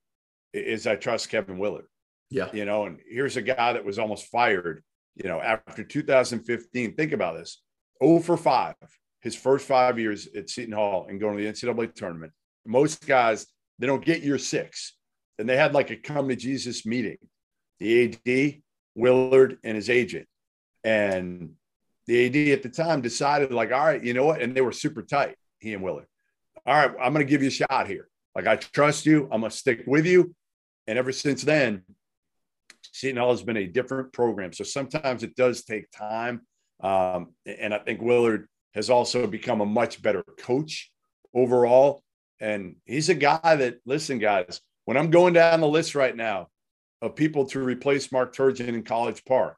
is 0.54 0.88
I 0.88 0.96
trust 0.96 1.30
Kevin 1.30 1.58
Willard. 1.58 1.86
Yeah. 2.30 2.50
You 2.54 2.65
know, 2.65 2.86
and 2.86 3.00
here's 3.08 3.38
a 3.38 3.42
guy 3.42 3.74
that 3.74 3.86
was 3.86 4.00
almost 4.00 4.28
fired, 4.28 4.84
you 5.15 5.28
know, 5.28 5.42
after 5.42 5.84
2015. 5.84 6.96
Think 6.96 7.12
about 7.12 7.38
this 7.38 7.62
0 8.04 8.20
for 8.20 8.38
5, 8.38 8.76
his 9.22 9.36
first 9.36 9.68
five 9.68 10.00
years 10.00 10.28
at 10.36 10.50
Seton 10.50 10.74
Hall 10.74 11.08
and 11.10 11.20
going 11.20 11.38
to 11.38 11.44
the 11.44 11.50
NCAA 11.50 11.94
tournament. 11.94 12.32
Most 12.65 13.06
guys, 13.06 13.48
they 13.80 13.88
don't 13.88 14.06
get 14.06 14.22
year 14.22 14.38
six. 14.38 14.96
And 15.38 15.48
they 15.48 15.58
had 15.58 15.74
like 15.74 15.89
a 15.89 15.96
come 15.96 16.28
to 16.28 16.36
Jesus 16.36 16.86
meeting, 16.86 17.18
the 17.80 18.13
AD, 18.28 18.62
Willard, 18.96 19.58
and 19.63 19.76
his 19.76 19.89
agent. 19.89 20.28
And 20.84 21.52
the 22.08 22.26
AD 22.26 22.58
at 22.58 22.63
the 22.63 22.70
time 22.70 23.02
decided, 23.02 23.52
like, 23.52 23.72
all 23.72 23.86
right, 23.86 24.04
you 24.04 24.13
know 24.13 24.26
what? 24.26 24.42
And 24.42 24.56
they 24.56 24.62
were 24.62 24.72
super 24.72 25.02
tight, 25.02 25.36
he 25.60 25.74
and 25.74 25.84
Willard. 25.84 26.08
All 26.65 26.76
right, 26.76 26.92
I'm 27.02 27.13
going 27.13 27.26
to 27.26 27.30
give 27.30 27.42
you 27.42 27.48
a 27.48 27.52
shot 27.52 27.88
here. 27.88 28.10
Like 28.39 28.47
I 28.47 28.56
trust 28.56 29.06
you. 29.06 29.28
I'm 29.32 29.41
gonna 29.41 29.52
stick 29.52 29.84
with 29.86 30.06
you. 30.06 30.34
And 30.88 30.97
ever 30.97 31.12
since 31.12 31.41
then, 31.43 31.84
Seton 32.93 33.17
Hall 33.17 33.32
has 33.32 33.43
been 33.43 33.58
a 33.58 33.67
different 33.67 34.13
program. 34.13 34.54
So 34.54 34.63
sometimes 34.63 35.23
it 35.23 35.36
does 35.36 35.63
take 35.63 35.91
time. 35.91 36.41
Um, 36.82 37.34
and 37.45 37.73
I 37.73 37.80
think 37.80 38.02
Willard 38.02 38.47
has 38.73 38.89
also 38.89 39.28
become 39.28 39.60
a 39.60 39.65
much 39.65 40.02
better 40.02 40.23
coach 40.39 40.89
overall. 41.34 42.02
And 42.39 42.78
he's 42.86 43.10
a 43.10 43.15
guy 43.15 43.56
that, 43.58 43.80
listen, 43.86 44.19
guys, 44.19 44.62
when 44.86 44.95
I'm 44.95 45.12
going 45.12 45.34
down 45.34 45.60
the 45.60 45.67
list 45.67 45.93
right 45.93 46.15
now 46.15 46.47
of 47.02 47.15
people 47.15 47.45
to 47.47 47.60
replace 47.60 48.12
Mark 48.12 48.34
Turgeon 48.34 48.69
in 48.69 48.84
College 48.84 49.25
Park, 49.25 49.58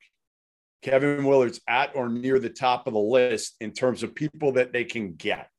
Kevin 0.81 1.23
Willard's 1.23 1.61
at 1.67 1.95
or 1.95 2.09
near 2.09 2.39
the 2.39 2.49
top 2.49 2.87
of 2.87 2.93
the 2.93 2.99
list 2.99 3.55
in 3.61 3.71
terms 3.71 4.01
of 4.01 4.15
people 4.15 4.53
that 4.53 4.73
they 4.73 4.85
can 4.85 5.13
get. 5.13 5.49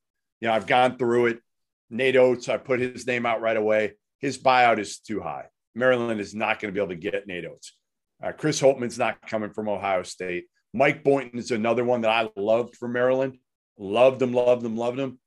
You 0.40 0.48
know, 0.48 0.54
I've 0.54 0.66
gone 0.66 0.98
through 0.98 1.26
it. 1.26 1.38
Nate 1.92 2.16
Oats, 2.16 2.48
I 2.48 2.56
put 2.56 2.80
his 2.80 3.06
name 3.06 3.26
out 3.26 3.42
right 3.42 3.56
away. 3.56 3.92
His 4.18 4.38
buyout 4.38 4.78
is 4.78 4.98
too 4.98 5.20
high. 5.20 5.44
Maryland 5.74 6.20
is 6.20 6.34
not 6.34 6.58
going 6.58 6.72
to 6.72 6.74
be 6.74 6.82
able 6.82 6.94
to 6.94 7.00
get 7.00 7.26
Nate 7.26 7.44
Oats. 7.44 7.76
Uh, 8.22 8.32
Chris 8.32 8.60
Holtmann's 8.60 8.98
not 8.98 9.20
coming 9.26 9.50
from 9.50 9.68
Ohio 9.68 10.02
State. 10.02 10.46
Mike 10.72 11.04
Boynton 11.04 11.38
is 11.38 11.50
another 11.50 11.84
one 11.84 12.00
that 12.00 12.10
I 12.10 12.30
loved 12.34 12.76
for 12.76 12.88
Maryland. 12.88 13.36
Loved 13.78 14.22
him, 14.22 14.32
loved 14.32 14.64
him, 14.64 14.76
loved 14.76 14.98
him. 14.98 15.18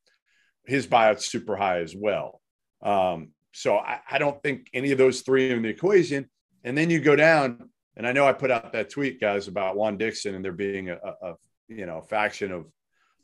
His 0.66 0.88
buyout's 0.88 1.28
super 1.28 1.56
high 1.56 1.82
as 1.82 1.96
well. 1.96 2.42
Um, 2.82 3.30
so 3.54 3.78
I, 3.78 4.00
I, 4.10 4.18
don't 4.18 4.42
think 4.42 4.70
any 4.74 4.92
of 4.92 4.98
those 4.98 5.22
three 5.22 5.52
in 5.52 5.62
the 5.62 5.70
equation. 5.70 6.30
And 6.64 6.78
then 6.78 6.90
you 6.90 7.00
go 7.00 7.16
down, 7.16 7.70
and 7.96 8.08
I 8.08 8.12
know 8.12 8.28
I 8.28 8.34
put 8.34 8.52
out 8.52 8.74
that 8.74 8.90
tweet, 8.90 9.22
guys, 9.22 9.48
about 9.48 9.76
Juan 9.76 9.98
Dixon 9.98 10.36
and 10.36 10.44
there 10.44 10.52
being 10.52 10.90
a, 10.90 10.96
a, 10.96 11.30
a 11.30 11.36
you 11.68 11.86
know 11.86 12.02
faction 12.02 12.52
of 12.52 12.66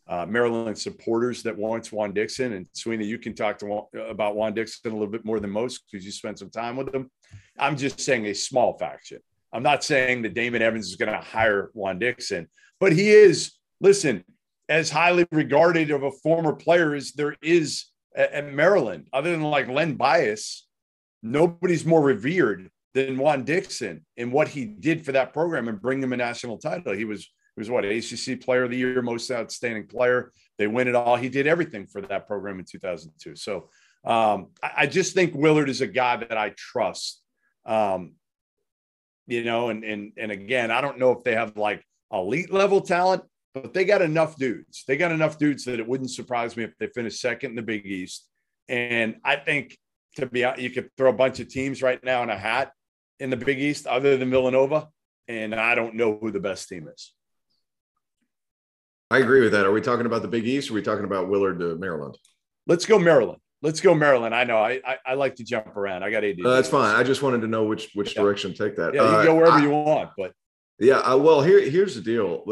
uh, 0.07 0.25
Maryland 0.25 0.77
supporters 0.77 1.43
that 1.43 1.57
wants 1.57 1.91
Juan 1.91 2.13
Dixon. 2.13 2.53
And 2.53 2.67
Sweeney, 2.73 3.05
you 3.05 3.17
can 3.17 3.33
talk 3.33 3.57
to 3.59 3.65
Juan, 3.65 3.85
about 4.09 4.35
Juan 4.35 4.53
Dixon 4.53 4.91
a 4.91 4.95
little 4.95 5.11
bit 5.11 5.25
more 5.25 5.39
than 5.39 5.49
most 5.49 5.83
because 5.89 6.05
you 6.05 6.11
spent 6.11 6.39
some 6.39 6.49
time 6.49 6.75
with 6.75 6.93
him. 6.93 7.09
I'm 7.57 7.77
just 7.77 7.99
saying 7.99 8.25
a 8.25 8.33
small 8.33 8.77
faction. 8.77 9.19
I'm 9.53 9.63
not 9.63 9.83
saying 9.83 10.21
that 10.23 10.33
Damon 10.33 10.61
Evans 10.61 10.87
is 10.87 10.95
going 10.95 11.11
to 11.11 11.17
hire 11.17 11.71
Juan 11.73 11.99
Dixon, 11.99 12.47
but 12.79 12.93
he 12.93 13.09
is, 13.09 13.53
listen, 13.81 14.23
as 14.69 14.89
highly 14.89 15.27
regarded 15.31 15.91
of 15.91 16.03
a 16.03 16.11
former 16.11 16.53
player 16.53 16.93
as 16.95 17.11
there 17.11 17.35
is 17.41 17.87
at, 18.15 18.53
Maryland, 18.53 19.07
other 19.11 19.31
than 19.31 19.43
like 19.43 19.67
Len 19.67 19.95
Bias, 19.95 20.67
nobody's 21.21 21.85
more 21.85 22.01
revered 22.01 22.69
than 22.93 23.17
Juan 23.17 23.43
Dixon 23.43 24.05
and 24.17 24.31
what 24.31 24.49
he 24.49 24.65
did 24.65 25.05
for 25.05 25.11
that 25.13 25.33
program 25.33 25.67
and 25.67 25.81
bring 25.81 25.99
them 25.99 26.13
a 26.13 26.17
national 26.17 26.57
title. 26.57 26.93
He 26.93 27.05
was 27.05 27.29
was 27.57 27.69
what 27.69 27.85
ACC 27.85 28.41
Player 28.41 28.63
of 28.63 28.71
the 28.71 28.77
Year, 28.77 29.01
Most 29.01 29.29
Outstanding 29.29 29.87
Player. 29.87 30.31
They 30.57 30.67
win 30.67 30.87
it 30.87 30.95
all. 30.95 31.15
He 31.15 31.29
did 31.29 31.47
everything 31.47 31.85
for 31.85 32.01
that 32.01 32.27
program 32.27 32.59
in 32.59 32.65
2002. 32.65 33.35
So 33.35 33.69
um, 34.05 34.47
I, 34.63 34.71
I, 34.77 34.87
just 34.87 35.13
think 35.13 35.33
Willard 35.35 35.69
is 35.69 35.81
a 35.81 35.87
guy 35.87 36.17
that 36.17 36.37
I 36.37 36.53
trust. 36.57 37.21
Um, 37.65 38.13
you 39.27 39.43
know, 39.43 39.69
and 39.69 39.83
and 39.83 40.13
and 40.17 40.31
again, 40.31 40.71
I 40.71 40.81
don't 40.81 40.97
know 40.97 41.11
if 41.11 41.23
they 41.23 41.35
have 41.35 41.55
like 41.55 41.85
elite 42.11 42.51
level 42.51 42.81
talent, 42.81 43.23
but 43.53 43.73
they 43.73 43.85
got 43.85 44.01
enough 44.01 44.35
dudes. 44.37 44.83
They 44.87 44.97
got 44.97 45.11
enough 45.11 45.37
dudes 45.37 45.65
that 45.65 45.79
it 45.79 45.87
wouldn't 45.87 46.09
surprise 46.09 46.57
me 46.57 46.63
if 46.63 46.75
they 46.79 46.87
finish 46.87 47.19
second 47.19 47.51
in 47.51 47.55
the 47.55 47.61
Big 47.61 47.85
East. 47.85 48.27
And 48.67 49.17
I 49.23 49.35
think 49.35 49.77
to 50.15 50.25
be 50.25 50.43
out, 50.43 50.59
you 50.59 50.69
could 50.69 50.89
throw 50.97 51.09
a 51.09 51.13
bunch 51.13 51.39
of 51.39 51.49
teams 51.49 51.81
right 51.81 52.03
now 52.03 52.23
in 52.23 52.29
a 52.29 52.37
hat 52.37 52.71
in 53.19 53.29
the 53.29 53.37
Big 53.37 53.59
East 53.59 53.85
other 53.85 54.17
than 54.17 54.31
Villanova, 54.31 54.87
and 55.27 55.53
I 55.53 55.75
don't 55.75 55.95
know 55.95 56.17
who 56.19 56.31
the 56.31 56.39
best 56.39 56.67
team 56.67 56.87
is. 56.87 57.13
I 59.12 59.19
agree 59.19 59.41
with 59.41 59.52
that. 59.52 59.65
Are 59.65 59.71
we 59.71 59.82
talking 59.82 60.06
about 60.06 60.21
the 60.21 60.30
Big 60.30 60.47
East? 60.47 60.69
Or 60.69 60.74
are 60.74 60.76
we 60.76 60.82
talking 60.82 61.04
about 61.04 61.30
Willard 61.30 61.60
to 61.60 61.76
Maryland? 61.76 62.17
Let's 62.65 62.86
go 62.86 62.97
Maryland. 62.97 63.39
Let's 63.62 63.82
go 63.82 63.93
Maryland. 63.93 64.34
I 64.34 64.45
know. 64.45 64.58
I 64.58 64.80
I, 64.86 64.97
I 65.06 65.13
like 65.15 65.36
to 65.36 65.43
jump 65.43 65.67
around. 65.76 66.04
I 66.04 66.12
got 66.12 66.24
AD. 66.24 66.38
Uh, 66.43 66.50
that's 66.50 66.69
fine. 66.69 66.95
I 66.95 67.04
just 67.04 67.21
wanted 67.21 67.41
to 67.41 67.47
know 67.47 67.65
which 67.65 67.91
which 67.93 68.15
yeah. 68.15 68.21
direction 68.21 68.54
to 68.54 68.58
take 68.58 68.78
that. 68.78 68.93
Yeah, 68.93 69.02
you 69.02 69.08
uh, 69.08 69.24
go 69.26 69.36
wherever 69.36 69.58
I, 69.58 69.62
you 69.62 69.69
want. 69.69 70.12
But 70.17 70.34
yeah, 70.80 71.00
I, 71.00 71.15
well, 71.15 71.41
here 71.41 71.60
here's 71.69 71.95
the 71.95 72.02
deal. 72.02 72.45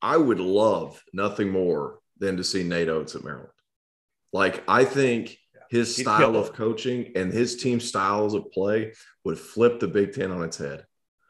I 0.00 0.16
would 0.16 0.40
love 0.40 1.02
nothing 1.12 1.50
more 1.50 1.98
than 2.18 2.36
to 2.36 2.44
see 2.44 2.62
Nate 2.62 2.88
Oats 2.88 3.16
at 3.16 3.24
Maryland. 3.24 3.50
Like 4.32 4.62
I 4.68 4.84
think 4.84 5.36
his 5.70 5.96
style 5.96 6.36
of 6.36 6.52
coaching 6.52 7.12
and 7.16 7.32
his 7.32 7.56
team 7.56 7.80
styles 7.80 8.34
of 8.34 8.52
play 8.52 8.92
would 9.24 9.38
flip 9.38 9.80
the 9.80 9.88
Big 9.88 10.12
Ten 10.12 10.30
on 10.30 10.44
its 10.44 10.56
head. 10.56 10.84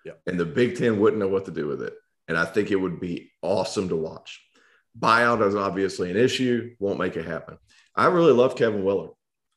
Yeah. 0.05 0.13
And 0.27 0.39
the 0.39 0.45
Big 0.45 0.77
Ten 0.77 1.01
wouldn't 1.01 1.21
know 1.21 1.29
what 1.29 1.47
to 1.47 1.51
do 1.51 1.67
with 1.67 1.83
it. 1.83 1.95
And 2.29 2.37
I 2.37 2.45
think 2.45 2.71
it 2.71 2.77
would 2.77 3.01
be 3.01 3.31
awesome 3.43 3.89
to 3.89 3.97
watch. 3.97 4.44
Buyout 4.99 5.47
is 5.47 5.55
obviously 5.55 6.11
an 6.11 6.17
issue, 6.17 6.75
won't 6.79 6.99
make 6.99 7.17
it 7.17 7.25
happen. 7.25 7.59
I 7.97 8.07
really 8.07 8.33
love 8.33 8.57
Kevin 8.57 8.85
Willard. 8.85 9.11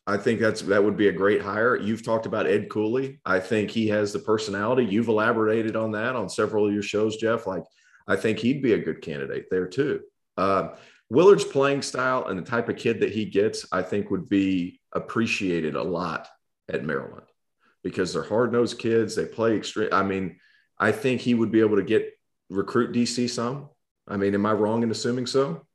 I 0.06 0.18
think 0.18 0.40
that's 0.40 0.62
that 0.62 0.84
would 0.84 0.96
be 0.96 1.10
a 1.10 1.14
great 1.14 1.42
hire. 1.42 1.76
You've 1.76 2.04
talked 2.04 2.26
about 2.26 2.48
Ed 2.48 2.70
Cooley. 2.70 3.20
I 3.26 3.40
think 3.40 3.70
he 3.70 3.90
has 3.90 4.14
the 4.14 4.20
personality. 4.20 4.86
You've 4.86 5.10
elaborated 5.10 5.76
on 5.76 5.92
that 5.92 6.16
on 6.16 6.30
several 6.30 6.66
of 6.66 6.74
your 6.74 6.82
shows, 6.82 7.18
Jeff. 7.18 7.46
Like, 7.46 7.64
I 8.08 8.16
think 8.16 8.40
he'd 8.40 8.62
be 8.62 8.74
a 8.74 8.80
good 8.80 9.02
candidate 9.02 9.48
there 9.52 9.68
too. 9.68 10.02
Uh, 10.38 10.70
Willard's 11.10 11.44
playing 11.44 11.82
style 11.82 12.28
and 12.28 12.40
the 12.40 12.44
type 12.44 12.70
of 12.70 12.78
kid 12.78 13.02
that 13.02 13.12
he 13.12 13.26
gets, 13.26 13.66
I 13.72 13.82
think, 13.82 14.10
would 14.10 14.30
be 14.30 14.80
appreciated 14.94 15.76
a 15.76 15.84
lot 15.84 16.28
at 16.70 16.86
Maryland 16.86 17.26
because 17.84 18.14
they're 18.14 18.24
hard 18.24 18.52
nosed 18.52 18.80
kids. 18.80 19.16
They 19.16 19.26
play 19.26 19.58
extreme. 19.58 19.90
I 19.92 20.04
mean, 20.04 20.40
I 20.80 20.92
think 20.92 21.22
he 21.22 21.34
would 21.34 21.52
be 21.52 21.62
able 21.62 21.78
to 21.78 21.84
get 21.84 22.14
recruit 22.50 22.94
DC 22.94 23.30
some. 23.30 23.70
I 24.08 24.18
mean, 24.18 24.34
am 24.34 24.46
I 24.46 24.54
wrong 24.54 24.84
in 24.84 24.92
assuming 24.92 25.26
so? 25.26 25.66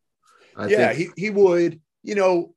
I 0.56 0.66
yeah, 0.68 0.92
think- 0.92 1.14
he, 1.16 1.24
he 1.24 1.30
would. 1.30 1.80
You 2.02 2.14
know, 2.14 2.54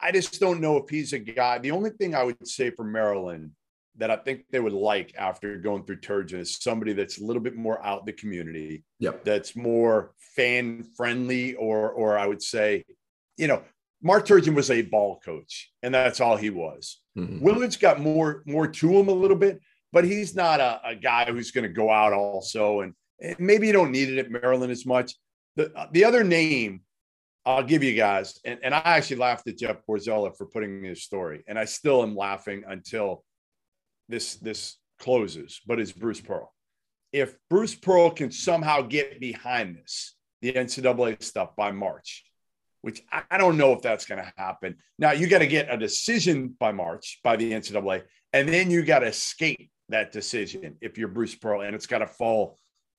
I 0.00 0.12
just 0.12 0.40
don't 0.40 0.60
know 0.60 0.76
if 0.78 0.88
he's 0.88 1.12
a 1.12 1.18
guy. 1.18 1.58
The 1.58 1.70
only 1.70 1.90
thing 1.90 2.14
I 2.14 2.24
would 2.24 2.46
say 2.46 2.70
for 2.70 2.84
Maryland 2.84 3.52
that 3.98 4.10
I 4.10 4.16
think 4.16 4.44
they 4.50 4.60
would 4.60 4.72
like 4.72 5.14
after 5.18 5.56
going 5.58 5.84
through 5.84 6.00
Turgeon 6.00 6.38
is 6.38 6.56
somebody 6.56 6.92
that's 6.92 7.20
a 7.20 7.24
little 7.24 7.42
bit 7.42 7.56
more 7.56 7.84
out 7.84 8.00
in 8.00 8.06
the 8.06 8.12
community. 8.12 8.84
Yep. 9.00 9.24
That's 9.24 9.56
more 9.56 10.12
fan 10.36 10.84
friendly, 10.96 11.54
or 11.54 11.90
or 11.90 12.16
I 12.16 12.26
would 12.26 12.42
say, 12.42 12.84
you 13.36 13.48
know, 13.48 13.62
Mark 14.02 14.26
Turgeon 14.26 14.54
was 14.54 14.70
a 14.70 14.82
ball 14.82 15.20
coach, 15.24 15.72
and 15.82 15.92
that's 15.92 16.20
all 16.20 16.36
he 16.36 16.50
was. 16.50 17.00
Mm-hmm. 17.16 17.40
Willard's 17.40 17.76
got 17.76 18.00
more 18.00 18.42
more 18.46 18.68
to 18.68 18.90
him 18.90 19.08
a 19.08 19.12
little 19.12 19.36
bit, 19.36 19.60
but 19.92 20.04
he's 20.04 20.34
not 20.34 20.60
a, 20.60 20.80
a 20.84 20.94
guy 20.94 21.30
who's 21.30 21.50
going 21.50 21.64
to 21.64 21.72
go 21.72 21.90
out 21.90 22.12
also 22.12 22.80
and 22.80 22.94
maybe 23.38 23.66
you 23.66 23.72
don't 23.72 23.92
need 23.92 24.08
it 24.08 24.18
at 24.18 24.30
Maryland 24.30 24.72
as 24.72 24.86
much. 24.86 25.14
The, 25.56 25.72
uh, 25.74 25.86
the 25.92 26.04
other 26.04 26.24
name 26.24 26.82
I'll 27.44 27.62
give 27.62 27.82
you 27.82 27.94
guys, 27.94 28.38
and, 28.44 28.58
and 28.62 28.74
I 28.74 28.82
actually 28.84 29.16
laughed 29.16 29.48
at 29.48 29.56
Jeff 29.56 29.78
Borzello 29.88 30.36
for 30.36 30.46
putting 30.46 30.82
this 30.82 31.02
story, 31.02 31.44
and 31.46 31.58
I 31.58 31.64
still 31.64 32.02
am 32.02 32.14
laughing 32.14 32.64
until 32.68 33.24
this 34.08 34.34
this 34.36 34.76
closes. 34.98 35.60
But 35.66 35.80
it's 35.80 35.92
Bruce 35.92 36.20
Pearl. 36.20 36.52
If 37.12 37.34
Bruce 37.48 37.74
Pearl 37.74 38.10
can 38.10 38.30
somehow 38.30 38.82
get 38.82 39.18
behind 39.18 39.76
this, 39.76 40.14
the 40.42 40.52
NCAA 40.52 41.22
stuff 41.22 41.56
by 41.56 41.72
March, 41.72 42.22
which 42.82 43.02
I 43.10 43.38
don't 43.38 43.56
know 43.56 43.72
if 43.72 43.80
that's 43.80 44.04
going 44.04 44.22
to 44.22 44.32
happen. 44.36 44.76
Now 44.98 45.12
you 45.12 45.26
got 45.26 45.38
to 45.38 45.46
get 45.46 45.72
a 45.72 45.78
decision 45.78 46.54
by 46.60 46.72
March 46.72 47.20
by 47.24 47.36
the 47.36 47.50
NCAA, 47.50 48.02
and 48.32 48.48
then 48.48 48.70
you 48.70 48.82
got 48.82 49.00
to 49.00 49.12
skate 49.12 49.70
that 49.88 50.12
decision 50.12 50.76
if 50.82 50.98
you're 50.98 51.08
Bruce 51.08 51.34
Pearl, 51.34 51.62
and 51.62 51.74
it's 51.74 51.86
got 51.86 51.98
to 51.98 52.06
fall 52.06 52.58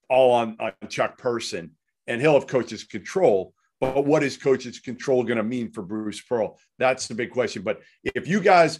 all 0.10 0.32
on, 0.32 0.58
on 0.60 0.74
Chuck 0.90 1.18
Person, 1.18 1.72
and 2.08 2.22
he'll 2.22 2.34
have 2.34 2.48
coaches 2.48 2.84
control. 2.84 3.54
But 3.80 4.06
what 4.06 4.24
is 4.24 4.38
coaches 4.38 4.80
control 4.80 5.24
going 5.24 5.38
to 5.38 5.44
mean 5.44 5.72
for 5.72 5.82
Bruce 5.82 6.22
Pearl? 6.22 6.60
That's 6.78 7.08
the 7.08 7.16
big 7.16 7.32
question. 7.32 7.62
But 7.62 7.82
if 8.04 8.28
you 8.28 8.42
guys 8.42 8.80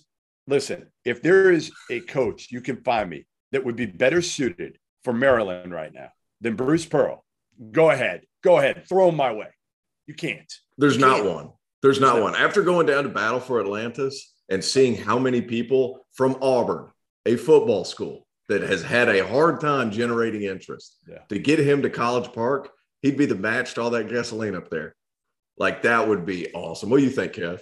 listen, 0.50 0.88
if 1.06 1.22
there 1.22 1.52
is 1.52 1.72
a 1.90 2.02
coach 2.02 2.52
you 2.52 2.60
can 2.60 2.78
find 2.78 3.10
me 3.10 3.26
that 3.52 3.64
would 3.64 3.76
be 3.76 3.86
better 3.86 4.22
suited 4.22 4.78
for 5.04 5.14
Maryland 5.14 5.72
right 5.72 5.94
now 5.94 6.10
than 6.42 6.56
Bruce 6.56 6.86
Pearl, 6.86 7.24
go 7.72 7.92
ahead, 7.92 8.24
go 8.44 8.58
ahead, 8.58 8.88
throw 8.88 9.10
him 9.10 9.16
my 9.16 9.32
way. 9.32 9.48
You 10.08 10.16
can't. 10.16 10.52
There's 10.78 10.96
you 10.96 11.02
not 11.02 11.18
can't. 11.18 11.30
one. 11.30 11.50
There's 11.82 12.02
not 12.02 12.22
one. 12.22 12.36
After 12.36 12.62
going 12.62 12.88
down 12.88 13.04
to 13.04 13.10
battle 13.10 13.40
for 13.40 13.62
Atlantis 13.62 14.34
and 14.50 14.64
seeing 14.64 14.98
how 14.98 15.18
many 15.18 15.42
people 15.42 16.06
from 16.14 16.36
Auburn, 16.42 16.90
a 17.26 17.38
football 17.38 17.86
school 17.86 18.28
that 18.50 18.62
has 18.64 18.82
had 18.82 19.08
a 19.10 19.26
hard 19.26 19.62
time 19.62 19.92
generating 19.92 20.42
interest, 20.44 20.98
Yeah. 21.08 21.20
to 21.30 21.40
get 21.40 21.60
him 21.60 21.82
to 21.84 21.90
College 21.90 22.34
Park, 22.34 22.70
he'd 23.02 23.18
be 23.18 23.26
the 23.26 23.36
match 23.36 23.76
to 23.76 23.82
all 23.82 23.92
that 23.92 24.10
gasoline 24.10 24.56
up 24.56 24.70
there. 24.70 24.96
Like 25.58 25.84
that 25.84 26.08
would 26.08 26.26
be 26.26 26.52
awesome. 26.54 26.90
What 26.90 26.98
do 26.98 27.04
you 27.04 27.10
think, 27.10 27.34
Kev? 27.34 27.62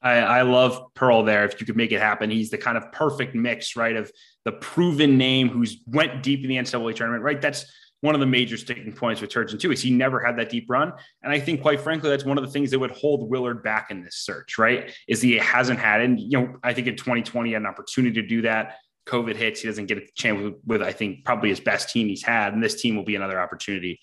I, 0.00 0.14
I 0.14 0.42
love 0.42 0.92
Pearl 0.94 1.22
there. 1.22 1.44
If 1.44 1.60
you 1.60 1.66
could 1.66 1.76
make 1.76 1.92
it 1.92 2.00
happen, 2.00 2.28
he's 2.30 2.50
the 2.50 2.58
kind 2.58 2.76
of 2.76 2.90
perfect 2.90 3.36
mix, 3.36 3.76
right? 3.76 3.94
Of 3.94 4.10
the 4.44 4.52
proven 4.52 5.16
name 5.16 5.48
who's 5.48 5.80
went 5.86 6.22
deep 6.24 6.42
in 6.42 6.48
the 6.48 6.56
NCAA 6.56 6.96
tournament, 6.96 7.22
right? 7.22 7.40
That's 7.40 7.64
one 8.00 8.14
of 8.16 8.20
the 8.20 8.26
major 8.26 8.56
sticking 8.56 8.92
points 8.92 9.20
with 9.20 9.30
Turgeon 9.30 9.60
too. 9.60 9.70
Is 9.70 9.80
he 9.80 9.92
never 9.92 10.18
had 10.18 10.36
that 10.38 10.50
deep 10.50 10.66
run, 10.68 10.92
and 11.22 11.32
I 11.32 11.38
think, 11.38 11.62
quite 11.62 11.80
frankly, 11.80 12.10
that's 12.10 12.24
one 12.24 12.36
of 12.36 12.42
the 12.44 12.50
things 12.50 12.72
that 12.72 12.78
would 12.80 12.90
hold 12.90 13.30
Willard 13.30 13.62
back 13.62 13.92
in 13.92 14.02
this 14.02 14.16
search, 14.16 14.58
right? 14.58 14.92
Is 15.06 15.22
he 15.22 15.36
hasn't 15.36 15.78
had, 15.78 16.00
and 16.00 16.18
you 16.18 16.40
know, 16.40 16.56
I 16.64 16.72
think 16.72 16.88
in 16.88 16.96
2020 16.96 17.50
he 17.50 17.52
had 17.52 17.62
an 17.62 17.66
opportunity 17.66 18.20
to 18.20 18.26
do 18.26 18.42
that. 18.42 18.78
COVID 19.06 19.36
hits, 19.36 19.60
he 19.60 19.68
doesn't 19.68 19.86
get 19.86 19.98
a 19.98 20.02
chance 20.14 20.40
with, 20.40 20.54
with 20.64 20.82
I 20.82 20.92
think 20.92 21.24
probably 21.24 21.48
his 21.48 21.60
best 21.60 21.90
team 21.90 22.08
he's 22.08 22.22
had, 22.22 22.52
and 22.52 22.62
this 22.62 22.80
team 22.80 22.96
will 22.96 23.04
be 23.04 23.16
another 23.16 23.40
opportunity. 23.40 24.00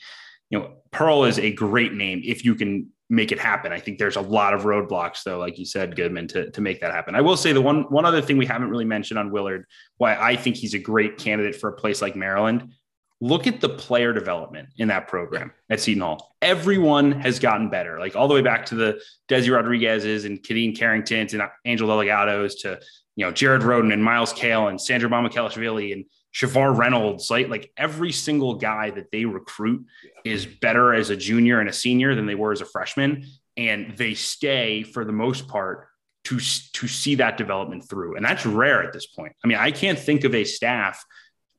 You 0.50 0.60
know, 0.60 0.74
Pearl 0.92 1.26
is 1.26 1.40
a 1.40 1.52
great 1.52 1.94
name 1.94 2.22
if 2.26 2.44
you 2.44 2.56
can 2.56 2.90
make 3.10 3.32
it 3.32 3.40
happen. 3.40 3.72
I 3.72 3.80
think 3.80 3.98
there's 3.98 4.16
a 4.16 4.22
lot 4.22 4.54
of 4.54 4.64
roadblocks, 4.64 5.24
though, 5.24 5.40
like 5.40 5.58
you 5.58 5.66
said, 5.66 5.96
Goodman, 5.96 6.28
to, 6.30 6.52
to 6.52 6.62
make 6.62 6.82
that 6.82 6.92
happen. 6.92 7.16
I 7.16 7.22
will 7.22 7.38
say 7.38 7.54
the 7.54 7.62
one 7.62 7.84
one 7.84 8.06
other 8.06 8.22
thing 8.22 8.38
we 8.38 8.46
haven't 8.46 8.70
really 8.70 8.86
mentioned 8.86 9.20
on 9.20 9.32
Willard, 9.32 9.66
why 9.98 10.16
I 10.16 10.36
think 10.36 10.56
he's 10.56 10.74
a 10.74 10.80
great 10.80 11.18
candidate 11.18 11.56
for 11.56 11.70
a 11.70 11.74
place 11.74 12.02
like 12.02 12.16
Maryland. 12.16 12.74
Look 13.22 13.48
at 13.48 13.60
the 13.60 13.68
player 13.68 14.14
development 14.14 14.70
in 14.78 14.88
that 14.88 15.10
program 15.10 15.52
at 15.70 15.82
Seton 15.82 16.02
Hall. 16.02 16.36
Everyone 16.42 17.12
has 17.12 17.38
gotten 17.38 17.70
better, 17.70 18.00
like 18.00 18.16
all 18.16 18.30
the 18.30 18.34
way 18.34 18.42
back 18.42 18.66
to 18.68 18.76
the 18.76 19.02
Desi 19.28 19.54
Rodriguez's 19.54 20.24
and 20.24 20.42
Khadeen 20.42 20.78
Carringtons 20.78 21.34
and 21.34 21.44
Angel 21.66 21.90
Delgados 21.90 22.62
to 22.62 22.80
you 23.20 23.26
know 23.26 23.34
Jared 23.34 23.64
Rhoden 23.64 23.92
and 23.92 24.02
Myles 24.02 24.32
Cale 24.32 24.70
and 24.70 24.80
Sandro 24.80 25.10
Mamukelashvili 25.10 25.92
and 25.92 26.06
Shavar 26.34 26.76
Reynolds, 26.76 27.30
like 27.30 27.50
like 27.50 27.70
every 27.76 28.14
single 28.14 28.56
guy 28.56 28.92
that 28.92 29.12
they 29.12 29.26
recruit 29.26 29.86
is 30.24 30.46
better 30.46 30.94
as 30.94 31.10
a 31.10 31.18
junior 31.18 31.60
and 31.60 31.68
a 31.68 31.74
senior 31.74 32.16
than 32.16 32.28
they 32.28 32.36
were 32.36 32.54
as 32.54 32.62
a 32.62 32.66
freshman, 32.66 33.26
and 33.58 33.98
they 33.98 34.14
stay 34.14 34.84
for 34.84 35.04
the 35.04 35.12
most 35.12 35.50
part 35.50 35.90
to 36.24 36.40
to 36.40 36.88
see 36.88 37.16
that 37.16 37.36
development 37.36 37.90
through, 37.90 38.16
and 38.16 38.24
that's 38.24 38.46
rare 38.46 38.84
at 38.84 38.94
this 38.94 39.08
point. 39.08 39.34
I 39.44 39.50
mean, 39.50 39.58
I 39.58 39.72
can't 39.72 40.00
think 40.00 40.24
of 40.24 40.34
a 40.34 40.46
staff 40.46 41.04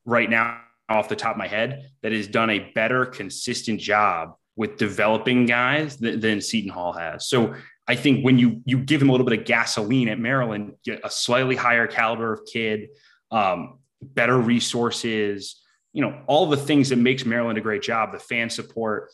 right 0.06 0.30
now 0.30 0.62
off 0.88 1.10
the 1.10 1.16
top 1.16 1.32
of 1.32 1.36
my 1.36 1.46
head 1.46 1.90
that 2.02 2.12
has 2.12 2.26
done 2.26 2.48
a 2.48 2.72
better, 2.74 3.04
consistent 3.04 3.80
job 3.80 4.32
with 4.56 4.78
developing 4.78 5.44
guys 5.44 5.98
than, 5.98 6.20
than 6.20 6.40
Seton 6.40 6.70
Hall 6.70 6.94
has. 6.94 7.28
So 7.28 7.54
I 7.88 7.96
think 7.96 8.24
when 8.24 8.38
you 8.38 8.62
you 8.64 8.78
give 8.78 9.02
him 9.02 9.08
a 9.08 9.12
little 9.12 9.26
bit 9.26 9.38
of 9.38 9.44
gasoline 9.44 10.08
at 10.08 10.18
Maryland, 10.18 10.74
get 10.84 11.00
a 11.04 11.10
slightly 11.10 11.56
higher 11.56 11.86
caliber 11.86 12.32
of 12.32 12.40
kid. 12.46 12.88
Um, 13.30 13.78
better 14.02 14.38
resources, 14.38 15.60
you 15.92 16.02
know, 16.02 16.22
all 16.26 16.46
the 16.46 16.56
things 16.56 16.88
that 16.90 16.96
makes 16.96 17.24
Maryland 17.24 17.58
a 17.58 17.60
great 17.60 17.82
job, 17.82 18.12
the 18.12 18.18
fan 18.18 18.50
support, 18.50 19.10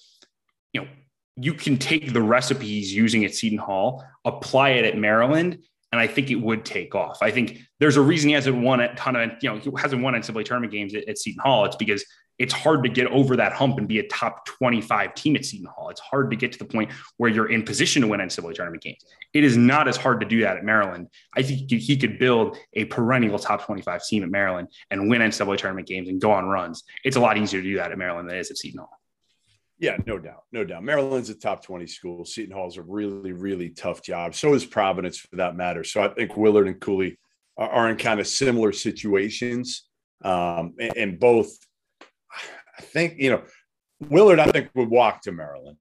you 0.73 0.83
know, 0.83 0.89
you 1.37 1.53
can 1.53 1.77
take 1.77 2.13
the 2.13 2.23
recipe 2.23 2.67
he's 2.67 2.95
using 2.95 3.25
at 3.25 3.35
Seton 3.35 3.59
Hall, 3.59 4.05
apply 4.25 4.71
it 4.71 4.85
at 4.85 4.97
Maryland, 4.97 5.59
and 5.93 6.01
I 6.01 6.07
think 6.07 6.31
it 6.31 6.37
would 6.37 6.65
take 6.65 6.95
off. 6.95 7.19
I 7.23 7.31
think 7.31 7.61
there's 7.79 7.97
a 7.97 8.03
reason 8.03 8.29
he 8.29 8.35
hasn't 8.35 8.57
won 8.57 8.81
a 8.81 8.95
ton 8.95 9.17
of, 9.17 9.31
you 9.43 9.51
know, 9.51 9.59
he 9.59 9.71
hasn't 9.77 10.03
won 10.03 10.15
NCAA 10.15 10.45
tournament 10.45 10.73
games 10.73 10.95
at, 10.95 11.09
at 11.09 11.19
Seton 11.19 11.41
Hall. 11.43 11.65
It's 11.65 11.77
because 11.77 12.05
it's 12.39 12.53
hard 12.53 12.83
to 12.85 12.91
get 12.91 13.07
over 13.09 13.37
that 13.37 13.53
hump 13.53 13.79
and 13.79 13.89
be 13.89 13.99
a 13.99 14.07
top 14.09 14.45
25 14.47 15.15
team 15.15 15.37
at 15.37 15.45
Seton 15.45 15.67
Hall. 15.67 15.89
It's 15.89 16.01
hard 16.01 16.31
to 16.31 16.37
get 16.37 16.53
to 16.53 16.59
the 16.59 16.65
point 16.65 16.93
where 17.17 17.31
you're 17.31 17.51
in 17.51 17.63
position 17.63 18.03
to 18.03 18.09
win 18.09 18.21
NCAA 18.21 18.55
tournament 18.55 18.83
games. 18.83 19.05
It 19.33 19.45
is 19.45 19.57
not 19.57 19.89
as 19.89 19.97
hard 19.97 20.21
to 20.21 20.27
do 20.27 20.43
that 20.43 20.57
at 20.57 20.65
Maryland. 20.65 21.09
I 21.35 21.43
think 21.43 21.71
he 21.71 21.97
could 21.97 22.19
build 22.19 22.57
a 22.75 22.85
perennial 22.87 23.39
top 23.39 23.65
25 23.65 24.05
team 24.05 24.23
at 24.23 24.31
Maryland 24.31 24.69
and 24.91 25.09
win 25.09 25.23
NCAA 25.23 25.59
tournament 25.59 25.89
games 25.89 26.09
and 26.09 26.21
go 26.21 26.33
on 26.33 26.47
runs. 26.47 26.85
It's 27.05 27.17
a 27.17 27.21
lot 27.21 27.39
easier 27.39 27.63
to 27.63 27.69
do 27.69 27.77
that 27.77 27.93
at 27.93 27.99
Maryland 27.99 28.29
than 28.29 28.37
it 28.37 28.41
is 28.41 28.51
at 28.51 28.59
Seton 28.59 28.81
Hall. 28.81 29.01
Yeah, 29.79 29.99
no 30.07 30.19
doubt. 30.19 30.45
No 30.53 30.65
doubt. 30.65 30.85
Maryland's 30.85 31.29
a 31.29 31.35
top 31.35 31.63
20 31.63 31.87
school. 31.87 32.25
Seton 32.25 32.55
Hall's 32.55 32.79
a 32.79 32.83
really, 32.83 33.33
really 33.33 33.71
tough 33.71 34.03
job. 34.03 34.35
So 34.35 34.55
is 34.55 34.65
Providence 34.65 35.19
for 35.19 35.37
that 35.37 35.55
matter. 35.55 35.85
So 35.85 36.03
I 36.03 36.09
think 36.09 36.37
Willard 36.37 36.67
and 36.67 36.81
Cooley 36.81 37.19
are, 37.59 37.69
are 37.69 37.91
in 37.91 37.97
kind 37.97 38.19
of 38.19 38.27
similar 38.27 38.73
situations. 38.73 39.87
Um, 40.25 40.75
and, 40.81 40.97
and 40.97 41.21
both, 41.21 41.51
I 42.79 42.83
think, 42.83 43.19
you 43.19 43.31
know, 43.31 43.43
Willard, 44.09 44.39
I 44.39 44.51
think, 44.51 44.71
would 44.75 44.91
walk 44.91 45.23
to 45.23 45.33
Maryland. 45.33 45.79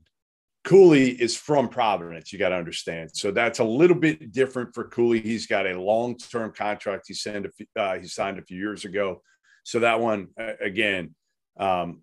Cooley 0.63 1.11
is 1.11 1.37
from 1.37 1.69
Providence, 1.69 2.33
you 2.33 2.39
got 2.39 2.49
to 2.49 2.55
understand. 2.55 3.11
So 3.13 3.29
that's 3.29 3.59
a 3.59 3.63
little 3.63 3.95
bit 3.95 4.31
different 4.31 4.73
for 4.73 4.85
Cooley. 4.85 5.21
He's 5.21 5.45
got 5.45 5.67
a 5.67 5.79
long 5.79 6.17
term 6.17 6.51
contract 6.53 7.05
he 7.07 7.13
signed, 7.13 7.45
a 7.45 7.51
few, 7.51 7.67
uh, 7.75 7.97
he 7.99 8.07
signed 8.07 8.39
a 8.39 8.41
few 8.41 8.57
years 8.57 8.83
ago. 8.83 9.21
So 9.63 9.79
that 9.79 9.99
one, 9.99 10.29
again, 10.37 11.13
um, 11.57 12.01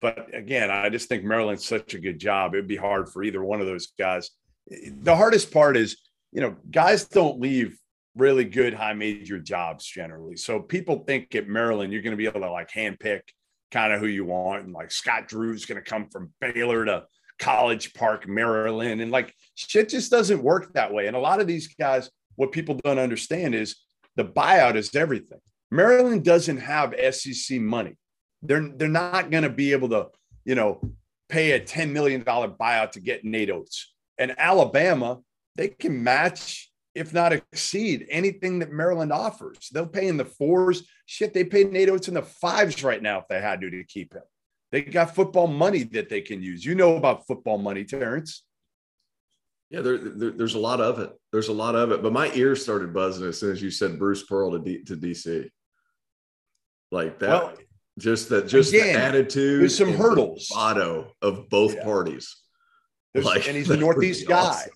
but 0.00 0.34
again, 0.34 0.70
I 0.70 0.88
just 0.88 1.08
think 1.08 1.24
Maryland's 1.24 1.64
such 1.64 1.94
a 1.94 1.98
good 1.98 2.18
job. 2.18 2.54
It'd 2.54 2.66
be 2.66 2.76
hard 2.76 3.08
for 3.08 3.22
either 3.22 3.42
one 3.42 3.60
of 3.60 3.66
those 3.66 3.88
guys. 3.98 4.30
The 4.68 5.16
hardest 5.16 5.52
part 5.52 5.76
is, 5.76 5.98
you 6.32 6.40
know, 6.40 6.56
guys 6.70 7.06
don't 7.06 7.40
leave 7.40 7.78
really 8.16 8.44
good 8.44 8.74
high 8.74 8.94
major 8.94 9.38
jobs 9.38 9.84
generally. 9.84 10.36
So 10.36 10.60
people 10.60 11.04
think 11.06 11.34
at 11.34 11.48
Maryland, 11.48 11.92
you're 11.92 12.02
going 12.02 12.12
to 12.12 12.18
be 12.18 12.26
able 12.26 12.42
to 12.42 12.50
like 12.50 12.70
handpick 12.70 13.22
kind 13.74 13.92
of 13.92 14.00
who 14.00 14.06
you 14.06 14.24
want. 14.24 14.64
And 14.64 14.72
like 14.72 14.92
Scott 14.92 15.26
Drew's 15.26 15.66
going 15.66 15.82
to 15.82 15.90
come 15.90 16.08
from 16.08 16.32
Baylor 16.40 16.84
to 16.84 17.04
College 17.40 17.92
Park, 17.92 18.28
Maryland. 18.28 19.00
And 19.00 19.10
like 19.10 19.34
shit 19.56 19.88
just 19.88 20.12
doesn't 20.12 20.42
work 20.42 20.72
that 20.74 20.92
way. 20.92 21.08
And 21.08 21.16
a 21.16 21.20
lot 21.20 21.40
of 21.40 21.48
these 21.48 21.66
guys, 21.74 22.08
what 22.36 22.52
people 22.52 22.76
don't 22.84 23.00
understand 23.00 23.54
is 23.54 23.76
the 24.14 24.24
buyout 24.24 24.76
is 24.76 24.94
everything. 24.94 25.40
Maryland 25.72 26.24
doesn't 26.24 26.58
have 26.58 26.94
SEC 27.12 27.60
money. 27.60 27.96
They're 28.42 28.70
they're 28.76 28.88
not 28.88 29.30
going 29.30 29.42
to 29.42 29.50
be 29.50 29.72
able 29.72 29.88
to, 29.88 30.08
you 30.44 30.54
know, 30.54 30.80
pay 31.28 31.52
a 31.52 31.60
$10 31.60 31.90
million 31.90 32.22
buyout 32.22 32.92
to 32.92 33.00
get 33.00 33.24
Nate 33.24 33.50
Oats. 33.50 33.92
And 34.18 34.38
Alabama, 34.38 35.20
they 35.56 35.68
can 35.68 36.04
match, 36.04 36.70
if 36.94 37.12
not 37.12 37.32
exceed, 37.32 38.06
anything 38.08 38.60
that 38.60 38.70
Maryland 38.72 39.12
offers. 39.12 39.68
They'll 39.72 39.86
pay 39.86 40.06
in 40.08 40.16
the 40.16 40.24
fours. 40.24 40.84
Shit, 41.06 41.34
they 41.34 41.44
pay 41.44 41.64
Nate 41.64 41.88
Oats 41.88 42.08
in 42.08 42.14
the 42.14 42.22
fives 42.22 42.82
right 42.84 43.02
now 43.02 43.18
if 43.18 43.28
they 43.28 43.40
had 43.40 43.60
to 43.62 43.70
to 43.70 43.84
keep 43.84 44.14
him. 44.14 44.22
They 44.70 44.82
got 44.82 45.14
football 45.14 45.46
money 45.46 45.82
that 45.84 46.08
they 46.08 46.20
can 46.20 46.42
use. 46.42 46.64
You 46.64 46.74
know 46.74 46.96
about 46.96 47.26
football 47.26 47.58
money, 47.58 47.84
Terrence. 47.84 48.44
Yeah, 49.70 49.80
there, 49.80 49.98
there, 49.98 50.30
there's 50.30 50.54
a 50.54 50.58
lot 50.58 50.80
of 50.80 50.98
it. 51.00 51.10
There's 51.32 51.48
a 51.48 51.52
lot 51.52 51.74
of 51.74 51.90
it. 51.90 52.02
But 52.02 52.12
my 52.12 52.32
ears 52.34 52.62
started 52.62 52.92
buzzing 52.94 53.26
as 53.26 53.40
soon 53.40 53.52
as 53.52 53.62
you 53.62 53.70
said 53.70 53.98
Bruce 53.98 54.22
Pearl 54.24 54.52
to, 54.52 54.58
D, 54.60 54.82
to 54.84 54.96
DC. 54.96 55.48
Like 56.92 57.18
that. 57.20 57.28
Well, 57.28 57.54
just 57.98 58.28
that, 58.28 58.48
just 58.48 58.72
again, 58.72 58.94
the 58.94 59.00
attitude. 59.00 59.60
there's 59.62 59.76
some 59.78 59.94
hurdles. 59.94 60.50
Motto 60.54 61.12
of 61.22 61.48
both 61.48 61.74
Yeah. 61.74 61.84
parties. 61.84 62.36
There's- 63.12 63.24
Like, 63.26 63.46
and 63.48 63.56
he's 63.56 63.70
a 63.70 63.76
Northeast 63.86 64.26
guy. 64.28 64.38
awesome. 64.40 64.72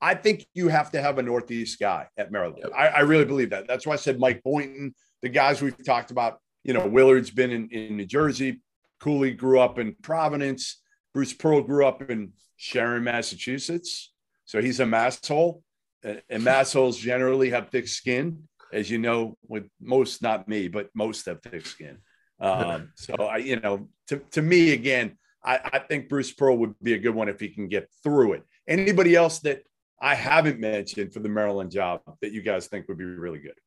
I 0.00 0.14
think 0.14 0.46
you 0.54 0.68
have 0.68 0.90
to 0.92 1.00
have 1.00 1.18
a 1.18 1.22
Northeast 1.22 1.78
guy 1.78 2.08
at 2.16 2.30
Maryland. 2.30 2.62
Yep. 2.64 2.72
I, 2.76 2.88
I 2.88 3.00
really 3.00 3.24
believe 3.24 3.50
that. 3.50 3.66
That's 3.66 3.86
why 3.86 3.94
I 3.94 3.96
said 3.96 4.18
Mike 4.18 4.42
Boynton, 4.42 4.94
the 5.22 5.28
guys 5.28 5.62
we've 5.62 5.84
talked 5.84 6.10
about. 6.10 6.38
You 6.64 6.74
know, 6.74 6.86
Willard's 6.86 7.30
been 7.30 7.50
in, 7.50 7.68
in 7.70 7.96
New 7.96 8.06
Jersey. 8.06 8.60
Cooley 9.00 9.32
grew 9.32 9.60
up 9.60 9.78
in 9.78 9.94
Providence. 10.02 10.82
Bruce 11.14 11.32
Pearl 11.32 11.62
grew 11.62 11.86
up 11.86 12.02
in 12.10 12.32
Sharon, 12.56 13.04
Massachusetts. 13.04 14.12
So 14.44 14.60
he's 14.60 14.80
a 14.80 14.84
masshole. 14.84 15.62
And, 16.02 16.22
and 16.28 16.42
massholes 16.42 16.98
generally 16.98 17.50
have 17.50 17.70
thick 17.70 17.88
skin, 17.88 18.48
as 18.72 18.90
you 18.90 18.98
know, 18.98 19.36
with 19.48 19.68
most, 19.80 20.22
not 20.22 20.48
me, 20.48 20.68
but 20.68 20.90
most 20.94 21.26
have 21.26 21.40
thick 21.42 21.66
skin. 21.66 21.98
Um, 22.38 22.92
so 22.96 23.14
I, 23.14 23.38
you 23.38 23.60
know, 23.60 23.88
to, 24.08 24.18
to 24.32 24.42
me, 24.42 24.72
again, 24.72 25.16
I, 25.44 25.60
I 25.72 25.78
think 25.78 26.08
Bruce 26.08 26.32
Pearl 26.32 26.58
would 26.58 26.74
be 26.82 26.94
a 26.94 26.98
good 26.98 27.14
one 27.14 27.28
if 27.28 27.40
he 27.40 27.48
can 27.48 27.68
get 27.68 27.88
through 28.02 28.34
it. 28.34 28.42
Anybody 28.68 29.14
else 29.14 29.38
that 29.40 29.62
I 30.00 30.14
haven't 30.14 30.60
mentioned 30.60 31.12
for 31.12 31.20
the 31.20 31.28
Maryland 31.28 31.70
job 31.70 32.00
that 32.20 32.32
you 32.32 32.42
guys 32.42 32.66
think 32.66 32.88
would 32.88 32.98
be 32.98 33.04
really 33.04 33.38
good? 33.38 33.58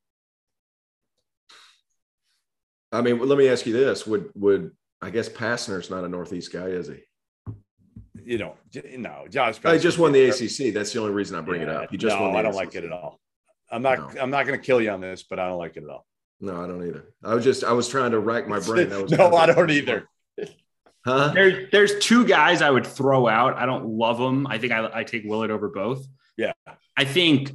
I 2.92 3.02
mean, 3.02 3.20
let 3.20 3.38
me 3.38 3.50
ask 3.50 3.66
you 3.66 3.74
this: 3.74 4.06
Would 4.08 4.32
would 4.36 4.72
I 5.02 5.10
guess 5.10 5.30
Pastner's 5.30 5.90
not 5.90 6.04
a 6.04 6.10
Northeast 6.10 6.52
guy, 6.52 6.68
is 6.68 6.88
he? 6.88 7.04
You 8.24 8.38
know, 8.38 8.56
no, 8.98 9.26
Josh. 9.30 9.60
Pastner, 9.60 9.74
he 9.74 9.80
just 9.80 9.98
won 9.98 10.12
the 10.12 10.30
ACC. 10.30 10.74
That's 10.74 10.92
the 10.94 11.00
only 11.00 11.14
reason 11.14 11.38
I 11.38 11.42
bring 11.42 11.62
yeah, 11.62 11.70
it 11.70 11.76
up. 11.76 11.92
He 11.92 11.98
just 11.98 12.16
no, 12.16 12.24
won. 12.24 12.36
I 12.36 12.42
don't 12.42 12.52
ACC. 12.52 12.58
like 12.58 12.76
it 12.76 12.84
at 12.84 12.92
all. 12.92 13.20
I'm 13.72 13.82
not. 13.82 14.16
No. 14.16 14.22
I'm 14.22 14.30
not 14.30 14.46
going 14.46 14.60
to 14.60 14.66
kill 14.66 14.82
you 14.82 14.90
on 14.90 15.02
this, 15.02 15.24
but 15.24 15.40
I 15.40 15.48
don't 15.48 15.58
like 15.58 15.78
it 15.78 15.84
at 15.84 15.90
all. 15.90 16.06
No, 16.42 16.62
I 16.62 16.68
don't 16.68 16.86
either. 16.86 17.14
I 17.24 17.36
was 17.36 17.44
just. 17.44 17.64
I 17.64 17.74
was 17.74 17.88
trying 17.88 18.12
to 18.12 18.20
rack 18.20 18.48
my 18.48 18.60
brain. 18.60 18.90
Was 18.90 19.12
no, 19.18 19.36
I 19.36 19.46
don't 19.46 19.70
either. 19.70 20.08
Huh? 21.06 21.30
There, 21.34 21.68
there's 21.72 21.98
two 22.00 22.26
guys 22.26 22.62
I 22.62 22.70
would 22.70 22.86
throw 22.86 23.28
out. 23.28 23.56
I 23.58 23.66
don't 23.66 23.86
love 23.86 24.18
them. 24.18 24.48
I 24.48 24.58
think 24.58 24.74
I, 24.74 24.90
I 24.94 25.04
take 25.04 25.24
Willard 25.26 25.52
over 25.52 25.70
both. 25.70 26.06
Yeah. 26.38 26.54
I 26.98 27.06
think 27.06 27.52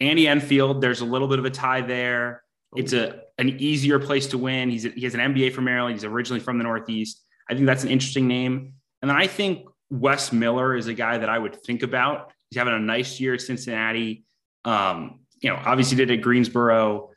Andy 0.00 0.26
Enfield, 0.26 0.80
there's 0.80 1.00
a 1.00 1.04
little 1.04 1.28
bit 1.28 1.38
of 1.38 1.44
a 1.44 1.50
tie 1.50 1.82
there. 1.82 2.42
It's 2.76 2.92
a 2.92 3.22
an 3.38 3.48
easier 3.60 3.98
place 3.98 4.28
to 4.28 4.38
win. 4.38 4.70
He's 4.70 4.84
a, 4.84 4.90
he 4.90 5.02
has 5.02 5.14
an 5.14 5.20
MBA 5.20 5.52
from 5.52 5.64
Maryland. 5.64 5.94
He's 5.94 6.04
originally 6.04 6.40
from 6.40 6.58
the 6.58 6.64
Northeast. 6.64 7.24
I 7.48 7.54
think 7.54 7.66
that's 7.66 7.82
an 7.82 7.90
interesting 7.90 8.28
name. 8.28 8.74
And 9.02 9.10
then 9.10 9.16
I 9.16 9.26
think 9.26 9.66
Wes 9.90 10.32
Miller 10.32 10.76
is 10.76 10.86
a 10.86 10.94
guy 10.94 11.18
that 11.18 11.28
I 11.28 11.38
would 11.38 11.56
think 11.56 11.82
about. 11.82 12.32
He's 12.50 12.58
having 12.58 12.74
a 12.74 12.78
nice 12.78 13.18
year 13.18 13.34
at 13.34 13.40
Cincinnati. 13.40 14.24
Um, 14.64 15.20
you 15.40 15.50
know, 15.50 15.56
obviously 15.64 15.96
did 15.96 16.10
at 16.10 16.20
Greensboro. 16.20 17.10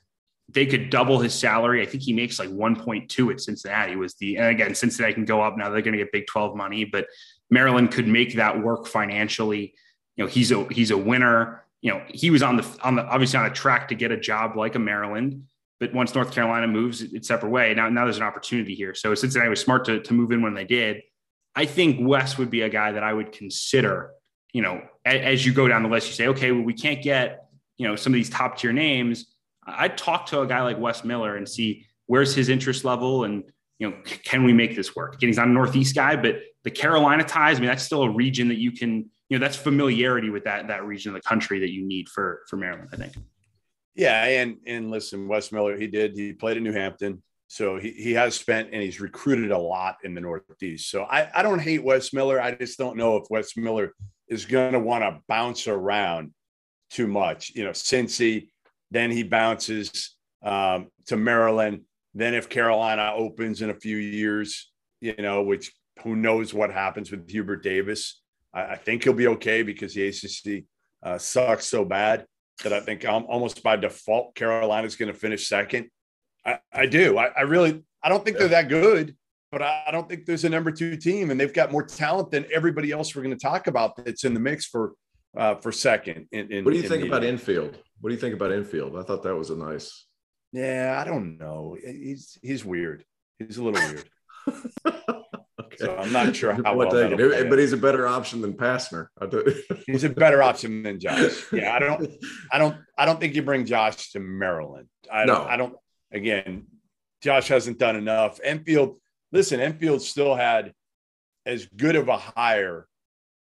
They 0.53 0.65
could 0.65 0.89
double 0.89 1.19
his 1.19 1.33
salary. 1.33 1.81
I 1.81 1.85
think 1.85 2.03
he 2.03 2.13
makes 2.13 2.39
like 2.39 2.49
1.2 2.49 3.31
at 3.31 3.41
Cincinnati 3.41 3.95
was 3.95 4.13
the, 4.15 4.37
and 4.37 4.47
again, 4.47 4.75
Cincinnati 4.75 5.13
can 5.13 5.25
go 5.25 5.41
up 5.41 5.57
now. 5.57 5.69
They're 5.69 5.81
going 5.81 5.93
to 5.93 5.97
get 5.97 6.11
Big 6.11 6.27
12 6.27 6.55
money, 6.55 6.85
but 6.85 7.07
Maryland 7.49 7.91
could 7.91 8.07
make 8.07 8.35
that 8.35 8.61
work 8.61 8.87
financially. 8.87 9.73
You 10.15 10.23
know, 10.23 10.29
he's 10.29 10.51
a, 10.51 10.65
he's 10.65 10.91
a 10.91 10.97
winner. 10.97 11.65
You 11.81 11.93
know, 11.93 12.03
he 12.07 12.29
was 12.29 12.43
on 12.43 12.57
the, 12.57 12.67
on 12.83 12.95
the, 12.95 13.05
obviously 13.05 13.39
on 13.39 13.45
a 13.45 13.53
track 13.53 13.87
to 13.89 13.95
get 13.95 14.11
a 14.11 14.17
job 14.17 14.55
like 14.55 14.75
a 14.75 14.79
Maryland, 14.79 15.43
but 15.79 15.93
once 15.93 16.15
North 16.15 16.31
Carolina 16.31 16.67
moves 16.67 17.01
it's 17.01 17.27
separate 17.27 17.49
way, 17.49 17.73
now, 17.73 17.89
now 17.89 18.05
there's 18.05 18.17
an 18.17 18.23
opportunity 18.23 18.75
here. 18.75 18.93
So 18.93 19.13
Cincinnati 19.15 19.49
was 19.49 19.59
smart 19.59 19.85
to, 19.85 19.99
to 20.01 20.13
move 20.13 20.31
in 20.31 20.41
when 20.41 20.53
they 20.53 20.65
did. 20.65 21.01
I 21.55 21.65
think 21.65 21.97
Wes 21.99 22.37
would 22.37 22.49
be 22.49 22.61
a 22.61 22.69
guy 22.69 22.93
that 22.93 23.03
I 23.03 23.13
would 23.13 23.31
consider, 23.31 24.11
you 24.53 24.61
know, 24.61 24.81
as, 25.03 25.21
as 25.21 25.45
you 25.45 25.53
go 25.53 25.67
down 25.67 25.83
the 25.83 25.89
list, 25.89 26.07
you 26.07 26.13
say, 26.13 26.27
okay, 26.27 26.51
well, 26.51 26.63
we 26.63 26.73
can't 26.73 27.01
get, 27.01 27.47
you 27.77 27.87
know, 27.87 27.95
some 27.95 28.13
of 28.13 28.15
these 28.15 28.29
top 28.29 28.57
tier 28.57 28.71
names 28.71 29.32
I'd 29.65 29.97
talk 29.97 30.25
to 30.27 30.41
a 30.41 30.47
guy 30.47 30.61
like 30.61 30.79
Wes 30.79 31.03
Miller 31.03 31.35
and 31.35 31.47
see 31.47 31.85
where's 32.07 32.35
his 32.35 32.49
interest 32.49 32.83
level 32.83 33.23
and 33.23 33.43
you 33.79 33.89
know 33.89 33.97
can 34.23 34.43
we 34.43 34.53
make 34.53 34.75
this 34.75 34.95
work? 34.95 35.15
Again, 35.15 35.29
he's 35.29 35.37
not 35.37 35.47
a 35.47 35.51
Northeast 35.51 35.95
guy, 35.95 36.15
but 36.15 36.35
the 36.63 36.71
Carolina 36.71 37.23
ties. 37.23 37.57
I 37.57 37.59
mean, 37.61 37.69
that's 37.69 37.83
still 37.83 38.03
a 38.03 38.09
region 38.09 38.47
that 38.49 38.57
you 38.57 38.71
can 38.71 39.09
you 39.29 39.37
know 39.37 39.43
that's 39.43 39.57
familiarity 39.57 40.29
with 40.29 40.43
that 40.45 40.67
that 40.67 40.85
region 40.85 41.15
of 41.15 41.21
the 41.21 41.27
country 41.27 41.59
that 41.59 41.71
you 41.71 41.85
need 41.85 42.09
for 42.09 42.41
for 42.49 42.57
Maryland. 42.57 42.89
I 42.93 42.97
think. 42.97 43.13
Yeah, 43.95 44.23
and 44.23 44.57
and 44.65 44.89
listen, 44.91 45.27
Wes 45.27 45.51
Miller, 45.51 45.77
he 45.77 45.87
did 45.87 46.13
he 46.15 46.33
played 46.33 46.57
in 46.57 46.63
New 46.63 46.73
Hampton. 46.73 47.21
So 47.47 47.77
he, 47.77 47.91
he 47.91 48.13
has 48.13 48.33
spent 48.33 48.69
and 48.73 48.81
he's 48.81 48.99
recruited 48.99 49.51
a 49.51 49.57
lot 49.57 49.97
in 50.03 50.15
the 50.15 50.21
Northeast. 50.21 50.89
So 50.89 51.03
I, 51.03 51.29
I 51.35 51.43
don't 51.43 51.59
hate 51.59 51.83
Wes 51.83 52.11
Miller. 52.11 52.41
I 52.41 52.55
just 52.55 52.79
don't 52.79 52.97
know 52.97 53.17
if 53.17 53.25
Wes 53.29 53.55
Miller 53.55 53.93
is 54.27 54.45
going 54.45 54.73
to 54.73 54.79
want 54.79 55.03
to 55.03 55.19
bounce 55.27 55.67
around 55.67 56.33
too 56.89 57.05
much. 57.05 57.51
You 57.53 57.65
know, 57.65 57.69
Cincy, 57.69 58.49
then 58.93 59.11
he 59.11 59.23
bounces 59.23 60.15
um, 60.43 60.89
to 61.07 61.17
Maryland. 61.17 61.81
Then 62.13 62.35
if 62.35 62.47
Carolina 62.47 63.11
opens 63.15 63.61
in 63.61 63.71
a 63.71 63.73
few 63.73 63.97
years, 63.97 64.71
you 65.01 65.15
know, 65.17 65.41
which 65.41 65.73
who 66.03 66.15
knows 66.15 66.53
what 66.53 66.71
happens 66.71 67.11
with 67.11 67.29
Hubert 67.29 67.63
Davis. 67.63 68.21
I, 68.53 68.63
I 68.63 68.75
think 68.75 69.03
he'll 69.03 69.13
be 69.13 69.27
okay 69.27 69.63
because 69.63 69.93
the 69.93 70.07
ACC 70.07 70.65
uh, 71.01 71.17
sucks 71.17 71.65
so 71.65 71.83
bad 71.83 72.25
that 72.63 72.71
I 72.71 72.79
think 72.79 73.03
I'm, 73.05 73.25
almost 73.25 73.63
by 73.63 73.75
default 73.75 74.35
Carolina's 74.35 74.95
going 74.95 75.11
to 75.11 75.17
finish 75.17 75.47
second. 75.47 75.89
I, 76.45 76.59
I 76.71 76.85
do. 76.85 77.17
I, 77.17 77.27
I, 77.35 77.41
really 77.41 77.83
I 78.03 78.09
don't 78.09 78.23
think 78.23 78.37
they're 78.37 78.47
that 78.49 78.69
good, 78.69 79.15
but 79.51 79.61
I, 79.61 79.85
I 79.87 79.91
don't 79.91 80.07
think 80.07 80.25
there's 80.25 80.43
a 80.43 80.49
number 80.49 80.71
two 80.71 80.97
team, 80.97 81.31
and 81.31 81.39
they've 81.39 81.53
got 81.53 81.71
more 81.71 81.83
talent 81.83 82.31
than 82.31 82.45
everybody 82.53 82.91
else 82.91 83.15
we're 83.15 83.23
going 83.23 83.37
to 83.37 83.41
talk 83.41 83.67
about 83.67 83.95
that's 83.97 84.23
in 84.23 84.33
the 84.33 84.39
mix 84.39 84.65
for 84.65 84.93
uh, 85.37 85.55
for 85.55 85.71
second. 85.71 86.27
In, 86.31 86.51
in, 86.51 86.65
what 86.65 86.73
do 86.73 86.79
you 86.79 86.87
think 86.87 87.05
about 87.05 87.23
Enfield? 87.23 87.77
What 88.01 88.09
do 88.09 88.15
you 88.15 88.21
think 88.21 88.35
about 88.35 88.51
Enfield? 88.51 88.97
I 88.97 89.03
thought 89.03 89.23
that 89.23 89.35
was 89.35 89.49
a 89.49 89.55
nice. 89.55 90.05
Yeah, 90.51 90.95
I 90.99 91.07
don't 91.07 91.37
know. 91.37 91.75
He's 91.83 92.37
he's 92.41 92.63
weird. 92.63 93.03
He's 93.39 93.57
a 93.57 93.63
little 93.63 93.81
weird. 93.81 94.09
okay. 94.87 95.77
So 95.77 95.97
I'm 95.97 96.11
not 96.11 96.35
sure 96.35 96.53
how 96.53 96.75
well 96.75 96.93
it, 96.93 97.49
but 97.49 97.59
he's 97.59 97.73
a 97.73 97.77
better 97.77 98.07
option 98.07 98.41
than 98.41 98.53
Pastner. 98.53 99.07
he's 99.87 100.03
a 100.03 100.09
better 100.09 100.43
option 100.43 100.83
than 100.83 100.99
Josh. 100.99 101.45
Yeah, 101.51 101.73
I 101.73 101.79
don't, 101.79 102.11
I 102.51 102.57
don't, 102.59 102.77
I 102.97 103.05
don't 103.05 103.19
think 103.19 103.35
you 103.35 103.41
bring 103.41 103.65
Josh 103.65 104.11
to 104.11 104.19
Maryland. 104.19 104.87
I 105.11 105.25
don't, 105.25 105.43
no. 105.43 105.49
I 105.49 105.57
don't. 105.57 105.75
Again, 106.11 106.67
Josh 107.21 107.47
hasn't 107.47 107.79
done 107.79 107.95
enough. 107.95 108.39
Enfield, 108.43 108.99
listen, 109.31 109.59
Enfield 109.59 110.03
still 110.03 110.35
had 110.35 110.73
as 111.45 111.65
good 111.65 111.95
of 111.95 112.07
a 112.09 112.17
hire 112.17 112.87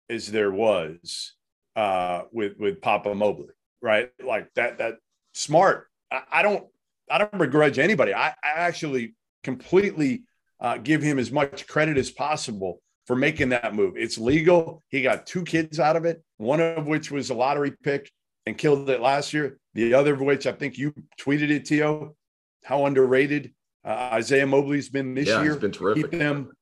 as 0.09 0.30
there 0.30 0.53
was 0.53 1.34
uh, 1.81 2.24
with 2.31 2.59
with 2.59 2.83
Papa 2.83 3.14
Mobley, 3.14 3.55
right? 3.81 4.11
Like 4.22 4.53
that 4.55 4.78
that 4.78 4.97
smart. 5.33 5.89
I, 6.12 6.22
I 6.31 6.43
don't 6.43 6.66
I 7.11 7.16
don't 7.16 7.39
begrudge 7.39 7.78
anybody. 7.78 8.12
I, 8.12 8.28
I 8.28 8.35
actually 8.57 9.14
completely 9.43 10.24
uh, 10.61 10.76
give 10.76 11.01
him 11.01 11.18
as 11.18 11.33
much 11.33 11.66
credit 11.66 11.97
as 11.97 12.11
possible 12.11 12.83
for 13.07 13.16
making 13.16 13.49
that 13.49 13.74
move. 13.74 13.95
It's 13.97 14.18
legal. 14.18 14.83
He 14.89 15.01
got 15.01 15.26
two 15.26 15.43
kids 15.43 15.81
out 15.81 15.97
of 15.97 16.05
it, 16.05 16.22
one 16.37 16.61
of 16.61 16.87
which 16.87 17.11
was 17.11 17.31
a 17.31 17.35
lottery 17.35 17.72
pick 17.83 18.11
and 18.45 18.59
killed 18.59 18.91
it 18.91 19.01
last 19.01 19.33
year. 19.33 19.59
The 19.72 19.95
other 19.95 20.12
of 20.12 20.20
which 20.20 20.47
I 20.47 20.53
think 20.53 20.76
you 20.76 20.93
tweeted 21.18 21.49
it, 21.51 21.64
T.O, 21.64 22.14
how 22.62 22.85
underrated 22.85 23.55
uh, 23.87 24.11
Isaiah 24.12 24.47
Mobley's 24.47 24.91
been 24.91 25.14
this 25.14 25.28
yeah, 25.28 25.43
year. 25.43 25.53
He's 25.53 25.61
been 25.62 25.72
terrific. 25.72 26.11
Keep 26.11 26.20
them. 26.20 26.53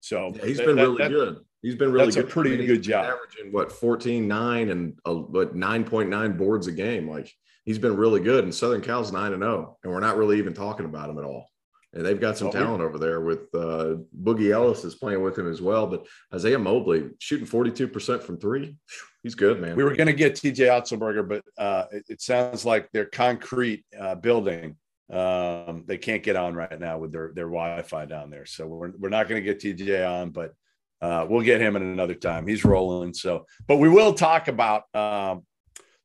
So 0.00 0.32
yeah, 0.34 0.46
he's 0.46 0.58
been 0.58 0.76
really 0.76 0.96
that, 0.96 1.10
good. 1.10 1.40
He's 1.62 1.74
been 1.74 1.92
really 1.92 2.06
That's 2.06 2.16
good. 2.16 2.24
a 2.26 2.28
pretty 2.28 2.54
I 2.54 2.56
mean, 2.58 2.66
good 2.66 2.82
job. 2.82 3.04
Averaging 3.04 3.52
what 3.52 3.70
14, 3.70 4.26
9 4.26 4.70
and 4.70 4.98
uh, 5.06 5.14
what 5.14 5.54
9.9 5.54 6.38
boards 6.38 6.66
a 6.66 6.72
game. 6.72 7.08
Like 7.08 7.32
he's 7.64 7.78
been 7.78 7.96
really 7.96 8.20
good. 8.20 8.44
And 8.44 8.54
Southern 8.54 8.80
Cal's 8.80 9.12
9 9.12 9.32
and 9.32 9.42
0. 9.42 9.78
And 9.82 9.92
we're 9.92 10.00
not 10.00 10.16
really 10.16 10.38
even 10.38 10.54
talking 10.54 10.86
about 10.86 11.10
him 11.10 11.18
at 11.18 11.24
all. 11.24 11.46
And 11.92 12.06
they've 12.06 12.20
got 12.20 12.38
some 12.38 12.48
oh, 12.48 12.52
talent 12.52 12.82
over 12.82 12.98
there 12.98 13.20
with 13.20 13.52
uh, 13.52 13.96
Boogie 14.22 14.52
Ellis 14.52 14.84
is 14.84 14.94
playing 14.94 15.22
with 15.22 15.36
him 15.36 15.50
as 15.50 15.60
well. 15.60 15.86
But 15.86 16.06
Isaiah 16.32 16.58
Mobley 16.58 17.10
shooting 17.18 17.46
42% 17.46 18.22
from 18.22 18.38
three. 18.38 18.76
He's 19.24 19.34
good, 19.34 19.60
man. 19.60 19.76
We 19.76 19.82
were 19.82 19.96
going 19.96 20.06
to 20.06 20.12
get 20.12 20.34
TJ 20.34 20.68
Otzelberger, 20.68 21.28
but 21.28 21.42
uh, 21.58 21.86
it, 21.90 22.04
it, 22.08 22.22
sounds 22.22 22.64
like 22.64 22.90
their 22.92 23.06
concrete 23.06 23.84
uh, 23.98 24.14
building 24.14 24.76
um, 25.12 25.84
they 25.86 25.98
can't 25.98 26.22
get 26.22 26.36
on 26.36 26.54
right 26.54 26.78
now 26.78 26.98
with 26.98 27.12
their, 27.12 27.32
their 27.34 27.46
Wi-Fi 27.46 28.06
down 28.06 28.30
there. 28.30 28.46
So 28.46 28.66
we're, 28.66 28.92
we're 28.96 29.08
not 29.08 29.28
going 29.28 29.44
to 29.44 29.54
get 29.54 29.60
TJ 29.60 30.08
on, 30.08 30.30
but 30.30 30.54
uh, 31.00 31.26
we'll 31.28 31.42
get 31.42 31.60
him 31.60 31.76
at 31.76 31.82
another 31.82 32.14
time. 32.14 32.46
He's 32.46 32.64
rolling. 32.64 33.14
So, 33.14 33.46
but 33.66 33.76
we 33.76 33.88
will 33.88 34.12
talk 34.12 34.48
about. 34.48 34.82
Um, 34.94 35.44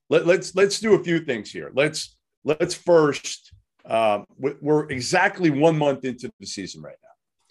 let, 0.09 0.25
let's 0.25 0.55
let's 0.55 0.79
do 0.79 0.93
a 0.93 1.03
few 1.03 1.19
things 1.19 1.51
here. 1.51 1.71
Let's 1.73 2.15
let's 2.43 2.75
first. 2.75 3.51
Um, 3.85 4.25
we're 4.37 4.89
exactly 4.89 5.51
one 5.51 5.77
month 5.77 6.05
into 6.05 6.31
the 6.39 6.47
season 6.47 6.81
right 6.81 6.97
now, 7.03 7.09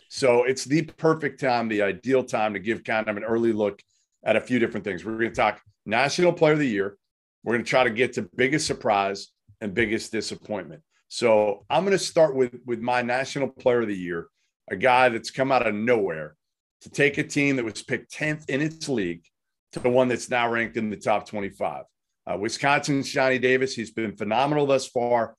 so 0.09 0.45
it's 0.45 0.65
the 0.65 0.83
perfect 0.83 1.41
time, 1.41 1.69
the 1.69 1.83
ideal 1.83 2.25
time 2.25 2.55
to 2.55 2.61
give 2.61 2.83
kind 2.83 3.09
of 3.09 3.17
an 3.17 3.25
early 3.25 3.53
look 3.53 3.81
at 4.25 4.37
a 4.37 4.41
few 4.41 4.59
different 4.59 4.85
things. 4.85 5.05
We're 5.05 5.19
going 5.19 5.31
to 5.31 5.37
talk 5.37 5.61
National 5.87 6.33
Player 6.33 6.55
of 6.55 6.59
the 6.59 6.69
Year. 6.69 6.97
We're 7.45 7.55
going 7.55 7.65
to 7.65 7.71
try 7.71 7.85
to 7.85 7.91
get 7.91 8.15
to 8.15 8.23
biggest 8.37 8.67
surprise 8.67 9.29
and 9.61 9.75
biggest 9.75 10.11
disappointment. 10.11 10.83
So 11.09 11.65
I'm 11.71 11.85
going 11.85 11.97
to 11.97 12.05
start 12.05 12.35
with 12.35 12.57
with 12.67 12.81
my 12.81 13.03
National 13.03 13.49
Player 13.49 13.83
of 13.83 13.89
the 13.89 13.97
Year, 13.97 14.29
a 14.71 14.77
guy 14.77 15.09
that's 15.11 15.31
come 15.31 15.53
out 15.53 15.67
of 15.67 15.75
nowhere 15.75 16.37
to 16.85 16.91
take 16.91 17.17
a 17.17 17.25
team 17.25 17.57
that 17.57 17.65
was 17.65 17.83
picked 17.83 18.13
10th 18.13 18.49
in 18.51 18.61
its 18.61 18.89
league 18.89 19.25
to 19.73 19.81
the 19.81 19.89
one 19.89 20.07
that's 20.07 20.29
now 20.29 20.49
ranked 20.51 20.77
in 20.77 20.91
the 20.91 20.97
top 20.97 21.27
25. 21.27 21.85
Uh, 22.27 22.37
Wisconsin's 22.39 23.11
Johnny 23.11 23.39
Davis, 23.39 23.75
he's 23.75 23.91
been 23.91 24.15
phenomenal 24.17 24.67
thus 24.67 24.87
far. 24.87 25.35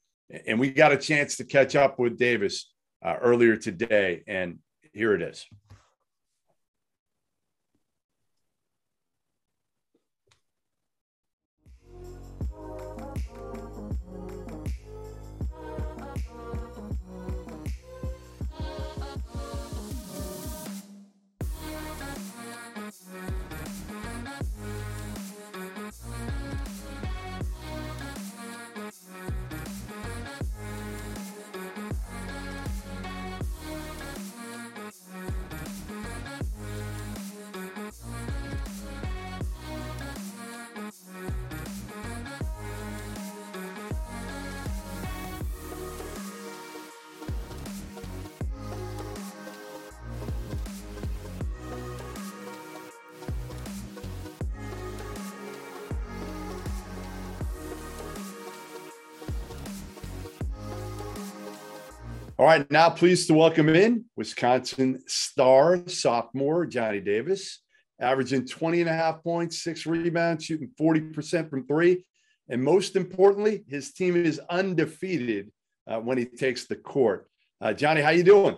And 0.47 0.59
we 0.59 0.71
got 0.71 0.91
a 0.91 0.97
chance 0.97 1.37
to 1.37 1.45
catch 1.45 1.75
up 1.75 1.99
with 1.99 2.17
Davis 2.17 2.71
uh, 3.03 3.15
earlier 3.21 3.55
today. 3.55 4.23
And 4.27 4.57
here 4.91 5.13
it 5.13 5.21
is. 5.21 5.45
All 62.37 62.45
right, 62.45 62.69
now 62.69 62.89
pleased 62.89 63.27
to 63.27 63.33
welcome 63.33 63.69
in 63.69 64.03
Wisconsin 64.17 65.01
star 65.07 65.87
sophomore 65.87 66.65
Johnny 66.65 66.99
Davis, 66.99 67.61
averaging 68.01 68.45
20 68.45 68.81
and 68.81 68.89
a 68.89 68.93
half 68.93 69.23
points, 69.23 69.63
six 69.63 69.85
rebounds, 69.85 70.43
shooting 70.43 70.69
40% 70.77 71.49
from 71.49 71.65
three. 71.65 72.03
And 72.49 72.61
most 72.61 72.97
importantly, 72.97 73.63
his 73.69 73.93
team 73.93 74.17
is 74.17 74.41
undefeated 74.49 75.49
uh, 75.87 76.01
when 76.01 76.17
he 76.17 76.25
takes 76.25 76.67
the 76.67 76.75
court. 76.75 77.29
Uh, 77.61 77.71
Johnny, 77.71 78.01
how 78.01 78.09
you 78.09 78.23
doing? 78.23 78.57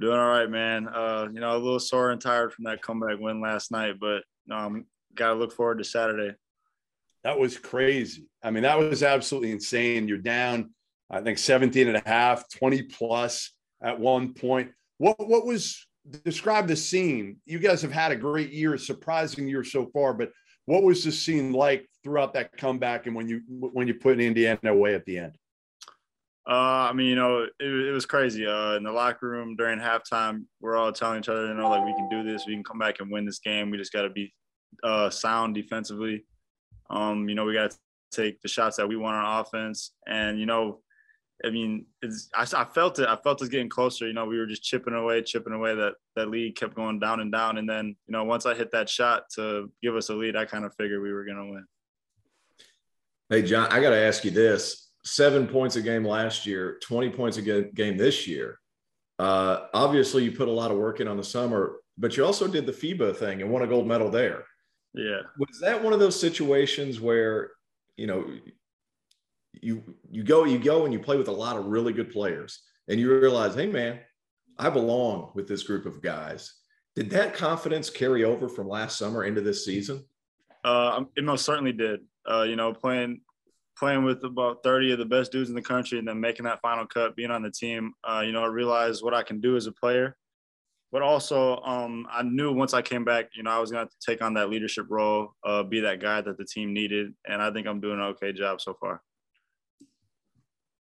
Doing 0.00 0.18
all 0.18 0.28
right, 0.28 0.50
man. 0.50 0.88
Uh, 0.88 1.28
you 1.32 1.38
know, 1.38 1.56
a 1.56 1.58
little 1.58 1.78
sore 1.78 2.10
and 2.10 2.20
tired 2.20 2.52
from 2.52 2.64
that 2.64 2.82
comeback 2.82 3.20
win 3.20 3.40
last 3.40 3.70
night, 3.70 3.94
but 4.00 4.24
um, 4.50 4.86
got 5.14 5.28
to 5.28 5.34
look 5.34 5.52
forward 5.52 5.78
to 5.78 5.84
Saturday. 5.84 6.34
That 7.22 7.38
was 7.38 7.56
crazy. 7.56 8.26
I 8.42 8.50
mean, 8.50 8.64
that 8.64 8.80
was 8.80 9.04
absolutely 9.04 9.52
insane. 9.52 10.08
You're 10.08 10.18
down, 10.18 10.74
I 11.10 11.20
think 11.20 11.38
17 11.38 11.88
and 11.88 11.96
a 11.96 12.02
half, 12.04 12.48
20 12.50 12.82
plus 12.82 13.52
at 13.82 13.98
one 13.98 14.34
point. 14.34 14.70
What 14.98 15.16
what 15.18 15.46
was 15.46 15.86
describe 16.24 16.66
the 16.66 16.76
scene? 16.76 17.36
You 17.46 17.58
guys 17.58 17.82
have 17.82 17.92
had 17.92 18.12
a 18.12 18.16
great 18.16 18.52
year, 18.52 18.76
surprising 18.78 19.48
year 19.48 19.64
so 19.64 19.86
far, 19.92 20.14
but 20.14 20.30
what 20.66 20.82
was 20.82 21.04
the 21.04 21.12
scene 21.12 21.52
like 21.52 21.88
throughout 22.02 22.34
that 22.34 22.56
comeback 22.56 23.06
and 23.06 23.14
when 23.14 23.28
you 23.28 23.42
when 23.48 23.86
you 23.86 23.94
put 23.94 24.20
Indiana 24.20 24.72
away 24.72 24.94
at 24.94 25.04
the 25.04 25.18
end? 25.18 25.36
Uh, 26.46 26.88
I 26.90 26.92
mean, 26.92 27.06
you 27.06 27.16
know, 27.16 27.42
it, 27.42 27.52
it 27.58 27.92
was 27.92 28.04
crazy. 28.04 28.46
Uh, 28.46 28.74
in 28.74 28.82
the 28.82 28.92
locker 28.92 29.28
room 29.28 29.56
during 29.56 29.78
halftime, 29.78 30.44
we're 30.60 30.76
all 30.76 30.92
telling 30.92 31.20
each 31.20 31.28
other, 31.30 31.46
you 31.46 31.54
know, 31.54 31.70
like 31.70 31.84
we 31.86 31.94
can 31.94 32.08
do 32.10 32.22
this, 32.22 32.44
we 32.46 32.52
can 32.52 32.62
come 32.64 32.78
back 32.78 33.00
and 33.00 33.10
win 33.10 33.24
this 33.24 33.38
game. 33.38 33.70
We 33.70 33.78
just 33.78 33.94
got 33.94 34.02
to 34.02 34.10
be 34.10 34.32
uh, 34.82 35.08
sound 35.08 35.54
defensively. 35.54 36.26
Um, 36.90 37.28
you 37.30 37.34
know, 37.34 37.46
we 37.46 37.54
got 37.54 37.70
to 37.70 37.78
take 38.12 38.42
the 38.42 38.48
shots 38.48 38.76
that 38.76 38.86
we 38.86 38.96
want 38.96 39.16
on 39.16 39.40
offense, 39.40 39.92
and 40.06 40.38
you 40.38 40.44
know, 40.44 40.80
I 41.44 41.50
mean, 41.50 41.86
it's 42.02 42.28
I, 42.34 42.42
I, 42.42 42.64
felt 42.64 42.98
it. 42.98 43.08
I 43.08 43.16
felt 43.16 43.42
us 43.42 43.48
getting 43.48 43.68
closer. 43.68 44.06
You 44.06 44.12
know, 44.12 44.24
we 44.26 44.38
were 44.38 44.46
just 44.46 44.62
chipping 44.62 44.94
away, 44.94 45.22
chipping 45.22 45.52
away. 45.52 45.74
That 45.74 45.94
that 46.16 46.28
lead 46.28 46.56
kept 46.56 46.74
going 46.74 47.00
down 47.00 47.20
and 47.20 47.32
down, 47.32 47.58
and 47.58 47.68
then 47.68 47.96
you 48.06 48.12
know, 48.12 48.24
once 48.24 48.46
I 48.46 48.54
hit 48.54 48.70
that 48.72 48.88
shot 48.88 49.24
to 49.34 49.70
give 49.82 49.96
us 49.96 50.10
a 50.10 50.14
lead, 50.14 50.36
I 50.36 50.44
kind 50.44 50.64
of 50.64 50.74
figured 50.76 51.02
we 51.02 51.12
were 51.12 51.24
gonna 51.24 51.46
win. 51.46 51.66
Hey, 53.30 53.42
John, 53.42 53.68
I 53.72 53.80
got 53.80 53.90
to 53.90 53.96
ask 53.96 54.24
you 54.24 54.30
this 54.30 54.90
seven 55.04 55.46
points 55.46 55.76
a 55.76 55.82
game 55.82 56.04
last 56.04 56.46
year, 56.46 56.78
20 56.82 57.10
points 57.10 57.36
a 57.36 57.42
game 57.42 57.96
this 57.96 58.26
year. 58.26 58.58
Uh, 59.18 59.66
obviously, 59.72 60.24
you 60.24 60.32
put 60.32 60.48
a 60.48 60.52
lot 60.52 60.70
of 60.70 60.76
work 60.76 61.00
in 61.00 61.08
on 61.08 61.16
the 61.16 61.24
summer, 61.24 61.76
but 61.96 62.16
you 62.16 62.24
also 62.24 62.48
did 62.48 62.66
the 62.66 62.72
FIBA 62.72 63.16
thing 63.16 63.42
and 63.42 63.50
won 63.50 63.62
a 63.62 63.66
gold 63.66 63.86
medal 63.86 64.10
there. 64.10 64.44
Yeah. 64.92 65.20
Was 65.38 65.60
that 65.60 65.82
one 65.82 65.92
of 65.92 66.00
those 66.00 66.18
situations 66.18 67.00
where, 67.00 67.52
you 67.96 68.06
know, 68.06 68.26
you 69.62 69.82
you 70.10 70.22
go 70.22 70.44
you 70.44 70.58
go 70.58 70.84
and 70.84 70.92
you 70.92 70.98
play 70.98 71.16
with 71.16 71.28
a 71.28 71.32
lot 71.32 71.56
of 71.56 71.66
really 71.66 71.92
good 71.92 72.10
players 72.10 72.62
and 72.88 73.00
you 73.00 73.18
realize, 73.18 73.54
hey 73.54 73.66
man, 73.66 74.00
I 74.58 74.70
belong 74.70 75.32
with 75.34 75.48
this 75.48 75.62
group 75.62 75.86
of 75.86 76.02
guys. 76.02 76.52
Did 76.94 77.10
that 77.10 77.34
confidence 77.34 77.90
carry 77.90 78.24
over 78.24 78.48
from 78.48 78.68
last 78.68 78.98
summer 78.98 79.24
into 79.24 79.40
this 79.40 79.64
season? 79.64 80.04
Uh, 80.62 81.04
it 81.16 81.24
most 81.24 81.44
certainly 81.44 81.72
did. 81.72 82.00
Uh, 82.28 82.42
you 82.42 82.56
know, 82.56 82.72
playing 82.72 83.20
playing 83.76 84.04
with 84.04 84.22
about 84.24 84.62
30 84.62 84.92
of 84.92 84.98
the 84.98 85.04
best 85.04 85.32
dudes 85.32 85.48
in 85.48 85.56
the 85.56 85.62
country 85.62 85.98
and 85.98 86.06
then 86.06 86.20
making 86.20 86.44
that 86.44 86.60
final 86.60 86.86
cut, 86.86 87.16
being 87.16 87.32
on 87.32 87.42
the 87.42 87.50
team, 87.50 87.92
uh, 88.08 88.22
you 88.24 88.30
know, 88.30 88.44
I 88.44 88.46
realized 88.46 89.02
what 89.02 89.14
I 89.14 89.24
can 89.24 89.40
do 89.40 89.56
as 89.56 89.66
a 89.66 89.72
player. 89.72 90.16
But 90.92 91.02
also, 91.02 91.56
um, 91.62 92.06
I 92.08 92.22
knew 92.22 92.52
once 92.52 92.72
I 92.72 92.80
came 92.80 93.04
back, 93.04 93.30
you 93.34 93.42
know, 93.42 93.50
I 93.50 93.58
was 93.58 93.72
going 93.72 93.88
to 93.88 93.92
take 94.00 94.22
on 94.22 94.34
that 94.34 94.48
leadership 94.48 94.86
role, 94.88 95.34
uh, 95.44 95.64
be 95.64 95.80
that 95.80 95.98
guy 96.00 96.20
that 96.20 96.38
the 96.38 96.44
team 96.44 96.72
needed. 96.72 97.12
And 97.28 97.42
I 97.42 97.50
think 97.50 97.66
I'm 97.66 97.80
doing 97.80 97.98
an 97.98 98.06
okay 98.06 98.32
job 98.32 98.60
so 98.60 98.76
far. 98.80 99.02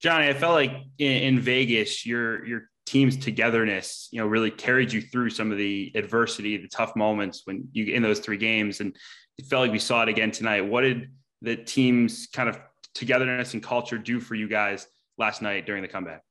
Johnny, 0.01 0.27
I 0.27 0.33
felt 0.33 0.53
like 0.53 0.71
in, 0.97 1.11
in 1.11 1.39
Vegas, 1.39 2.05
your 2.05 2.45
your 2.45 2.63
team's 2.85 3.17
togetherness, 3.17 4.09
you 4.11 4.19
know, 4.19 4.27
really 4.27 4.51
carried 4.51 4.91
you 4.91 5.01
through 5.01 5.29
some 5.29 5.51
of 5.51 5.57
the 5.57 5.91
adversity, 5.95 6.57
the 6.57 6.67
tough 6.67 6.95
moments 6.95 7.43
when 7.45 7.67
you 7.71 7.93
in 7.93 8.01
those 8.01 8.19
three 8.19 8.37
games, 8.37 8.81
and 8.81 8.95
it 9.37 9.45
felt 9.45 9.61
like 9.61 9.71
we 9.71 9.79
saw 9.79 10.01
it 10.03 10.09
again 10.09 10.31
tonight. 10.31 10.61
What 10.61 10.81
did 10.81 11.09
the 11.41 11.55
team's 11.55 12.27
kind 12.33 12.49
of 12.49 12.59
togetherness 12.95 13.53
and 13.53 13.63
culture 13.63 13.97
do 13.97 14.19
for 14.19 14.35
you 14.35 14.47
guys 14.47 14.87
last 15.17 15.41
night 15.41 15.65
during 15.65 15.81
the 15.81 15.87
comeback? 15.87 16.23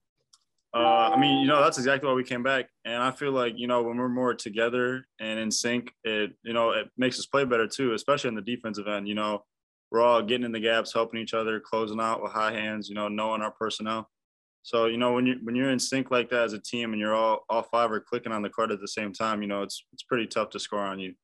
Uh, 0.72 1.10
I 1.12 1.18
mean, 1.18 1.40
you 1.40 1.48
know, 1.48 1.60
that's 1.62 1.78
exactly 1.78 2.08
why 2.08 2.14
we 2.14 2.22
came 2.22 2.44
back. 2.44 2.66
And 2.84 3.02
I 3.02 3.10
feel 3.10 3.32
like, 3.32 3.54
you 3.56 3.66
know, 3.66 3.82
when 3.82 3.96
we're 3.96 4.08
more 4.08 4.34
together 4.34 5.04
and 5.18 5.38
in 5.38 5.50
sync, 5.50 5.92
it, 6.04 6.30
you 6.44 6.52
know, 6.52 6.70
it 6.70 6.88
makes 6.96 7.18
us 7.18 7.26
play 7.26 7.44
better 7.44 7.66
too, 7.66 7.92
especially 7.94 8.28
in 8.28 8.36
the 8.36 8.42
defensive 8.42 8.86
end. 8.86 9.08
You 9.08 9.16
know, 9.16 9.44
we're 9.90 10.02
all 10.02 10.22
getting 10.22 10.44
in 10.44 10.52
the 10.52 10.60
gaps, 10.60 10.92
helping 10.92 11.20
each 11.20 11.34
other, 11.34 11.60
closing 11.60 12.00
out 12.00 12.22
with 12.22 12.32
high 12.32 12.52
hands, 12.52 12.88
you 12.88 12.94
know, 12.94 13.08
knowing 13.08 13.42
our 13.42 13.50
personnel. 13.50 14.08
So, 14.62 14.86
you 14.86 14.98
know, 14.98 15.14
when 15.14 15.26
you 15.26 15.36
when 15.42 15.54
you're 15.54 15.70
in 15.70 15.78
sync 15.78 16.10
like 16.10 16.28
that 16.30 16.42
as 16.42 16.52
a 16.52 16.58
team 16.58 16.92
and 16.92 17.00
you're 17.00 17.14
all 17.14 17.44
all 17.48 17.62
five 17.62 17.90
are 17.90 18.00
clicking 18.00 18.32
on 18.32 18.42
the 18.42 18.50
card 18.50 18.70
at 18.70 18.80
the 18.80 18.88
same 18.88 19.12
time, 19.12 19.42
you 19.42 19.48
know, 19.48 19.62
it's 19.62 19.84
it's 19.92 20.02
pretty 20.02 20.26
tough 20.26 20.50
to 20.50 20.60
score 20.60 20.80
on 20.80 21.00
you. 21.00 21.14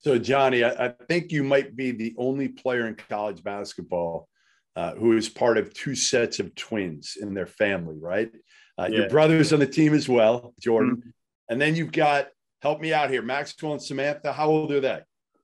So, 0.00 0.18
Johnny, 0.18 0.64
I, 0.64 0.86
I, 0.86 0.94
think 1.08 1.30
you 1.30 1.44
might 1.44 1.76
be 1.76 1.90
the 1.90 2.14
only 2.16 2.48
player 2.48 2.86
in 2.86 2.94
college 2.94 3.42
basketball 3.42 4.28
uh, 4.74 4.94
who 4.94 5.14
is 5.14 5.28
part 5.28 5.58
of 5.58 5.74
two 5.74 5.94
sets 5.94 6.38
of 6.38 6.54
twins 6.54 7.18
in 7.20 7.34
their 7.34 7.46
family, 7.46 7.98
right? 7.98 8.30
Uh, 8.78 8.88
yeah. 8.90 9.00
Your 9.00 9.08
brother's 9.10 9.52
on 9.52 9.58
the 9.60 9.66
team 9.66 9.92
as 9.92 10.08
well, 10.08 10.54
Jordan. 10.58 10.96
Mm-hmm. 10.96 11.10
And 11.50 11.60
then 11.60 11.76
you've 11.76 11.92
got, 11.92 12.28
help 12.62 12.80
me 12.80 12.94
out 12.94 13.10
here, 13.10 13.20
Maxwell 13.20 13.72
and 13.72 13.82
Samantha. 13.82 14.32
How 14.32 14.48
old 14.48 14.72
are 14.72 14.80
they? 14.80 15.00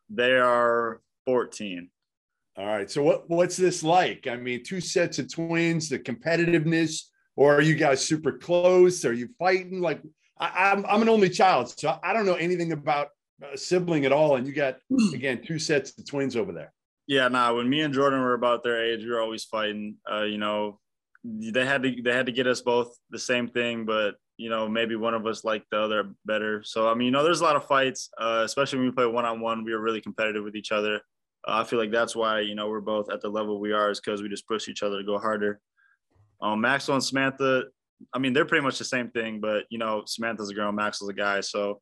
They 0.08 0.32
are 0.38 1.02
14. 1.26 1.90
All 2.56 2.66
right. 2.66 2.90
So, 2.90 3.02
what, 3.02 3.28
what's 3.28 3.56
this 3.56 3.82
like? 3.82 4.26
I 4.26 4.36
mean, 4.36 4.64
two 4.64 4.80
sets 4.80 5.18
of 5.18 5.32
twins, 5.32 5.90
the 5.90 5.98
competitiveness, 5.98 7.02
or 7.36 7.54
are 7.54 7.60
you 7.60 7.74
guys 7.74 8.04
super 8.04 8.32
close? 8.32 9.04
Are 9.04 9.12
you 9.12 9.28
fighting? 9.38 9.80
Like, 9.80 10.00
I, 10.38 10.72
I'm, 10.72 10.86
I'm 10.86 11.02
an 11.02 11.08
only 11.10 11.28
child, 11.28 11.68
so 11.78 11.98
I 12.02 12.14
don't 12.14 12.24
know 12.24 12.34
anything 12.34 12.72
about 12.72 13.08
a 13.52 13.58
sibling 13.58 14.06
at 14.06 14.12
all, 14.12 14.36
and 14.36 14.46
you 14.46 14.54
got 14.54 14.78
hmm. 14.88 15.14
again 15.14 15.42
two 15.44 15.58
sets 15.58 15.96
of 15.98 16.06
twins 16.06 16.36
over 16.36 16.52
there. 16.52 16.72
Yeah, 17.06 17.28
nah. 17.28 17.54
When 17.54 17.68
me 17.68 17.82
and 17.82 17.92
Jordan 17.92 18.20
were 18.20 18.34
about 18.34 18.64
their 18.64 18.82
age, 18.82 19.04
we 19.04 19.10
were 19.10 19.20
always 19.20 19.44
fighting. 19.44 19.96
Uh, 20.10 20.22
you 20.22 20.38
know, 20.38 20.80
they 21.24 21.64
had 21.64 21.82
to 21.82 22.02
they 22.02 22.12
had 22.12 22.26
to 22.26 22.32
get 22.32 22.46
us 22.46 22.60
both 22.60 22.96
the 23.10 23.18
same 23.18 23.48
thing, 23.48 23.84
but 23.84 24.14
you 24.38 24.50
know 24.50 24.68
maybe 24.68 24.96
one 24.96 25.14
of 25.14 25.26
us 25.26 25.44
liked 25.44 25.66
the 25.70 25.80
other 25.80 26.12
better. 26.24 26.62
So 26.64 26.88
I 26.88 26.94
mean, 26.94 27.06
you 27.06 27.10
know, 27.10 27.22
there's 27.22 27.40
a 27.40 27.44
lot 27.44 27.56
of 27.56 27.66
fights, 27.66 28.10
uh, 28.18 28.42
especially 28.44 28.78
when 28.78 28.88
we 28.88 28.94
play 28.94 29.06
one 29.06 29.24
on 29.24 29.40
one. 29.40 29.64
We 29.64 29.72
were 29.72 29.80
really 29.80 30.00
competitive 30.00 30.44
with 30.44 30.56
each 30.56 30.72
other. 30.72 31.00
I 31.46 31.64
feel 31.64 31.78
like 31.78 31.92
that's 31.92 32.16
why 32.16 32.40
you 32.40 32.54
know 32.54 32.68
we're 32.68 32.80
both 32.80 33.10
at 33.10 33.20
the 33.20 33.28
level 33.28 33.60
we 33.60 33.72
are 33.72 33.90
is 33.90 34.00
because 34.00 34.22
we 34.22 34.28
just 34.28 34.48
push 34.48 34.68
each 34.68 34.82
other 34.82 34.98
to 34.98 35.04
go 35.04 35.18
harder. 35.18 35.60
Um, 36.40 36.60
Maxwell 36.60 36.96
and 36.96 37.04
Samantha, 37.04 37.64
I 38.12 38.18
mean, 38.18 38.32
they're 38.32 38.44
pretty 38.44 38.64
much 38.64 38.78
the 38.78 38.84
same 38.84 39.10
thing, 39.10 39.40
but 39.40 39.64
you 39.70 39.78
know, 39.78 40.02
Samantha's 40.06 40.50
a 40.50 40.54
girl, 40.54 40.72
Maxwell's 40.72 41.10
a 41.10 41.14
guy, 41.14 41.40
so 41.40 41.80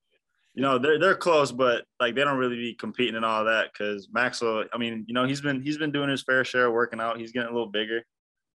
you 0.55 0.62
know 0.62 0.79
they're 0.79 0.99
they're 0.99 1.17
close, 1.17 1.51
but 1.51 1.85
like 1.99 2.15
they 2.15 2.25
don't 2.25 2.39
really 2.39 2.57
be 2.57 2.75
competing 2.75 3.17
and 3.17 3.25
all 3.25 3.45
that 3.45 3.73
because 3.73 4.09
Maxwell. 4.12 4.65
I 4.73 4.79
mean, 4.79 5.05
you 5.09 5.15
know 5.15 5.27
he's 5.27 5.41
been 5.41 5.62
he's 5.62 5.79
been 5.79 5.93
doing 5.93 6.09
his 6.09 6.23
fair 6.23 6.45
share 6.45 6.67
of 6.67 6.73
working 6.73 7.01
out. 7.01 7.19
He's 7.19 7.33
getting 7.33 7.49
a 7.49 7.53
little 7.53 7.71
bigger. 7.71 8.03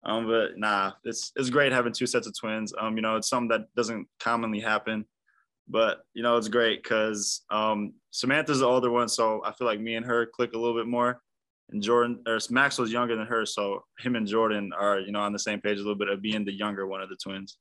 Um, 0.04 0.26
but 0.26 0.58
nah, 0.58 0.92
it's 1.04 1.32
it's 1.36 1.50
great 1.50 1.72
having 1.72 1.92
two 1.92 2.06
sets 2.06 2.26
of 2.26 2.38
twins. 2.38 2.72
Um, 2.78 2.96
you 2.96 3.02
know, 3.02 3.16
it's 3.16 3.28
something 3.28 3.48
that 3.48 3.74
doesn't 3.74 4.06
commonly 4.20 4.60
happen, 4.60 5.06
but 5.68 6.00
you 6.14 6.22
know 6.22 6.36
it's 6.36 6.48
great 6.48 6.82
because 6.82 7.42
um 7.50 7.94
Samantha's 8.10 8.60
the 8.60 8.66
older 8.66 8.90
one, 8.90 9.08
so 9.08 9.42
I 9.44 9.52
feel 9.52 9.66
like 9.66 9.80
me 9.80 9.94
and 9.94 10.06
her 10.06 10.26
click 10.26 10.54
a 10.54 10.58
little 10.58 10.76
bit 10.76 10.86
more. 10.86 11.20
And 11.70 11.82
Jordan 11.82 12.22
or 12.28 12.38
Maxwell's 12.48 12.92
younger 12.92 13.16
than 13.16 13.26
her, 13.26 13.44
so 13.44 13.82
him 13.98 14.14
and 14.14 14.26
Jordan 14.26 14.72
are 14.78 15.00
you 15.00 15.12
know 15.12 15.20
on 15.20 15.32
the 15.32 15.38
same 15.38 15.60
page 15.60 15.76
a 15.78 15.80
little 15.80 15.96
bit 15.96 16.08
of 16.08 16.22
being 16.22 16.44
the 16.44 16.52
younger 16.52 16.86
one 16.86 17.00
of 17.00 17.08
the 17.08 17.16
twins. 17.16 17.58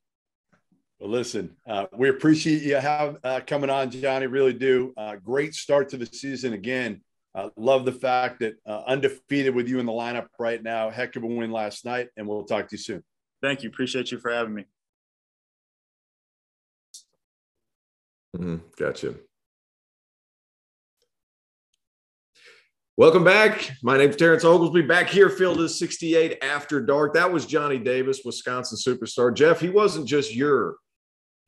Well, 0.99 1.10
listen, 1.10 1.56
uh, 1.68 1.88
we 1.91 2.10
appreciate 2.10 2.62
you 2.62 2.76
have 2.76 3.18
uh, 3.24 3.41
coming 3.45 3.70
on, 3.70 3.91
Johnny. 3.91 4.28
Really 4.28 4.53
do. 4.53 4.93
Uh, 4.95 5.16
great 5.18 5.53
start 5.53 5.89
to 5.89 5.97
the 5.97 6.06
season 6.06 6.53
again. 6.53 7.01
Uh, 7.34 7.49
love 7.58 7.84
the 7.84 7.91
fact 7.91 8.39
that 8.39 8.56
uh, 8.66 8.84
undefeated 8.88 9.53
with 9.53 9.68
you 9.68 9.80
in 9.80 9.86
the 9.86 9.91
lineup 9.91 10.28
right 10.39 10.64
now. 10.64 10.89
Heck 10.89 11.18
of 11.18 11.24
a 11.24 11.28
win 11.28 11.51
last 11.51 11.84
night, 11.84 12.08
and 12.16 12.26
we'll 12.26 12.45
talk 12.45 12.70
to 12.70 12.76
you 12.76 12.82
soon. 12.82 13.03
Thank 13.41 13.62
you. 13.62 13.70
Appreciate 13.70 14.12
you 14.12 14.20
for 14.20 14.32
having 14.32 14.53
me. 14.53 14.66
Mm-hmm. 18.36 18.58
Gotcha. 18.78 19.16
Welcome 22.98 23.24
back. 23.24 23.72
My 23.82 23.98
name's 23.98 24.16
Terrence 24.16 24.44
Oglesby. 24.44 24.82
Back 24.82 25.10
here, 25.10 25.30
field 25.30 25.60
is 25.62 25.80
68 25.80 26.40
after 26.42 26.82
dark. 26.82 27.14
That 27.14 27.32
was 27.32 27.46
Johnny 27.46 27.78
Davis, 27.78 28.22
Wisconsin 28.26 28.78
superstar. 28.78 29.34
Jeff, 29.34 29.60
he 29.60 29.70
wasn't 29.70 30.08
just 30.08 30.36
your 30.36 30.76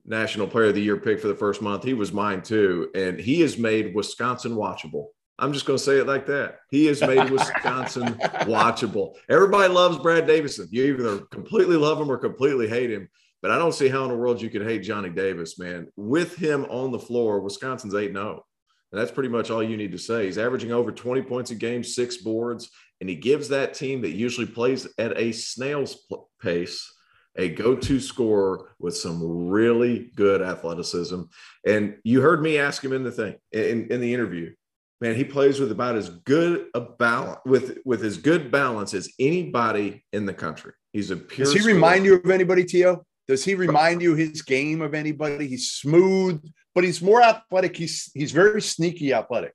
National 0.05 0.47
Player 0.47 0.67
of 0.67 0.75
the 0.75 0.81
Year 0.81 0.97
pick 0.97 1.19
for 1.19 1.27
the 1.27 1.35
first 1.35 1.61
month. 1.61 1.83
He 1.83 1.93
was 1.93 2.13
mine 2.13 2.41
too. 2.41 2.89
And 2.95 3.19
he 3.19 3.41
has 3.41 3.57
made 3.57 3.93
Wisconsin 3.93 4.53
watchable. 4.53 5.07
I'm 5.39 5.53
just 5.53 5.65
going 5.65 5.77
to 5.77 5.83
say 5.83 5.97
it 5.97 6.07
like 6.07 6.25
that. 6.27 6.59
He 6.71 6.85
has 6.85 7.01
made 7.01 7.29
Wisconsin 7.29 8.13
watchable. 8.45 9.15
Everybody 9.29 9.71
loves 9.73 9.97
Brad 9.99 10.25
Davison. 10.25 10.67
You 10.71 10.85
either 10.85 11.19
completely 11.31 11.75
love 11.75 11.99
him 11.99 12.09
or 12.09 12.17
completely 12.17 12.67
hate 12.67 12.91
him. 12.91 13.09
But 13.41 13.51
I 13.51 13.57
don't 13.57 13.73
see 13.73 13.87
how 13.87 14.03
in 14.03 14.09
the 14.09 14.17
world 14.17 14.41
you 14.41 14.49
could 14.49 14.63
hate 14.63 14.83
Johnny 14.83 15.09
Davis, 15.09 15.59
man. 15.59 15.87
With 15.95 16.35
him 16.35 16.65
on 16.65 16.91
the 16.91 16.99
floor, 16.99 17.39
Wisconsin's 17.39 17.93
8 17.93 18.11
0. 18.11 18.43
And 18.91 19.01
that's 19.01 19.11
pretty 19.11 19.29
much 19.29 19.51
all 19.51 19.61
you 19.61 19.77
need 19.77 19.91
to 19.91 19.97
say. 19.97 20.25
He's 20.25 20.37
averaging 20.37 20.71
over 20.71 20.91
20 20.91 21.21
points 21.23 21.51
a 21.51 21.55
game, 21.55 21.83
six 21.83 22.17
boards, 22.17 22.69
and 23.01 23.09
he 23.09 23.15
gives 23.15 23.49
that 23.49 23.73
team 23.73 24.01
that 24.01 24.11
usually 24.11 24.47
plays 24.47 24.87
at 24.97 25.17
a 25.17 25.31
snail's 25.31 25.97
pace 26.41 26.91
a 27.37 27.49
go-to 27.49 27.99
scorer 27.99 28.71
with 28.79 28.97
some 28.97 29.47
really 29.49 30.11
good 30.15 30.41
athleticism. 30.41 31.21
And 31.65 31.97
you 32.03 32.21
heard 32.21 32.41
me 32.41 32.57
ask 32.57 32.83
him 32.83 32.93
in 32.93 33.03
the 33.03 33.11
thing 33.11 33.35
in, 33.51 33.91
in 33.91 34.01
the 34.01 34.13
interview. 34.13 34.53
Man, 34.99 35.15
he 35.15 35.23
plays 35.23 35.59
with 35.59 35.71
about 35.71 35.95
as 35.95 36.09
good 36.09 36.69
a 36.73 36.81
balance 36.81 37.39
with 37.45 37.77
with 37.85 38.03
as 38.03 38.17
good 38.17 38.49
balance 38.49 38.95
as 38.95 39.07
anybody 39.19 40.03
in 40.11 40.25
the 40.25 40.33
country. 40.33 40.73
He's 40.91 41.11
a 41.11 41.17
pure. 41.17 41.45
Does 41.45 41.53
he 41.53 41.59
scorer. 41.59 41.75
remind 41.75 42.05
you 42.05 42.15
of 42.15 42.31
anybody, 42.31 42.63
T.O? 42.63 43.05
Does 43.27 43.43
he 43.43 43.55
remind 43.55 44.01
you 44.01 44.15
his 44.15 44.41
game 44.41 44.81
of 44.81 44.93
anybody? 44.93 45.47
He's 45.47 45.71
smooth, 45.71 46.41
but 46.73 46.83
he's 46.83 47.01
more 47.01 47.21
athletic. 47.21 47.75
He's 47.75 48.09
he's 48.13 48.31
very 48.31 48.61
sneaky 48.61 49.13
athletic. 49.13 49.53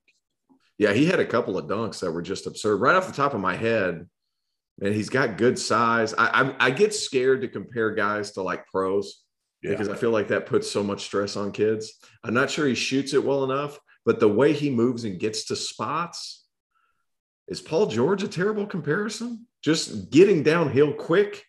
Yeah, 0.77 0.93
he 0.93 1.05
had 1.05 1.19
a 1.19 1.25
couple 1.25 1.57
of 1.57 1.65
dunks 1.65 1.99
that 2.01 2.11
were 2.11 2.21
just 2.21 2.47
absurd. 2.47 2.77
Right 2.77 2.95
off 2.95 3.07
the 3.07 3.13
top 3.13 3.33
of 3.33 3.39
my 3.39 3.55
head, 3.55 4.07
and 4.81 4.93
he's 4.93 5.09
got 5.09 5.37
good 5.37 5.57
size. 5.57 6.13
I, 6.17 6.53
I, 6.59 6.67
I 6.67 6.71
get 6.71 6.93
scared 6.93 7.41
to 7.41 7.47
compare 7.47 7.91
guys 7.91 8.31
to 8.33 8.41
like 8.41 8.65
pros 8.67 9.23
Yeah. 9.61 9.71
because 9.71 9.89
I 9.89 9.95
feel 9.95 10.11
like 10.11 10.27
that 10.29 10.45
puts 10.47 10.69
so 10.69 10.83
much 10.83 11.03
stress 11.03 11.35
on 11.35 11.51
kids. 11.51 11.93
I'm 12.23 12.33
not 12.33 12.49
sure 12.51 12.67
he 12.67 12.75
shoots 12.75 13.13
it 13.13 13.23
well 13.23 13.43
enough, 13.43 13.79
but 14.05 14.19
the 14.19 14.27
way 14.27 14.51
he 14.53 14.69
moves 14.69 15.03
and 15.03 15.19
gets 15.19 15.45
to 15.45 15.55
spots 15.55 16.45
is 17.47 17.61
Paul 17.61 17.87
George 17.87 18.23
a 18.23 18.27
terrible 18.27 18.65
comparison? 18.65 19.47
Just 19.63 20.09
getting 20.11 20.43
downhill 20.43 20.93
quick. 20.93 21.43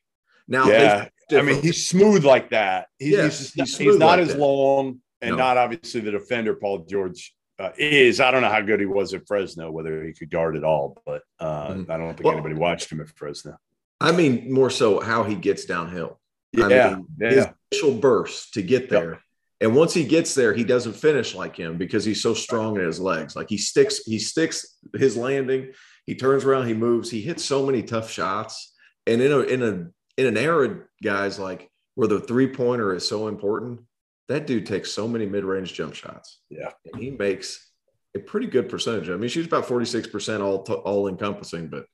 Now, 0.46 0.66
Yeah, 0.68 1.08
they- 1.28 1.38
I 1.38 1.42
mean 1.42 1.62
he's 1.62 1.86
smooth 1.88 2.24
like 2.24 2.50
that. 2.50 2.88
He's, 2.98 3.10
Yes, 3.12 3.52
he's, 3.52 3.76
he's 3.78 3.98
not 3.98 4.18
like 4.18 4.20
as 4.20 4.28
that. 4.28 4.38
long 4.38 5.00
and 5.20 5.32
No. 5.32 5.36
not 5.36 5.56
obviously 5.56 6.00
the 6.00 6.10
defender 6.10 6.54
Paul 6.54 6.84
George 6.88 7.34
uh, 7.58 7.70
is. 7.78 8.20
I 8.20 8.30
don't 8.30 8.42
know 8.42 8.48
how 8.48 8.60
good 8.60 8.80
he 8.80 8.86
was 8.86 9.14
at 9.14 9.26
Fresno, 9.26 9.70
whether 9.70 10.02
he 10.04 10.12
could 10.12 10.30
guard 10.30 10.56
at 10.56 10.64
all, 10.64 11.00
but 11.06 11.22
uh, 11.38 11.68
Mhm. 11.68 11.90
I 11.90 11.96
don't 11.96 12.14
think 12.14 12.24
Well- 12.24 12.34
anybody 12.34 12.54
watched 12.54 12.90
him 12.90 13.00
at 13.00 13.08
Fresno. 13.08 13.56
I 14.00 14.12
mean 14.12 14.52
more 14.52 14.70
so 14.70 15.00
how 15.00 15.22
he 15.22 15.34
gets 15.34 15.64
downhill. 15.64 16.20
I 16.56 16.60
mean, 16.68 17.06
yeah. 17.20 17.30
his 17.30 17.46
initial 17.72 17.94
burst 17.98 18.54
to 18.54 18.62
get 18.62 18.88
there. 18.90 19.20
And 19.60 19.74
once 19.74 19.94
he 19.94 20.04
gets 20.04 20.34
there, 20.34 20.52
he 20.52 20.62
doesn't 20.62 20.92
finish 20.94 21.34
like 21.34 21.56
him 21.56 21.78
because 21.78 22.04
he's 22.04 22.20
so 22.20 22.34
strong 22.34 22.76
in 22.78 22.84
his 22.84 23.00
legs. 23.00 23.34
Like 23.34 23.48
he 23.48 23.56
sticks, 23.56 24.00
he 24.04 24.18
sticks 24.18 24.76
his 24.94 25.16
landing, 25.16 25.72
he 26.06 26.14
turns 26.16 26.44
around, 26.44 26.66
he 26.66 26.74
moves, 26.74 27.10
he 27.10 27.22
hits 27.22 27.44
so 27.44 27.64
many 27.64 27.82
tough 27.82 28.10
shots. 28.10 28.74
And 29.06 29.22
in 29.22 29.32
a 29.32 29.38
in 29.40 29.62
a 29.62 29.86
in 30.16 30.26
an 30.26 30.36
era, 30.36 30.80
guys, 31.02 31.38
like 31.38 31.70
where 31.94 32.08
the 32.08 32.20
three 32.20 32.48
pointer 32.48 32.94
is 32.94 33.06
so 33.06 33.28
important, 33.28 33.80
that 34.28 34.46
dude 34.46 34.66
takes 34.66 34.92
so 34.92 35.06
many 35.06 35.26
mid-range 35.26 35.74
jump 35.74 35.94
shots. 35.94 36.40
Yeah. 36.50 36.70
And 36.92 37.02
he 37.02 37.10
makes 37.10 37.70
a 38.16 38.18
pretty 38.20 38.46
good 38.46 38.68
percentage. 38.68 39.10
I 39.10 39.16
mean, 39.16 39.28
she's 39.28 39.46
about 39.46 39.66
46% 39.66 40.40
all 40.40 40.62
all 40.84 41.08
encompassing, 41.08 41.68
but 41.68 41.86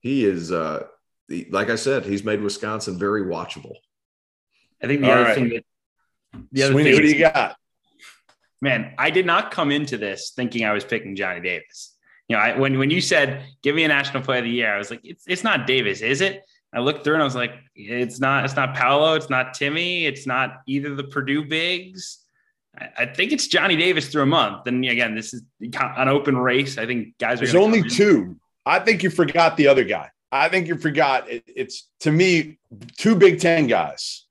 he 0.00 0.24
is 0.24 0.52
uh 0.52 0.84
the, 1.28 1.46
like 1.50 1.70
I 1.70 1.76
said, 1.76 2.04
he's 2.04 2.24
made 2.24 2.40
Wisconsin 2.40 2.98
very 2.98 3.22
watchable. 3.22 3.76
I 4.82 4.86
think 4.86 5.00
the 5.00 5.06
All 5.06 5.12
other 5.12 5.24
right. 5.24 5.34
thing 5.34 5.48
that 5.50 5.64
the 6.50 6.64
other 6.64 6.72
Sweeney, 6.72 6.90
thing 6.90 7.00
who 7.00 7.06
do 7.08 7.16
you 7.16 7.20
got? 7.20 7.56
man, 8.60 8.94
I 8.98 9.10
did 9.10 9.26
not 9.26 9.50
come 9.50 9.70
into 9.70 9.96
this 9.96 10.32
thinking 10.34 10.64
I 10.64 10.72
was 10.72 10.84
picking 10.84 11.16
Johnny 11.16 11.40
Davis. 11.40 11.96
You 12.28 12.36
know, 12.36 12.42
I, 12.42 12.58
when 12.58 12.78
when 12.78 12.90
you 12.90 13.00
said 13.00 13.44
give 13.62 13.74
me 13.74 13.84
a 13.84 13.88
national 13.88 14.22
player 14.22 14.38
of 14.38 14.44
the 14.44 14.50
year, 14.50 14.74
I 14.74 14.78
was 14.78 14.90
like, 14.90 15.00
it's 15.04 15.24
it's 15.26 15.44
not 15.44 15.66
Davis, 15.66 16.00
is 16.00 16.20
it? 16.20 16.42
I 16.72 16.80
looked 16.80 17.04
through 17.04 17.14
and 17.14 17.22
I 17.22 17.26
was 17.26 17.34
like, 17.34 17.52
it's 17.74 18.18
not 18.18 18.44
it's 18.44 18.56
not 18.56 18.74
Paolo, 18.74 19.14
it's 19.14 19.30
not 19.30 19.54
Timme, 19.54 20.04
it's 20.04 20.26
not 20.26 20.62
either 20.66 20.94
the 20.94 21.04
Purdue 21.04 21.44
bigs. 21.44 22.18
I, 22.78 22.88
I 22.98 23.06
think 23.06 23.32
it's 23.32 23.46
Johnny 23.46 23.76
Davis 23.76 24.08
through 24.08 24.22
a 24.22 24.26
month. 24.26 24.66
And 24.66 24.84
again, 24.84 25.14
this 25.14 25.34
is 25.34 25.42
an 25.60 26.08
open 26.08 26.36
race. 26.36 26.78
I 26.78 26.86
think 26.86 27.18
guys 27.18 27.40
are 27.40 27.44
There's 27.44 27.54
only 27.54 27.82
two. 27.82 28.36
I 28.64 28.78
think 28.78 29.02
you 29.02 29.10
forgot 29.10 29.56
the 29.56 29.68
other 29.68 29.84
guy. 29.84 30.10
I 30.30 30.48
think 30.48 30.66
you 30.66 30.78
forgot. 30.78 31.30
It, 31.30 31.44
it's 31.46 31.88
to 32.00 32.10
me 32.10 32.58
two 32.96 33.16
Big 33.16 33.38
Ten 33.38 33.66
guys, 33.66 34.26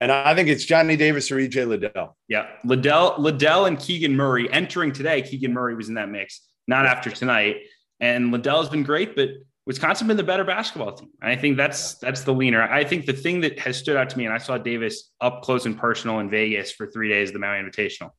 and 0.00 0.12
I 0.12 0.34
think 0.34 0.50
it's 0.50 0.64
Johnny 0.64 0.96
Davis 0.96 1.30
or 1.30 1.36
EJ 1.36 1.66
Liddell. 1.66 2.16
Yeah, 2.28 2.48
Liddell, 2.64 3.14
Liddell, 3.18 3.64
and 3.64 3.78
Keegan 3.78 4.14
Murray 4.14 4.52
entering 4.52 4.92
today. 4.92 5.22
Keegan 5.22 5.54
Murray 5.54 5.74
was 5.74 5.88
in 5.88 5.94
that 5.94 6.10
mix, 6.10 6.42
not 6.68 6.84
after 6.84 7.10
tonight. 7.10 7.56
And 8.00 8.30
Liddell 8.30 8.60
has 8.60 8.68
been 8.68 8.82
great, 8.82 9.16
but 9.16 9.30
Wisconsin 9.66 10.06
been 10.06 10.16
the 10.16 10.22
better 10.22 10.44
basketball 10.44 10.92
team. 10.92 11.10
And 11.20 11.30
I 11.30 11.36
think 11.36 11.56
that's 11.56 11.94
that's 11.98 12.22
the 12.22 12.32
leaner. 12.32 12.62
I 12.62 12.84
think 12.84 13.04
the 13.04 13.12
thing 13.12 13.40
that 13.40 13.58
has 13.58 13.76
stood 13.76 13.96
out 13.96 14.08
to 14.10 14.18
me, 14.18 14.24
and 14.24 14.32
I 14.32 14.38
saw 14.38 14.58
Davis 14.58 15.10
up 15.20 15.42
close 15.42 15.66
and 15.66 15.76
personal 15.76 16.20
in 16.20 16.30
Vegas 16.30 16.70
for 16.70 16.86
three 16.86 17.08
days, 17.08 17.32
the 17.32 17.38
Maui 17.38 17.58
Invitational. 17.58 18.10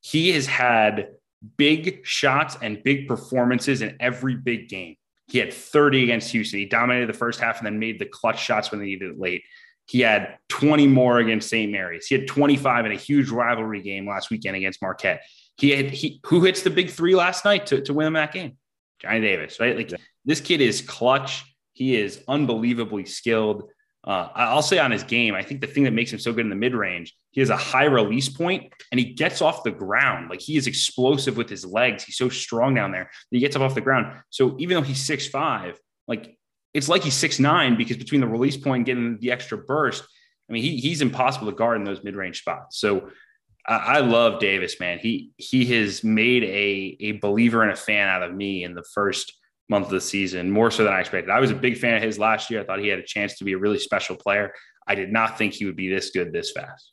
He 0.00 0.30
has 0.30 0.46
had 0.46 1.08
big 1.56 2.06
shots 2.06 2.56
and 2.62 2.82
big 2.82 3.06
performances 3.06 3.82
in 3.82 3.96
every 4.00 4.34
big 4.34 4.68
game. 4.68 4.96
He 5.28 5.38
had 5.38 5.52
30 5.52 6.04
against 6.04 6.30
Houston. 6.32 6.58
He 6.58 6.64
dominated 6.64 7.08
the 7.08 7.18
first 7.18 7.38
half 7.38 7.58
and 7.58 7.66
then 7.66 7.78
made 7.78 7.98
the 7.98 8.06
clutch 8.06 8.42
shots 8.42 8.70
when 8.70 8.80
they 8.80 8.86
needed 8.86 9.10
it 9.10 9.18
late. 9.18 9.42
He 9.86 10.00
had 10.00 10.38
20 10.48 10.86
more 10.86 11.18
against 11.18 11.50
St. 11.50 11.70
Mary's. 11.70 12.06
He 12.06 12.14
had 12.14 12.26
25 12.26 12.86
in 12.86 12.92
a 12.92 12.96
huge 12.96 13.30
rivalry 13.30 13.82
game 13.82 14.08
last 14.08 14.30
weekend 14.30 14.56
against 14.56 14.80
Marquette. 14.80 15.22
He 15.58 15.70
had 15.70 15.90
he 15.90 16.20
who 16.26 16.44
hits 16.44 16.62
the 16.62 16.70
big 16.70 16.90
three 16.90 17.14
last 17.14 17.44
night 17.44 17.66
to, 17.66 17.80
to 17.82 17.92
win 17.92 18.06
them 18.06 18.12
that 18.14 18.32
game? 18.32 18.56
Johnny 19.00 19.20
Davis, 19.20 19.60
right? 19.60 19.76
Like 19.76 19.90
Yeah. 19.90 19.98
This 20.28 20.42
kid 20.42 20.60
is 20.60 20.82
clutch. 20.82 21.44
He 21.72 21.96
is 21.96 22.22
unbelievably 22.28 23.06
skilled. 23.06 23.70
Uh, 24.06 24.28
I'll 24.34 24.62
say 24.62 24.78
on 24.78 24.90
his 24.90 25.02
game, 25.02 25.34
I 25.34 25.42
think 25.42 25.62
the 25.62 25.66
thing 25.66 25.84
that 25.84 25.92
makes 25.92 26.12
him 26.12 26.18
so 26.18 26.32
good 26.32 26.44
in 26.44 26.50
the 26.50 26.54
mid 26.56 26.74
range, 26.74 27.14
he 27.30 27.40
has 27.40 27.50
a 27.50 27.56
high 27.56 27.86
release 27.86 28.28
point 28.28 28.72
and 28.92 29.00
he 29.00 29.14
gets 29.14 29.40
off 29.40 29.64
the 29.64 29.70
ground. 29.70 30.28
Like 30.28 30.40
he 30.40 30.56
is 30.56 30.66
explosive 30.66 31.38
with 31.38 31.48
his 31.48 31.64
legs. 31.64 32.04
He's 32.04 32.18
so 32.18 32.28
strong 32.28 32.74
down 32.74 32.92
there. 32.92 33.10
He 33.30 33.40
gets 33.40 33.56
up 33.56 33.62
off 33.62 33.74
the 33.74 33.80
ground. 33.80 34.20
So 34.28 34.54
even 34.58 34.76
though 34.76 34.82
he's 34.82 35.02
six 35.02 35.26
five, 35.26 35.80
like 36.06 36.38
it's 36.74 36.90
like 36.90 37.02
he's 37.02 37.14
six 37.14 37.38
nine 37.38 37.76
because 37.76 37.96
between 37.96 38.20
the 38.20 38.28
release 38.28 38.56
point 38.56 38.80
and 38.80 38.86
getting 38.86 39.18
the 39.18 39.32
extra 39.32 39.56
burst, 39.56 40.04
I 40.48 40.52
mean, 40.52 40.62
he, 40.62 40.76
he's 40.76 41.00
impossible 41.00 41.50
to 41.50 41.56
guard 41.56 41.78
in 41.78 41.84
those 41.84 42.04
mid 42.04 42.16
range 42.16 42.40
spots. 42.40 42.78
So 42.78 43.08
I, 43.66 43.76
I 43.76 43.98
love 44.00 44.40
Davis, 44.40 44.78
man. 44.78 44.98
He 44.98 45.32
he 45.38 45.64
has 45.76 46.04
made 46.04 46.44
a 46.44 46.96
a 47.00 47.12
believer 47.12 47.62
and 47.62 47.72
a 47.72 47.76
fan 47.76 48.08
out 48.08 48.22
of 48.22 48.34
me 48.34 48.62
in 48.62 48.74
the 48.74 48.84
first 48.94 49.37
month 49.68 49.86
of 49.86 49.92
the 49.92 50.00
season, 50.00 50.50
more 50.50 50.70
so 50.70 50.84
than 50.84 50.92
I 50.92 51.00
expected. 51.00 51.30
I 51.30 51.40
was 51.40 51.50
a 51.50 51.54
big 51.54 51.76
fan 51.76 51.96
of 51.96 52.02
his 52.02 52.18
last 52.18 52.50
year. 52.50 52.60
I 52.60 52.64
thought 52.64 52.78
he 52.78 52.88
had 52.88 52.98
a 52.98 53.04
chance 53.04 53.36
to 53.38 53.44
be 53.44 53.52
a 53.52 53.58
really 53.58 53.78
special 53.78 54.16
player. 54.16 54.52
I 54.86 54.94
did 54.94 55.12
not 55.12 55.36
think 55.36 55.54
he 55.54 55.66
would 55.66 55.76
be 55.76 55.88
this 55.88 56.10
good 56.10 56.32
this 56.32 56.52
fast. 56.52 56.92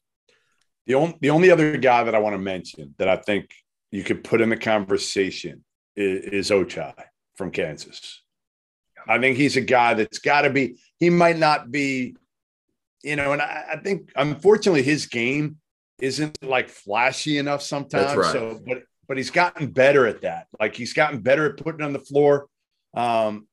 The 0.88 0.95
only 0.95 1.17
the 1.21 1.30
only 1.30 1.51
other 1.51 1.78
guy 1.78 2.03
that 2.03 2.13
I 2.13 2.19
want 2.19 2.34
to 2.34 2.39
mention 2.39 2.93
that 2.97 3.07
I 3.07 3.15
think 3.15 3.49
you 3.91 4.03
could 4.03 4.23
put 4.23 4.41
in 4.41 4.49
the 4.49 4.57
conversation 4.57 5.63
is, 5.95 6.49
is 6.49 6.51
Ochai 6.51 6.93
from 7.36 7.51
Kansas. 7.51 8.21
I 9.07 9.19
think 9.19 9.38
he's 9.38 9.55
a 9.55 9.61
guy 9.61 9.93
that's 9.93 10.19
got 10.19 10.41
to 10.41 10.49
be. 10.49 10.78
He 10.99 11.09
might 11.09 11.38
not 11.38 11.71
be, 11.71 12.15
you 13.03 13.15
know, 13.15 13.34
and 13.34 13.41
I, 13.41 13.65
I 13.73 13.78
think 13.78 14.11
unfortunately 14.15 14.84
his 14.84 15.05
game 15.05 15.57
isn't 15.99 16.43
like 16.43 16.69
flashy 16.69 17.38
enough 17.38 17.61
sometimes. 17.61 18.07
That's 18.07 18.17
right. 18.17 18.32
So, 18.32 18.59
but 18.65 18.84
but 19.07 19.17
he's 19.17 19.32
gotten 19.32 19.67
better 19.67 20.07
at 20.07 20.21
that. 20.21 20.47
Like 20.59 20.76
he's 20.76 20.93
gotten 20.93 21.19
better 21.19 21.51
at 21.51 21.57
putting 21.57 21.82
on 21.82 21.93
the 21.93 21.99
floor. 21.99 22.47
Um, 22.96 23.48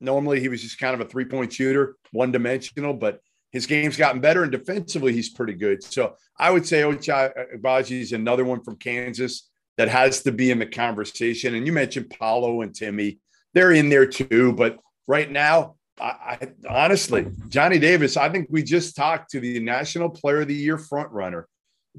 normally 0.00 0.40
he 0.40 0.48
was 0.48 0.62
just 0.62 0.78
kind 0.78 0.94
of 0.94 1.00
a 1.00 1.08
three 1.08 1.24
point 1.24 1.52
shooter, 1.52 1.96
one 2.10 2.32
dimensional, 2.32 2.94
but 2.94 3.20
his 3.50 3.66
game's 3.66 3.96
gotten 3.96 4.20
better 4.20 4.42
and 4.42 4.50
defensively 4.50 5.12
he's 5.12 5.28
pretty 5.28 5.54
good. 5.54 5.82
So 5.82 6.16
I 6.38 6.50
would 6.50 6.66
say 6.66 6.80
Ochai 6.82 7.32
Agbaji 7.56 8.00
is 8.00 8.12
another 8.12 8.44
one 8.44 8.62
from 8.62 8.76
Kansas 8.76 9.48
that 9.76 9.88
has 9.88 10.22
to 10.22 10.32
be 10.32 10.50
in 10.50 10.58
the 10.58 10.66
conversation. 10.66 11.54
And 11.54 11.66
you 11.66 11.72
mentioned 11.72 12.10
Paolo 12.10 12.62
and 12.62 12.72
Timme; 12.72 13.18
they're 13.54 13.72
in 13.72 13.88
there 13.88 14.06
too. 14.06 14.52
But 14.52 14.78
right 15.06 15.30
now, 15.30 15.76
I, 16.00 16.38
I 16.40 16.48
honestly, 16.68 17.26
Johnny 17.48 17.78
Davis. 17.78 18.16
I 18.16 18.28
think 18.28 18.48
we 18.50 18.62
just 18.62 18.96
talked 18.96 19.30
to 19.32 19.40
the 19.40 19.60
National 19.60 20.10
Player 20.10 20.40
of 20.40 20.48
the 20.48 20.54
Year 20.54 20.78
frontrunner, 20.78 21.44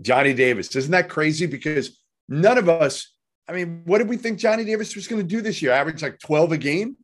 Johnny 0.02 0.34
Davis. 0.34 0.76
Isn't 0.76 0.92
that 0.92 1.10
crazy? 1.10 1.46
Because 1.46 2.00
none 2.28 2.58
of 2.58 2.68
us. 2.68 3.13
I 3.48 3.54
mean, 3.54 3.82
what 3.86 3.98
did 3.98 4.10
we 4.10 4.18
think 4.18 4.40
Johnny 4.40 4.64
Davis 4.64 4.96
was 4.96 5.08
going 5.08 5.22
to 5.22 5.28
do 5.28 5.42
this 5.42 5.62
year? 5.62 5.72
Average 5.72 6.02
like 6.02 6.20
twelve 6.20 6.52
a 6.52 6.58
game. 6.58 6.98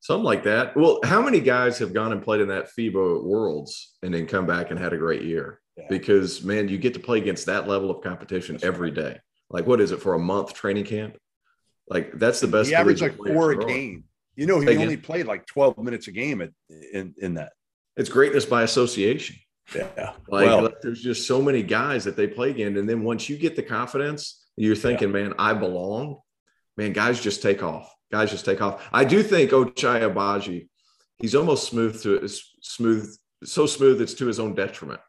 Something 0.00 0.24
like 0.24 0.44
that. 0.44 0.76
Well, 0.76 0.98
how 1.04 1.22
many 1.22 1.40
guys 1.40 1.78
have 1.78 1.92
gone 1.92 2.12
and 2.12 2.22
played 2.22 2.40
in 2.40 2.48
that 2.48 2.70
FIBA 2.76 3.22
Worlds 3.22 3.96
and 4.02 4.12
then 4.12 4.26
come 4.26 4.46
back 4.46 4.70
and 4.70 4.78
had 4.78 4.92
a 4.92 4.98
great 4.98 5.22
year? 5.22 5.60
Yeah. 5.76 5.86
Because 5.88 6.42
man, 6.42 6.68
you 6.68 6.76
get 6.78 6.94
to 6.94 7.00
play 7.00 7.18
against 7.18 7.46
that 7.46 7.68
level 7.68 7.90
of 7.90 8.02
competition 8.02 8.56
That's 8.56 8.64
every 8.64 8.90
right. 8.90 9.12
day. 9.14 9.20
Like, 9.50 9.66
what 9.66 9.80
is 9.80 9.92
it 9.92 10.00
for 10.00 10.14
a 10.14 10.18
month 10.18 10.54
training 10.54 10.84
camp? 10.84 11.16
Like, 11.88 12.18
that's 12.18 12.40
the 12.40 12.46
best. 12.46 12.68
He 12.68 12.74
averaged 12.74 13.02
like 13.02 13.16
four 13.16 13.52
a 13.52 13.56
are. 13.56 13.64
game. 13.64 14.04
You 14.34 14.46
know, 14.46 14.60
he 14.60 14.66
again? 14.66 14.82
only 14.82 14.96
played 14.96 15.26
like 15.26 15.46
twelve 15.46 15.76
minutes 15.78 16.08
a 16.08 16.12
game 16.12 16.40
at, 16.40 16.50
in 16.92 17.14
in 17.18 17.34
that. 17.34 17.52
It's 17.96 18.08
greatness 18.08 18.46
by 18.46 18.62
association. 18.62 19.36
Yeah. 19.74 20.12
Like, 20.28 20.46
well, 20.46 20.62
like, 20.62 20.80
there's 20.82 21.02
just 21.02 21.26
so 21.26 21.42
many 21.42 21.62
guys 21.62 22.04
that 22.04 22.16
they 22.16 22.26
play 22.26 22.50
against, 22.50 22.78
and 22.78 22.88
then 22.88 23.02
once 23.02 23.28
you 23.28 23.36
get 23.36 23.56
the 23.56 23.62
confidence, 23.62 24.41
you're 24.56 24.76
thinking, 24.76 25.12
man, 25.12 25.34
I 25.38 25.54
belong. 25.54 26.18
Man, 26.76 26.92
guys 26.92 27.20
just 27.20 27.42
take 27.42 27.62
off. 27.62 27.92
Guys 28.10 28.30
just 28.30 28.44
take 28.44 28.60
off. 28.60 28.88
I 28.92 29.04
do 29.04 29.22
think 29.22 29.50
Ochai 29.50 30.12
Agbaji, 30.12 30.68
he's 31.18 31.34
almost 31.34 31.68
smooth 31.68 32.02
to 32.02 32.28
smooth, 32.60 33.14
so 33.44 33.66
smooth 33.66 34.00
it's 34.00 34.14
to 34.14 34.26
his 34.26 34.38
own 34.40 34.54
detriment. 34.54 35.00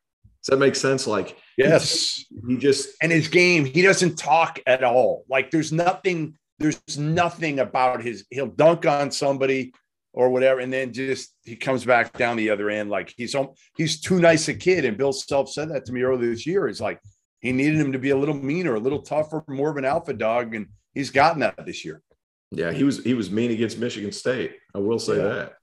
Does 0.43 0.51
that 0.51 0.57
make 0.57 0.75
sense? 0.75 1.07
Like, 1.07 1.37
yes. 1.57 2.23
he 2.47 2.57
just 2.57 2.89
and 3.01 3.11
his 3.11 3.27
game, 3.27 3.65
he 3.65 3.81
doesn't 3.81 4.15
talk 4.15 4.59
at 4.65 4.83
all. 4.83 5.25
Like 5.29 5.51
there's 5.51 5.71
nothing, 5.71 6.37
there's 6.59 6.81
nothing 6.97 7.59
about 7.59 8.03
his. 8.03 8.25
He'll 8.29 8.47
dunk 8.47 8.85
on 8.85 9.11
somebody, 9.11 9.73
or 10.13 10.29
whatever, 10.29 10.59
and 10.59 10.71
then 10.71 10.93
just 10.93 11.33
he 11.43 11.55
comes 11.55 11.83
back 11.83 12.13
down 12.13 12.37
the 12.37 12.51
other 12.51 12.69
end 12.69 12.89
like 12.89 13.13
he's 13.17 13.35
he's 13.75 13.99
too 13.99 14.19
nice 14.19 14.47
a 14.47 14.53
kid. 14.53 14.85
And 14.85 14.97
Bill 14.97 15.11
Self 15.11 15.49
said 15.49 15.69
that 15.69 15.85
to 15.85 15.91
me 15.91 16.03
earlier 16.03 16.29
this 16.29 16.45
year. 16.45 16.67
He's 16.67 16.81
like 16.81 16.99
he 17.43 17.51
needed 17.51 17.75
him 17.75 17.91
to 17.91 17.99
be 17.99 18.11
a 18.11 18.17
little 18.17 18.33
meaner, 18.33 18.75
a 18.75 18.79
little 18.79 19.01
tougher, 19.01 19.43
more 19.49 19.69
of 19.69 19.75
an 19.75 19.83
alpha 19.83 20.13
dog, 20.13 20.55
and 20.55 20.67
he's 20.93 21.11
gotten 21.11 21.41
that 21.41 21.65
this 21.65 21.83
year. 21.83 22.01
Yeah, 22.51 22.71
he 22.71 22.85
was 22.85 23.03
he 23.03 23.13
was 23.13 23.29
mean 23.29 23.51
against 23.51 23.77
Michigan 23.77 24.13
State. 24.13 24.53
I 24.73 24.79
will 24.79 24.97
say 24.97 25.17
yeah. 25.17 25.23
that. 25.23 25.53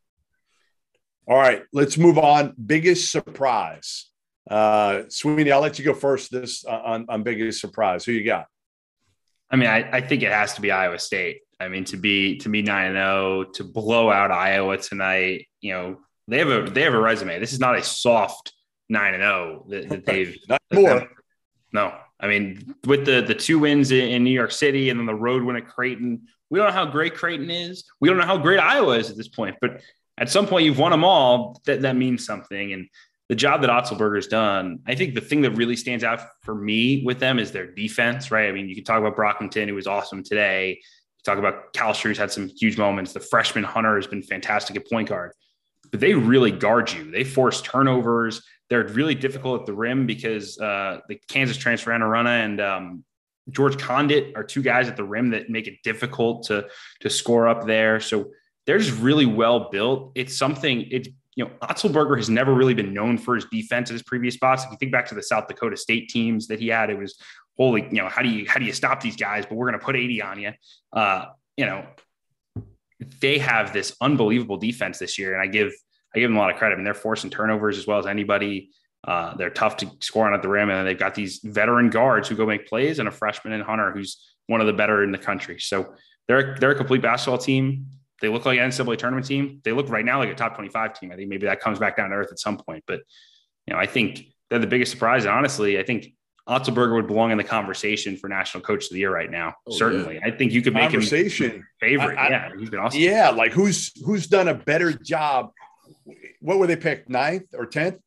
All 1.27 1.39
right, 1.39 1.63
let's 1.73 1.97
move 1.97 2.19
on. 2.19 2.55
Biggest 2.55 3.11
surprise, 3.11 4.11
uh, 4.51 5.05
Sweeney. 5.09 5.51
I'll 5.51 5.63
let 5.63 5.79
you 5.79 5.85
go 5.85 5.95
first. 5.95 6.31
This 6.31 6.67
uh, 6.67 6.83
on 6.85 7.07
on 7.09 7.23
biggest 7.23 7.63
surprise. 7.63 8.05
Who 8.05 8.13
you 8.13 8.25
got? 8.25 8.47
I 9.51 9.57
mean, 9.57 9.69
I, 9.69 9.89
I 9.91 10.01
think 10.03 10.23
it 10.23 10.31
has 10.31 10.55
to 10.55 10.61
be 10.61 10.71
Iowa 10.71 10.99
State. 10.99 11.41
I 11.59 11.69
mean, 11.69 11.85
to 11.85 11.97
be 11.97 12.37
to 12.39 12.51
be 12.51 12.61
nine 12.61 12.89
and 12.89 12.97
zero, 12.97 13.41
oh, 13.41 13.45
to 13.55 13.65
blow 13.65 14.11
out 14.11 14.31
Iowa 14.31 14.77
tonight. 14.77 15.49
You 15.63 15.73
know, 15.73 15.99
they 16.29 16.39
have 16.39 16.49
a 16.51 16.69
they 16.69 16.83
have 16.83 16.95
a 16.95 17.01
resume. 17.01 17.39
This 17.39 17.55
is 17.55 17.61
not 17.61 17.79
a 17.79 17.83
soft 17.83 18.53
nine 18.91 19.15
and 19.15 19.23
zero 19.23 19.63
oh 19.65 19.71
that, 19.71 19.89
that 19.89 20.05
they've 20.05 20.37
not 20.47 20.61
more. 20.73 21.09
No, 21.73 21.95
I 22.19 22.27
mean, 22.27 22.75
with 22.87 23.07
the 23.07 23.23
the 23.23 23.35
two 23.35 23.59
wins 23.59 23.91
in, 23.93 24.09
in, 24.09 24.25
New 24.25 24.31
York 24.31 24.53
City 24.53 24.91
and 24.91 24.99
then 24.99 25.07
the 25.07 25.15
road 25.15 25.43
win 25.43 25.57
at 25.57 25.67
Creighton, 25.67 26.27
we 26.51 26.59
don't 26.59 26.69
know 26.69 26.75
how 26.75 26.87
great 26.87 27.15
Creighton 27.15 27.51
is. 27.51 27.85
We 28.01 28.09
don't 28.09 28.19
know 28.19 28.27
how 28.27 28.39
great 28.39 28.59
Iowa 28.59 28.99
is 28.99 29.11
at 29.11 29.17
this 29.17 29.29
point. 29.29 29.57
But 29.61 29.83
at 30.19 30.31
some 30.31 30.47
point, 30.47 30.65
you've 30.65 30.79
won 30.79 30.91
them 30.91 31.05
all. 31.05 31.61
That 31.67 31.83
that 31.83 31.97
means 31.97 32.27
something. 32.27 32.73
And 32.73 32.89
the 33.29 33.37
job 33.37 33.63
that 33.63 33.71
Otzelberger's 33.71 34.27
done, 34.27 34.81
I 34.87 34.97
think 34.97 35.15
the 35.15 35.21
thing 35.21 35.43
that 35.43 35.53
really 35.53 35.77
stands 35.77 36.03
out 36.03 36.21
for 36.43 36.55
me 36.55 37.05
with 37.05 37.21
them 37.21 37.39
is 37.39 37.53
their 37.53 37.67
defense. 37.67 38.31
Right? 38.31 38.49
I 38.49 38.53
mean, 38.53 38.69
you 38.69 38.75
can 38.75 38.85
talk 38.85 39.01
about 39.01 39.17
Brockington, 39.17 39.69
who 39.69 39.75
was 39.75 39.87
awesome 39.87 40.23
today. 40.23 40.71
You 40.81 41.23
talk 41.25 41.39
about 41.39 41.73
Kalscheur, 41.73 42.09
who's 42.09 42.19
had 42.19 42.33
some 42.33 42.49
huge 42.49 42.77
moments. 42.77 43.13
The 43.13 43.21
freshman 43.21 43.65
Hunter 43.65 43.97
has 43.97 44.07
been 44.07 44.23
fantastic 44.23 44.77
at 44.77 44.91
point 44.91 45.09
guard. 45.09 45.33
But 45.91 46.01
they 46.01 46.15
really 46.15 46.51
guard 46.51 46.93
you. 46.93 47.11
They 47.11 47.25
force 47.25 47.63
turnovers. 47.63 48.43
They're 48.71 48.87
really 48.87 49.15
difficult 49.15 49.61
at 49.61 49.67
the 49.67 49.75
rim 49.75 50.07
because 50.07 50.59
uh, 50.59 51.01
the 51.09 51.21
Kansas 51.29 51.57
transfer 51.57 51.91
Enaruna 51.91 52.45
and 52.45 52.61
um, 52.61 53.05
George 53.51 53.77
Conditt 53.77 54.37
are 54.37 54.45
two 54.45 54.63
guys 54.63 54.89
at 54.89 54.97
the 54.97 55.05
rim 55.05 55.31
that 55.31 55.51
make 55.51 55.67
it 55.67 55.83
difficult 55.83 56.45
to 56.47 56.69
to 57.01 57.11
score 57.11 57.49
up 57.49 57.67
there. 57.67 58.01
So 58.01 58.31
they're 58.67 58.79
just 58.79 58.99
really 59.01 59.27
well 59.27 59.71
built. 59.71 60.13
It's 60.15 60.37
something. 60.37 60.87
It's 60.91 61.09
you 61.37 61.45
know 61.45 61.51
Otzelberger 61.63 62.17
has 62.17 62.31
never 62.31 62.55
really 62.55 62.75
been 62.75 62.95
known 62.95 63.19
for 63.19 63.35
his 63.35 63.45
defense 63.47 63.91
at 63.91 63.95
his 63.95 64.03
previous 64.03 64.35
spots. 64.35 64.65
If 64.65 64.71
you 64.71 64.77
think 64.79 64.93
back 64.93 65.07
to 65.07 65.15
the 65.15 65.23
South 65.23 65.49
Dakota 65.49 65.77
State 65.77 66.09
teams 66.09 66.47
that 66.49 66.61
he 66.61 66.69
had, 66.69 66.91
it 66.91 66.99
was 66.99 67.19
holy. 67.57 67.83
You 67.83 68.03
know 68.03 68.09
how 68.09 68.23
do 68.23 68.29
you 68.29 68.49
how 68.49 68.59
do 68.61 68.67
you 68.67 68.73
stop 68.73 69.01
these 69.01 69.17
guys? 69.17 69.47
But 69.47 69.57
we're 69.57 69.69
going 69.69 69.81
to 69.81 69.85
put 69.85 69.97
eighty 69.97 70.23
on 70.23 70.41
you. 70.41 70.53
Uh, 70.93 71.27
you 71.57 71.67
know 71.67 71.87
they 73.21 73.39
have 73.39 73.73
this 73.73 73.97
unbelievable 74.01 74.59
defense 74.59 74.99
this 74.99 75.19
year, 75.19 75.33
and 75.33 75.43
I 75.43 75.47
give 75.47 75.73
I 76.15 76.19
give 76.19 76.31
them 76.31 76.37
a 76.37 76.41
lot 76.41 76.51
of 76.51 76.57
credit. 76.57 76.75
I 76.75 76.77
mean, 76.77 76.85
they're 76.85 76.95
forcing 76.95 77.31
turnovers 77.31 77.79
as 77.79 77.87
well 77.87 77.99
as 77.99 78.07
anybody. 78.07 78.71
Uh, 79.07 79.35
they're 79.37 79.51
tough 79.51 79.79
to 79.79 79.91
score 80.01 80.27
on 80.27 80.35
at 80.35 80.43
the 80.43 80.49
rim, 80.49 80.69
and 80.71 80.87
they've 80.87 80.99
got 80.99 81.15
these 81.15 81.41
veteran 81.43 81.89
guards 81.89 82.29
who 82.29 82.37
go 82.37 82.47
make 82.47 82.69
plays, 82.69 82.99
and 82.99 83.09
a 83.09 83.13
freshman 83.13 83.53
in 83.53 83.61
Hunter 83.61 83.93
who's 83.93 84.35
one 84.47 84.61
of 84.61 84.67
the 84.67 84.73
better 84.73 85.03
in 85.03 85.13
the 85.13 85.19
country. 85.19 85.59
So 85.59 85.95
they're 86.29 86.57
they're 86.61 86.73
a 86.73 86.77
complete 86.77 87.03
basketball 87.03 87.39
team. 87.39 87.87
They 88.21 88.29
look 88.29 88.45
like 88.45 88.59
an 88.59 88.69
NCAA 88.69 88.99
tournament 88.99 89.27
team. 89.27 89.61
They 89.65 89.73
look 89.73 89.89
right 89.89 90.05
now 90.05 90.19
like 90.19 90.29
a 90.29 90.35
top 90.35 90.55
25 90.55 91.01
team. 91.01 91.11
I 91.11 91.17
think 91.17 91.31
maybe 91.31 91.47
that 91.47 91.61
comes 91.61 91.79
back 91.79 91.97
down 91.97 92.11
to 92.11 92.17
earth 92.17 92.29
at 92.31 92.39
some 92.39 92.59
point. 92.59 92.85
But 92.87 93.01
you 93.67 93.73
know, 93.73 93.81
I 93.81 93.87
think 93.87 94.27
they're 94.51 94.59
the 94.59 94.67
biggest 94.67 94.93
surprise. 94.93 95.25
And 95.25 95.33
honestly, 95.33 95.79
I 95.79 95.83
think 95.83 96.13
Otzelberger 96.49 96.95
would 96.97 97.07
belong 97.07 97.31
in 97.31 97.39
the 97.39 97.45
conversation 97.45 98.17
for 98.17 98.29
National 98.29 98.63
Coach 98.63 98.85
of 98.87 98.91
the 98.91 98.99
Year 98.99 99.15
right 99.15 99.31
now. 99.31 99.55
Oh, 99.67 99.73
Certainly, 99.73 100.17
yeah. 100.17 100.27
I 100.27 100.31
think 100.33 100.53
you 100.53 100.61
could 100.63 100.75
make 100.75 100.91
him 100.91 101.01
favorite. 101.81 102.19
I, 102.19 102.27
I, 102.27 102.29
yeah, 102.29 102.51
he's 102.59 102.71
been 102.71 102.81
awesome. 102.81 103.01
Yeah, 103.01 103.31
like 103.31 103.53
who's 103.53 103.93
who's 104.05 104.27
done 104.27 104.49
a 104.49 104.55
better 104.55 104.93
job? 104.93 105.53
What 106.41 106.59
were 106.59 106.67
they 106.67 106.77
picked 106.77 107.09
ninth 107.09 107.55
or 107.55 107.67
tenth? 107.67 107.99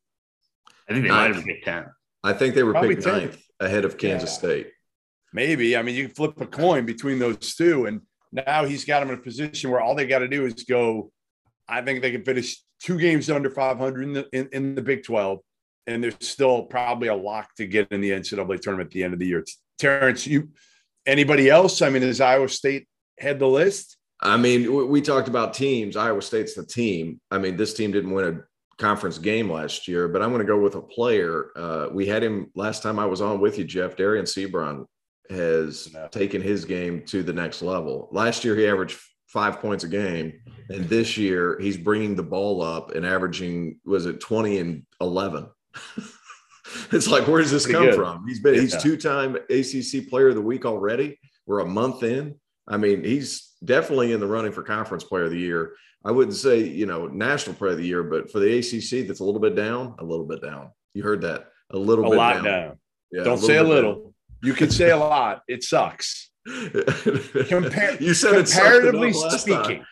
I 0.88 0.92
think 0.92 1.04
they 1.04 1.08
ninth. 1.10 1.28
might 1.28 1.36
have 1.36 1.44
picked 1.44 1.64
tenth. 1.64 1.88
I 2.22 2.32
think 2.32 2.54
they 2.54 2.62
were 2.62 2.72
Probably 2.72 2.96
picked 2.96 3.06
10th. 3.06 3.12
ninth 3.12 3.42
ahead 3.60 3.84
of 3.84 3.98
Kansas 3.98 4.30
yeah. 4.30 4.38
State. 4.38 4.70
Maybe. 5.32 5.76
I 5.76 5.82
mean, 5.82 5.94
you 5.94 6.06
can 6.06 6.14
flip 6.14 6.40
a 6.40 6.46
coin 6.46 6.86
between 6.86 7.18
those 7.18 7.54
two, 7.54 7.86
and 7.86 8.00
now 8.32 8.64
he's 8.64 8.84
got 8.84 9.00
them 9.00 9.10
in 9.10 9.18
a 9.18 9.22
position 9.22 9.70
where 9.70 9.80
all 9.80 9.94
they 9.94 10.06
got 10.06 10.20
to 10.20 10.28
do 10.28 10.46
is 10.46 10.64
go. 10.64 11.10
I 11.68 11.80
think 11.82 12.02
they 12.02 12.12
can 12.12 12.24
finish 12.24 12.62
two 12.80 12.98
games 12.98 13.30
under 13.30 13.50
500 13.50 14.02
in 14.02 14.12
the 14.12 14.28
in, 14.32 14.48
in 14.52 14.74
the 14.74 14.82
Big 14.82 15.04
12 15.04 15.40
and 15.86 16.02
there's 16.02 16.16
still 16.20 16.62
probably 16.62 17.08
a 17.08 17.14
lock 17.14 17.54
to 17.56 17.66
get 17.66 17.88
in 17.90 18.00
the 18.00 18.10
NCAA 18.10 18.60
tournament 18.60 18.88
at 18.88 18.92
the 18.92 19.04
end 19.04 19.12
of 19.12 19.18
the 19.18 19.26
year. 19.26 19.44
Terrence, 19.78 20.26
you 20.26 20.50
anybody 21.06 21.50
else? 21.50 21.82
I 21.82 21.90
mean, 21.90 22.02
does 22.02 22.20
Iowa 22.20 22.48
State 22.48 22.88
head 23.18 23.38
the 23.38 23.48
list? 23.48 23.96
I 24.20 24.36
mean, 24.36 24.88
we 24.88 25.02
talked 25.02 25.28
about 25.28 25.54
teams. 25.54 25.96
Iowa 25.96 26.22
State's 26.22 26.54
the 26.54 26.64
team. 26.64 27.20
I 27.30 27.38
mean, 27.38 27.56
this 27.56 27.74
team 27.74 27.92
didn't 27.92 28.12
win 28.12 28.36
a 28.36 28.80
conference 28.80 29.18
game 29.18 29.50
last 29.50 29.86
year, 29.86 30.08
but 30.08 30.22
I'm 30.22 30.30
going 30.30 30.40
to 30.40 30.46
go 30.46 30.58
with 30.58 30.76
a 30.76 30.82
player. 30.82 31.50
Uh, 31.56 31.88
we 31.92 32.06
had 32.06 32.22
him 32.22 32.50
last 32.54 32.82
time 32.82 32.98
I 32.98 33.06
was 33.06 33.20
on 33.20 33.40
with 33.40 33.58
you, 33.58 33.64
Jeff. 33.64 33.96
Dereon 33.96 34.22
Seabron 34.22 34.86
has 35.30 35.92
no. 35.92 36.08
taken 36.08 36.40
his 36.40 36.64
game 36.64 37.04
to 37.06 37.22
the 37.22 37.32
next 37.32 37.60
level. 37.60 38.08
Last 38.12 38.44
year, 38.44 38.56
he 38.56 38.66
averaged 38.66 38.98
five 39.26 39.60
points 39.60 39.84
a 39.84 39.88
game, 39.88 40.32
and 40.68 40.88
this 40.88 41.18
year 41.18 41.58
he's 41.60 41.76
bringing 41.76 42.14
the 42.14 42.22
ball 42.22 42.62
up 42.62 42.92
and 42.92 43.04
averaging 43.04 43.80
was 43.84 44.06
it 44.06 44.20
20 44.20 44.58
and 44.58 44.86
11 45.00 45.48
it's 46.92 47.08
like, 47.08 47.26
where 47.26 47.42
does 47.42 47.50
this 47.50 47.64
Pretty 47.64 47.78
come 47.78 47.86
good. 47.86 47.96
from? 47.96 48.26
He's 48.26 48.40
been, 48.40 48.54
yeah. 48.54 48.60
he's 48.60 48.82
two 48.82 48.96
time 48.96 49.36
ACC 49.50 50.08
player 50.08 50.28
of 50.28 50.34
the 50.34 50.40
week 50.40 50.64
already. 50.64 51.18
We're 51.46 51.60
a 51.60 51.66
month 51.66 52.02
in. 52.02 52.36
I 52.68 52.76
mean, 52.76 53.04
he's 53.04 53.52
definitely 53.64 54.12
in 54.12 54.20
the 54.20 54.26
running 54.26 54.52
for 54.52 54.62
conference 54.62 55.04
player 55.04 55.24
of 55.24 55.30
the 55.30 55.38
year. 55.38 55.74
I 56.04 56.10
wouldn't 56.10 56.36
say, 56.36 56.60
you 56.60 56.86
know, 56.86 57.06
national 57.06 57.56
player 57.56 57.72
of 57.72 57.78
the 57.78 57.86
year, 57.86 58.02
but 58.02 58.30
for 58.30 58.38
the 58.38 58.58
ACC, 58.58 59.06
that's 59.06 59.20
a 59.20 59.24
little 59.24 59.40
bit 59.40 59.54
down, 59.54 59.94
a 59.98 60.04
little 60.04 60.26
bit 60.26 60.42
down. 60.42 60.70
You 60.92 61.02
heard 61.02 61.22
that 61.22 61.48
a 61.70 61.78
little 61.78 62.06
a 62.06 62.10
bit 62.10 62.16
lot 62.16 62.34
down. 62.34 62.44
down. 62.44 62.78
Yeah, 63.10 63.24
Don't 63.24 63.38
a 63.38 63.42
say 63.42 63.56
a 63.56 63.62
little. 63.62 63.94
Down. 63.94 64.14
You 64.42 64.52
can 64.52 64.70
say 64.70 64.90
a 64.90 64.96
lot. 64.96 65.42
It 65.48 65.62
sucks. 65.62 66.30
Compar- 66.48 68.00
you 68.00 68.12
said 68.12 68.34
comparatively 68.34 69.12
speaking. 69.12 69.78
Time. 69.78 69.86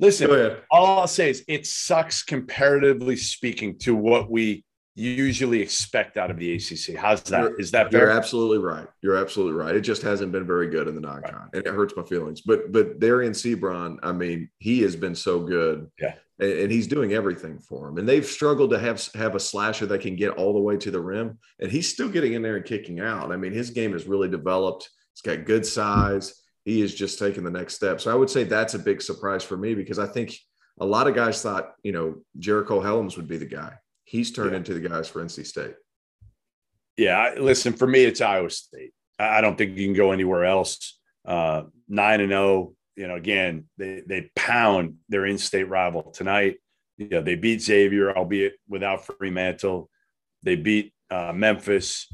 Listen, 0.00 0.56
all 0.70 0.98
I'll 1.00 1.06
say 1.06 1.30
is 1.30 1.44
it 1.46 1.64
sucks 1.64 2.24
comparatively 2.24 3.14
speaking 3.14 3.78
to 3.80 3.94
what 3.94 4.28
we 4.28 4.64
usually 4.94 5.60
expect 5.60 6.16
out 6.16 6.30
of 6.30 6.36
the 6.36 6.54
ACC. 6.54 6.96
How's 6.96 7.22
that? 7.24 7.42
You're, 7.42 7.60
Is 7.60 7.70
that 7.70 7.90
fair? 7.90 8.02
You're 8.02 8.10
absolutely 8.10 8.58
right. 8.58 8.86
You're 9.00 9.16
absolutely 9.16 9.54
right. 9.54 9.74
It 9.74 9.80
just 9.80 10.02
hasn't 10.02 10.32
been 10.32 10.46
very 10.46 10.68
good 10.68 10.88
in 10.88 10.94
the 10.94 11.00
non-con, 11.00 11.34
right. 11.34 11.48
and 11.54 11.66
it 11.66 11.72
hurts 11.72 11.94
my 11.96 12.02
feelings. 12.02 12.42
But 12.42 12.72
but 12.72 13.00
Dereon 13.00 13.30
Seabron, 13.30 13.98
I 14.02 14.12
mean, 14.12 14.50
he 14.58 14.82
has 14.82 14.96
been 14.96 15.14
so 15.14 15.40
good. 15.40 15.90
Yeah. 15.98 16.14
And, 16.38 16.52
and 16.52 16.72
he's 16.72 16.86
doing 16.86 17.12
everything 17.12 17.58
for 17.58 17.88
him. 17.88 17.98
And 17.98 18.08
they've 18.08 18.24
struggled 18.24 18.70
to 18.70 18.78
have 18.78 19.08
have 19.14 19.34
a 19.34 19.40
slasher 19.40 19.86
that 19.86 20.00
can 20.00 20.16
get 20.16 20.32
all 20.32 20.52
the 20.52 20.60
way 20.60 20.76
to 20.76 20.90
the 20.90 21.00
rim, 21.00 21.38
and 21.60 21.70
he's 21.70 21.90
still 21.90 22.08
getting 22.08 22.34
in 22.34 22.42
there 22.42 22.56
and 22.56 22.64
kicking 22.64 23.00
out. 23.00 23.32
I 23.32 23.36
mean, 23.36 23.52
his 23.52 23.70
game 23.70 23.92
has 23.92 24.06
really 24.06 24.28
developed. 24.28 24.90
He's 25.14 25.22
got 25.22 25.46
good 25.46 25.64
size. 25.64 26.34
He 26.64 26.80
is 26.80 26.94
just 26.94 27.18
taking 27.18 27.44
the 27.44 27.50
next 27.50 27.74
step. 27.74 28.00
So 28.00 28.12
I 28.12 28.14
would 28.14 28.30
say 28.30 28.44
that's 28.44 28.74
a 28.74 28.78
big 28.78 29.02
surprise 29.02 29.42
for 29.42 29.56
me 29.56 29.74
because 29.74 29.98
I 29.98 30.06
think 30.06 30.36
a 30.78 30.86
lot 30.86 31.08
of 31.08 31.14
guys 31.14 31.42
thought, 31.42 31.72
you 31.82 31.92
know, 31.92 32.22
Jericho 32.38 32.80
Helms 32.80 33.16
would 33.16 33.26
be 33.26 33.36
the 33.36 33.46
guy 33.46 33.72
he's 34.12 34.30
turned 34.30 34.50
yeah. 34.50 34.58
into 34.58 34.74
the 34.74 34.86
guys 34.86 35.08
for 35.08 35.24
NC 35.24 35.46
State. 35.46 35.74
Yeah, 36.98 37.34
listen, 37.38 37.72
for 37.72 37.86
me, 37.86 38.04
it's 38.04 38.20
Iowa 38.20 38.50
State. 38.50 38.92
I 39.18 39.40
don't 39.40 39.56
think 39.56 39.78
you 39.78 39.86
can 39.86 39.94
go 39.94 40.12
anywhere 40.12 40.44
else. 40.44 40.98
Uh, 41.26 41.62
nine 41.88 42.20
and 42.20 42.30
zero. 42.30 42.42
Oh, 42.42 42.74
you 42.94 43.08
know, 43.08 43.16
again, 43.16 43.64
they 43.78 44.02
they 44.06 44.30
pound 44.36 44.96
their 45.08 45.24
in-state 45.24 45.68
rival 45.68 46.10
tonight. 46.12 46.56
You 46.98 47.08
know, 47.08 47.22
they 47.22 47.36
beat 47.36 47.62
Xavier, 47.62 48.14
albeit 48.14 48.56
without 48.68 49.06
Freemantle. 49.06 49.88
They 50.42 50.56
beat 50.56 50.92
uh, 51.10 51.32
Memphis, 51.34 52.12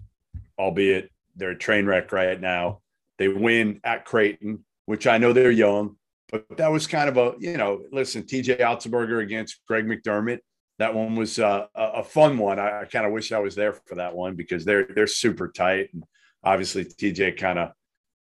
albeit 0.57 1.11
they're 1.35 1.51
a 1.51 1.59
train 1.59 1.87
wreck 1.87 2.13
right 2.13 2.41
now. 2.41 2.81
They 3.19 3.27
win 3.27 3.81
at 3.83 4.05
Creighton, 4.05 4.65
which 4.87 5.09
I 5.09 5.19
know 5.19 5.33
they're 5.33 5.51
young, 5.51 5.97
but 6.31 6.45
that 6.59 6.71
was 6.71 6.87
kind 6.87 7.09
of 7.09 7.17
a 7.17 7.35
you 7.41 7.57
know, 7.57 7.83
listen, 7.91 8.23
TJ 8.23 8.61
Otzelberger 8.61 9.21
against 9.21 9.67
Greg 9.67 9.85
McDermott 9.85 10.39
that 10.79 10.95
one 10.95 11.17
was 11.17 11.39
uh, 11.39 11.67
a 11.75 12.05
fun 12.05 12.39
one. 12.39 12.59
I, 12.59 12.83
I 12.83 12.85
kind 12.85 13.05
of 13.05 13.13
wish 13.13 13.33
I 13.33 13.41
was 13.41 13.55
there 13.55 13.73
for 13.73 13.97
that 13.97 14.15
one 14.15 14.37
because 14.37 14.65
they're 14.65 14.87
they're 14.95 15.09
super 15.09 15.49
tight, 15.49 15.91
and 15.93 16.05
obviously 16.45 16.85
TJ 16.85 17.37
kind 17.37 17.59
of 17.59 17.73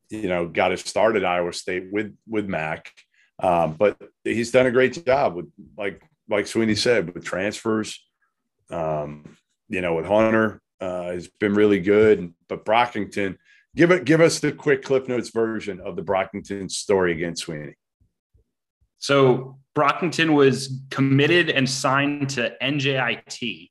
you 0.09 0.29
know 0.29 0.49
got 0.49 0.73
us 0.73 0.85
started 0.85 1.23
Iowa 1.23 1.53
State 1.53 1.93
with 1.93 2.17
with 2.27 2.47
Mac, 2.47 2.91
um, 3.43 3.75
but 3.75 3.99
he's 4.25 4.53
done 4.53 4.67
a 4.67 4.71
great 4.71 5.05
job 5.05 5.35
with 5.35 5.51
like 5.77 6.03
like 6.29 6.47
Sweeney 6.47 6.75
said 6.75 7.15
with 7.15 7.25
transfers. 7.25 8.03
Um, 8.71 9.37
you 9.69 9.81
know, 9.81 9.95
with 9.95 10.07
Hunter 10.07 10.61
uh, 10.81 11.13
has 11.13 11.29
been 11.29 11.55
really 11.55 11.81
good, 11.81 12.33
but 12.49 12.65
Brockington. 12.65 13.37
Give 13.75 13.91
it. 13.91 14.07
Give 14.07 14.23
us 14.23 14.41
the 14.41 14.53
quick 14.53 14.83
Cliff 14.83 15.07
Notes 15.07 15.29
version 15.29 15.81
of 15.81 15.97
the 15.97 16.03
Brockington 16.03 16.71
story 16.71 17.13
against 17.13 17.43
Sweeney. 17.43 17.75
So 18.99 19.59
Brockington 19.77 20.35
was 20.35 20.81
committed 20.91 21.51
and 21.51 21.69
signed 21.69 22.31
to 22.31 22.57
NJIT. 22.63 23.71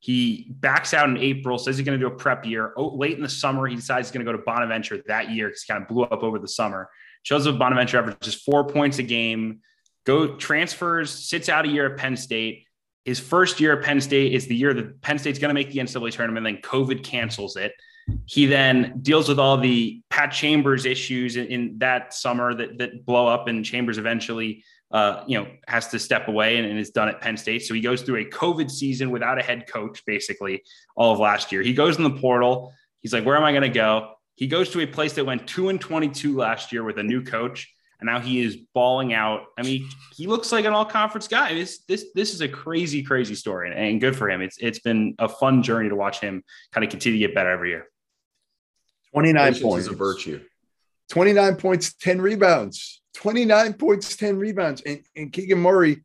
He 0.00 0.46
backs 0.50 0.92
out 0.94 1.08
in 1.08 1.16
April, 1.16 1.58
says 1.58 1.76
he's 1.76 1.86
going 1.86 1.98
to 1.98 2.04
do 2.04 2.12
a 2.12 2.16
prep 2.16 2.44
year. 2.44 2.72
Oh, 2.76 2.88
late 2.96 3.16
in 3.16 3.22
the 3.22 3.28
summer, 3.28 3.66
he 3.66 3.76
decides 3.76 4.08
he's 4.08 4.12
going 4.12 4.26
to 4.26 4.32
go 4.32 4.36
to 4.36 4.42
Bonaventure 4.44 5.02
that 5.06 5.30
year 5.30 5.48
because 5.48 5.62
he 5.62 5.72
kind 5.72 5.82
of 5.82 5.88
blew 5.88 6.04
up 6.04 6.22
over 6.22 6.38
the 6.38 6.48
summer. 6.48 6.88
Shows 7.22 7.46
up 7.46 7.58
Bonaventure 7.58 7.98
averages 7.98 8.34
four 8.34 8.64
points 8.64 8.98
a 8.98 9.02
game, 9.02 9.60
go 10.04 10.36
transfers, 10.36 11.10
sits 11.10 11.48
out 11.48 11.64
a 11.64 11.68
year 11.68 11.92
at 11.92 11.98
Penn 11.98 12.16
State. 12.16 12.64
His 13.04 13.20
first 13.20 13.60
year 13.60 13.78
at 13.78 13.84
Penn 13.84 14.00
State 14.00 14.34
is 14.34 14.46
the 14.46 14.56
year 14.56 14.74
that 14.74 15.00
Penn 15.02 15.18
State's 15.18 15.38
going 15.38 15.50
to 15.50 15.54
make 15.54 15.70
the 15.70 15.78
NCAA 15.78 16.12
tournament. 16.12 16.44
Then 16.44 16.58
COVID 16.62 17.02
cancels 17.04 17.56
it. 17.56 17.72
He 18.26 18.46
then 18.46 19.00
deals 19.02 19.28
with 19.28 19.38
all 19.38 19.56
the 19.56 20.02
Pat 20.18 20.32
Chambers 20.32 20.84
issues 20.84 21.36
in, 21.36 21.46
in 21.46 21.78
that 21.78 22.12
summer 22.12 22.52
that 22.52 22.76
that 22.78 23.06
blow 23.06 23.28
up, 23.28 23.46
and 23.46 23.64
Chambers 23.64 23.98
eventually, 23.98 24.64
uh, 24.90 25.22
you 25.28 25.38
know, 25.38 25.46
has 25.68 25.86
to 25.88 25.98
step 26.00 26.26
away 26.26 26.56
and, 26.56 26.66
and 26.66 26.76
is 26.76 26.90
done 26.90 27.08
at 27.08 27.20
Penn 27.20 27.36
State. 27.36 27.62
So 27.64 27.72
he 27.72 27.80
goes 27.80 28.02
through 28.02 28.16
a 28.16 28.24
COVID 28.24 28.68
season 28.68 29.10
without 29.10 29.38
a 29.38 29.42
head 29.42 29.68
coach, 29.68 30.04
basically 30.06 30.64
all 30.96 31.12
of 31.12 31.20
last 31.20 31.52
year. 31.52 31.62
He 31.62 31.72
goes 31.72 31.98
in 31.98 32.02
the 32.02 32.10
portal. 32.10 32.72
He's 32.98 33.12
like, 33.12 33.24
"Where 33.24 33.36
am 33.36 33.44
I 33.44 33.52
going 33.52 33.62
to 33.62 33.68
go?" 33.68 34.14
He 34.34 34.48
goes 34.48 34.70
to 34.70 34.80
a 34.80 34.86
place 34.86 35.12
that 35.12 35.24
went 35.24 35.46
two 35.46 35.68
and 35.68 35.80
twenty-two 35.80 36.36
last 36.36 36.72
year 36.72 36.82
with 36.82 36.98
a 36.98 37.04
new 37.04 37.22
coach 37.22 37.72
and 38.00 38.06
now 38.06 38.20
he 38.20 38.40
is 38.40 38.56
balling 38.74 39.12
out. 39.12 39.46
I 39.58 39.62
mean, 39.62 39.88
he 40.16 40.26
looks 40.26 40.52
like 40.52 40.64
an 40.64 40.72
all-conference 40.72 41.28
guy. 41.28 41.54
This 41.54 41.78
this 41.88 42.06
this 42.14 42.32
is 42.32 42.40
a 42.40 42.48
crazy, 42.48 43.02
crazy 43.02 43.34
story, 43.34 43.68
and, 43.68 43.78
and 43.78 44.00
good 44.00 44.16
for 44.16 44.30
him. 44.30 44.40
It's 44.40 44.56
it's 44.58 44.78
been 44.78 45.14
a 45.18 45.28
fun 45.28 45.62
journey 45.62 45.88
to 45.88 45.96
watch 45.96 46.20
him 46.20 46.42
kind 46.72 46.84
of 46.84 46.90
continue 46.90 47.18
to 47.18 47.26
get 47.26 47.34
better 47.34 47.50
every 47.50 47.70
year. 47.70 47.88
29 49.22 49.60
points. 49.60 49.86
is 49.86 49.92
a 49.92 49.96
virtue. 49.96 50.40
29 51.10 51.56
points, 51.56 51.94
10 51.94 52.20
rebounds. 52.20 53.02
29 53.16 53.72
points, 53.74 54.16
10 54.16 54.38
rebounds. 54.38 54.80
And, 54.82 55.02
and 55.16 55.32
Keegan 55.32 55.58
Murray 55.58 56.04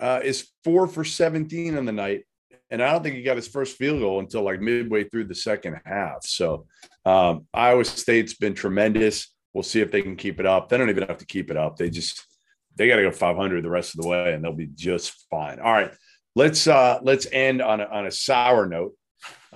uh, 0.00 0.20
is 0.22 0.48
four 0.64 0.86
for 0.86 1.04
17 1.04 1.76
on 1.76 1.84
the 1.84 1.92
night. 1.92 2.24
And 2.70 2.82
I 2.82 2.90
don't 2.90 3.02
think 3.02 3.16
he 3.16 3.22
got 3.22 3.36
his 3.36 3.48
first 3.48 3.76
field 3.76 4.00
goal 4.00 4.20
until 4.20 4.42
like 4.42 4.60
midway 4.60 5.04
through 5.04 5.24
the 5.24 5.34
second 5.34 5.80
half. 5.84 6.24
So 6.24 6.66
um, 7.04 7.46
Iowa 7.54 7.84
State's 7.84 8.34
been 8.34 8.54
tremendous. 8.54 9.32
We'll 9.52 9.62
see 9.62 9.80
if 9.80 9.90
they 9.90 10.02
can 10.02 10.16
keep 10.16 10.40
it 10.40 10.46
up. 10.46 10.68
They 10.68 10.76
don't 10.76 10.90
even 10.90 11.06
have 11.06 11.18
to 11.18 11.26
keep 11.26 11.50
it 11.50 11.56
up. 11.56 11.76
They 11.76 11.90
just 11.90 12.26
they 12.74 12.88
got 12.88 12.96
to 12.96 13.02
go 13.02 13.10
500 13.10 13.64
the 13.64 13.70
rest 13.70 13.94
of 13.94 14.02
the 14.02 14.08
way, 14.08 14.34
and 14.34 14.44
they'll 14.44 14.52
be 14.52 14.68
just 14.74 15.26
fine. 15.30 15.60
All 15.60 15.72
right, 15.72 15.92
let's 16.34 16.66
uh 16.66 16.98
let's 17.02 17.26
end 17.32 17.62
on 17.62 17.80
a, 17.80 17.84
on 17.84 18.06
a 18.06 18.10
sour 18.10 18.66
note. 18.66 18.92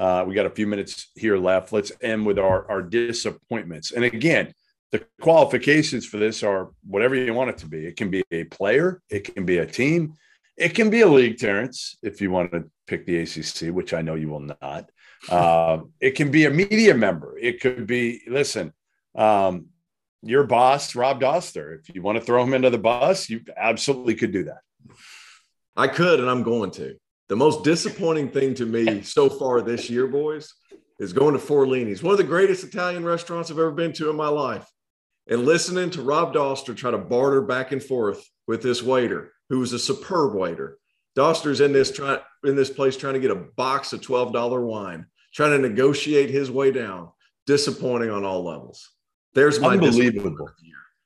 Uh, 0.01 0.25
we 0.27 0.35
got 0.35 0.47
a 0.47 0.51
few 0.51 0.67
minutes 0.67 1.11
here 1.15 1.37
left. 1.37 1.75
Let's 1.75 1.93
end 2.01 2.25
with 2.25 2.39
our, 2.39 2.69
our 2.71 2.81
disappointments. 2.81 3.93
And 3.93 4.03
again, 4.03 4.55
the 4.93 5.05
qualifications 5.21 6.07
for 6.07 6.17
this 6.17 6.43
are 6.43 6.71
whatever 6.87 7.15
you 7.15 7.35
want 7.35 7.51
it 7.51 7.59
to 7.59 7.69
be. 7.69 7.87
It 7.87 7.97
can 7.97 8.11
be 8.11 8.25
a 8.33 8.45
player, 8.45 9.03
it 9.11 9.35
can 9.35 9.45
be 9.45 9.59
a 9.59 9.67
team, 9.67 10.15
it 10.57 10.71
can 10.75 10.89
be 10.89 11.03
a 11.03 11.07
league, 11.07 11.39
Terrence, 11.39 11.99
if 12.03 12.23
you 12.23 12.31
want 12.31 12.51
to 12.53 12.65
pick 12.87 13.05
the 13.05 13.19
ACC, 13.19 13.75
which 13.75 13.93
I 13.93 14.01
know 14.01 14.15
you 14.15 14.31
will 14.31 14.55
not. 14.63 14.91
Uh, 15.29 15.81
it 16.01 16.13
can 16.13 16.31
be 16.31 16.47
a 16.47 16.51
media 16.51 16.95
member. 16.95 17.39
It 17.39 17.61
could 17.61 17.87
be, 17.87 18.23
listen, 18.27 18.73
um, 19.15 19.67
your 20.23 20.45
boss, 20.45 20.95
Rob 20.95 21.21
Dauster. 21.21 21.79
If 21.79 21.95
you 21.95 22.01
want 22.01 22.17
to 22.17 22.25
throw 22.25 22.43
him 22.43 22.55
into 22.55 22.71
the 22.71 22.79
bus, 22.79 23.29
you 23.29 23.43
absolutely 23.55 24.15
could 24.15 24.33
do 24.33 24.45
that. 24.45 24.63
I 25.77 25.89
could, 25.89 26.21
and 26.21 26.31
I'm 26.31 26.43
going 26.43 26.71
to. 26.73 26.97
The 27.31 27.37
most 27.37 27.63
disappointing 27.63 28.31
thing 28.31 28.55
to 28.55 28.67
me 28.67 29.03
so 29.17 29.31
far 29.31 29.63
this 29.63 29.89
year, 29.89 30.09
boys, 30.09 30.53
is 30.99 31.13
going 31.13 31.33
to 31.33 31.39
Forlini's, 31.39 32.03
one 32.03 32.11
of 32.11 32.19
the 32.19 32.25
greatest 32.25 32.65
Italian 32.65 33.05
restaurants 33.05 33.51
I've 33.51 33.59
ever 33.59 33.71
been 33.71 33.93
to 33.95 34.11
in 34.11 34.17
my 34.17 34.27
life, 34.27 34.69
and 35.29 35.47
listening 35.47 35.91
to 35.91 36.03
Rob 36.03 36.35
Dauster 36.35 36.77
try 36.77 36.91
to 36.91 36.99
barter 36.99 37.41
back 37.41 37.71
and 37.71 37.81
forth 37.81 38.29
with 38.49 38.63
this 38.63 38.83
waiter, 38.83 39.33
who 39.49 39.61
was 39.61 39.73
a 39.73 39.79
superb 39.79 40.35
waiter. 40.35 40.79
Dauster's 41.17 41.61
in 41.61 41.73
this 41.73 41.93
try, 41.93 42.19
in 42.43 42.57
this 42.57 42.69
place 42.69 42.97
trying 42.97 43.15
to 43.15 43.21
get 43.21 43.31
a 43.31 43.37
box 43.37 43.93
of 43.93 44.03
twelve 44.03 44.33
dollar 44.33 44.61
wine, 44.61 45.07
trying 45.33 45.53
to 45.53 45.69
negotiate 45.69 46.31
his 46.31 46.51
way 46.51 46.73
down. 46.73 47.11
Disappointing 47.47 48.11
on 48.11 48.25
all 48.25 48.45
levels. 48.45 48.91
There's 49.35 49.61
my 49.61 49.75
unbelievable, 49.75 50.51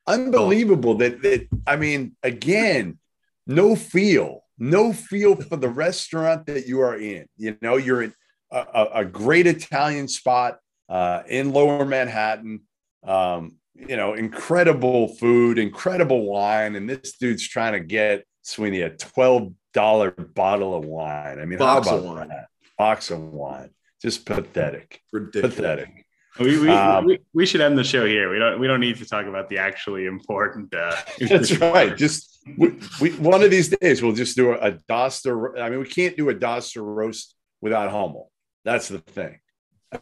unbelievable 0.07 0.95
that 0.95 1.21
that 1.21 1.47
I 1.67 1.75
mean, 1.75 2.15
again, 2.23 2.97
no 3.45 3.75
feel 3.75 4.44
no 4.57 4.93
feel 4.93 5.35
for 5.35 5.57
the 5.57 5.69
restaurant 5.69 6.45
that 6.45 6.67
you 6.67 6.81
are 6.81 6.95
in. 6.95 7.27
You 7.37 7.57
know, 7.61 7.77
you're 7.77 8.03
in 8.03 8.13
a, 8.51 8.87
a 8.93 9.05
great 9.05 9.47
Italian 9.47 10.07
spot 10.07 10.59
uh, 10.89 11.23
in 11.27 11.51
Lower 11.51 11.85
Manhattan. 11.85 12.61
Um, 13.03 13.57
you 13.75 13.97
know, 13.97 14.13
incredible 14.13 15.09
food, 15.15 15.59
incredible 15.59 16.25
wine, 16.25 16.75
and 16.75 16.89
this 16.89 17.17
dude's 17.17 17.47
trying 17.47 17.73
to 17.73 17.81
get 17.81 18.25
Sweeney 18.41 18.81
a 18.81 18.89
twelve 18.89 19.53
dollar 19.73 20.11
bottle 20.11 20.75
of 20.75 20.85
wine. 20.85 21.39
I 21.39 21.45
mean, 21.45 21.59
box 21.59 21.87
how 21.87 21.97
about 21.97 22.05
of 22.05 22.15
wine. 22.15 22.27
that? 22.29 22.47
Box 22.77 23.11
of 23.11 23.19
wine, 23.21 23.71
just 24.01 24.25
pathetic. 24.25 25.01
Ridiculous. 25.11 25.55
Pathetic. 25.55 26.05
We, 26.39 26.59
we, 26.59 26.69
um, 26.69 27.05
we, 27.05 27.19
we, 27.33 27.45
should 27.45 27.61
end 27.61 27.77
the 27.77 27.83
show 27.83 28.05
here. 28.05 28.29
We 28.29 28.39
don't 28.39 28.59
we 28.59 28.67
don't 28.67 28.81
need 28.81 28.97
to 28.97 29.05
talk 29.05 29.25
about 29.25 29.49
the 29.49 29.57
actually 29.57 30.05
important. 30.05 30.73
Uh, 30.73 30.95
that's 31.19 31.57
right. 31.59 31.95
Just 31.95 32.34
we, 32.57 32.77
we, 33.01 33.11
one 33.13 33.43
of 33.43 33.51
these 33.51 33.69
days 33.69 34.01
we'll 34.01 34.13
just 34.13 34.35
do 34.35 34.51
a, 34.51 34.57
a 34.57 34.71
Dauster. 34.89 35.59
I 35.59 35.69
mean, 35.69 35.79
we 35.79 35.87
can't 35.87 36.17
do 36.17 36.29
a 36.29 36.35
Dauster 36.35 36.83
roast 36.83 37.35
without 37.61 37.91
Hummel. 37.91 38.31
That's 38.63 38.87
the 38.87 38.99
thing. 38.99 39.39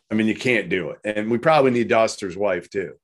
I 0.10 0.16
mean, 0.16 0.28
you 0.28 0.36
can't 0.36 0.70
do 0.70 0.90
it, 0.92 1.00
and 1.04 1.30
we 1.30 1.38
probably 1.38 1.72
need 1.72 1.90
Dauster's 1.90 2.38
wife 2.38 2.70
too 2.70 2.96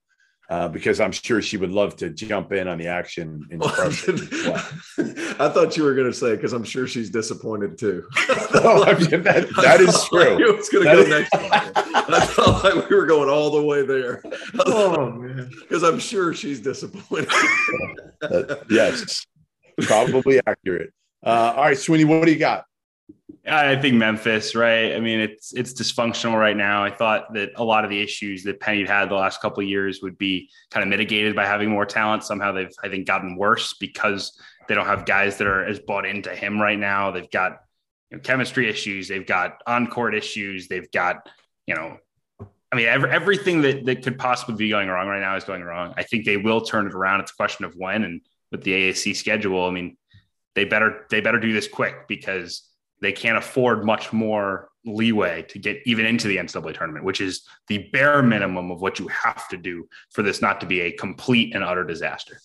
uh, 0.49 0.67
because 0.67 0.99
I'm 0.99 1.11
sure 1.11 1.41
she 1.41 1.57
would 1.57 1.71
love 1.71 1.95
to 1.97 2.09
jump 2.09 2.51
in 2.51 2.67
on 2.67 2.79
the 2.79 2.87
action. 2.87 3.45
In 3.51 3.59
well. 3.59 3.71
I 3.77 5.49
thought 5.49 5.77
you 5.77 5.83
were 5.83 5.93
going 5.93 6.07
to 6.07 6.13
say 6.13 6.35
because 6.35 6.53
I'm 6.53 6.63
sure 6.63 6.87
she's 6.87 7.11
disappointed 7.11 7.77
too. 7.77 8.03
no, 8.27 8.83
I 8.83 8.97
mean, 8.97 9.21
that, 9.23 9.47
that 9.61 9.79
is 9.79 10.03
true. 10.05 10.39
It 10.39 10.57
was 10.57 10.69
going 10.69 10.85
to 10.85 10.93
go 10.93 10.99
is... 11.01 11.09
next. 11.09 11.29
I 11.33 12.25
felt 12.25 12.63
like 12.63 12.89
we 12.89 12.95
were 12.95 13.05
going 13.05 13.29
all 13.29 13.51
the 13.51 13.63
way 13.63 13.85
there. 13.85 14.23
Oh 14.65 15.11
man, 15.11 15.51
because 15.61 15.83
I'm 15.83 15.99
sure 15.99 16.33
she's 16.33 16.59
disappointed. 16.59 17.29
uh, 18.23 18.55
yes, 18.71 19.25
probably 19.81 20.41
accurate. 20.47 20.91
Uh, 21.23 21.53
all 21.55 21.63
right, 21.63 21.77
Sweeney, 21.77 22.05
what 22.05 22.25
do 22.25 22.31
you 22.31 22.39
got? 22.39 22.65
I 23.49 23.79
think 23.79 23.95
Memphis, 23.95 24.55
right? 24.55 24.95
I 24.95 24.99
mean, 24.99 25.19
it's 25.19 25.53
it's 25.53 25.73
dysfunctional 25.73 26.39
right 26.39 26.55
now. 26.55 26.83
I 26.83 26.91
thought 26.91 27.33
that 27.33 27.51
a 27.55 27.63
lot 27.63 27.83
of 27.83 27.89
the 27.89 28.01
issues 28.01 28.43
that 28.43 28.59
Penny 28.59 28.85
had 28.85 29.09
the 29.09 29.15
last 29.15 29.41
couple 29.41 29.63
of 29.63 29.69
years 29.69 30.01
would 30.01 30.17
be 30.17 30.49
kind 30.71 30.83
of 30.83 30.89
mitigated 30.89 31.35
by 31.35 31.45
having 31.45 31.69
more 31.69 31.85
talent. 31.85 32.23
Somehow 32.23 32.51
they've, 32.51 32.73
I 32.83 32.89
think, 32.89 33.07
gotten 33.07 33.35
worse 33.35 33.75
because 33.79 34.39
they 34.67 34.75
don't 34.75 34.85
have 34.85 35.05
guys 35.05 35.37
that 35.37 35.47
are 35.47 35.65
as 35.65 35.79
bought 35.79 36.05
into 36.05 36.33
him 36.33 36.61
right 36.61 36.79
now. 36.79 37.11
They've 37.11 37.29
got 37.29 37.59
you 38.11 38.17
know, 38.17 38.21
chemistry 38.21 38.69
issues. 38.69 39.07
They've 39.07 39.25
got 39.25 39.61
on 39.67 39.87
court 39.87 40.15
issues. 40.15 40.67
They've 40.67 40.89
got, 40.91 41.27
you 41.65 41.75
know, 41.75 41.97
I 42.71 42.75
mean, 42.75 42.85
every, 42.85 43.09
everything 43.09 43.61
that, 43.63 43.85
that 43.85 44.03
could 44.03 44.19
possibly 44.19 44.55
be 44.55 44.69
going 44.69 44.89
wrong 44.89 45.07
right 45.07 45.21
now 45.21 45.35
is 45.35 45.43
going 45.43 45.63
wrong. 45.63 45.93
I 45.97 46.03
think 46.03 46.25
they 46.25 46.37
will 46.37 46.61
turn 46.61 46.85
it 46.85 46.93
around. 46.93 47.21
It's 47.21 47.31
a 47.31 47.35
question 47.35 47.65
of 47.65 47.73
when. 47.75 48.03
And 48.03 48.21
with 48.51 48.63
the 48.63 48.71
AAC 48.71 49.15
schedule, 49.15 49.65
I 49.65 49.71
mean, 49.71 49.97
they 50.55 50.65
better 50.65 51.05
they 51.09 51.21
better 51.21 51.39
do 51.39 51.53
this 51.53 51.67
quick 51.67 52.07
because 52.07 52.68
they 53.01 53.11
can't 53.11 53.37
afford 53.37 53.85
much 53.85 54.11
more 54.11 54.69
leeway 54.85 55.43
to 55.43 55.59
get 55.59 55.81
even 55.85 56.05
into 56.05 56.27
the 56.27 56.37
NCAA 56.37 56.73
tournament, 56.73 57.05
which 57.05 57.21
is 57.21 57.47
the 57.67 57.89
bare 57.91 58.21
minimum 58.21 58.71
of 58.71 58.81
what 58.81 58.99
you 58.99 59.07
have 59.07 59.47
to 59.49 59.57
do 59.57 59.87
for 60.11 60.21
this 60.23 60.41
not 60.41 60.59
to 60.61 60.65
be 60.65 60.81
a 60.81 60.91
complete 60.91 61.53
and 61.53 61.63
utter 61.63 61.83
disaster. 61.83 62.39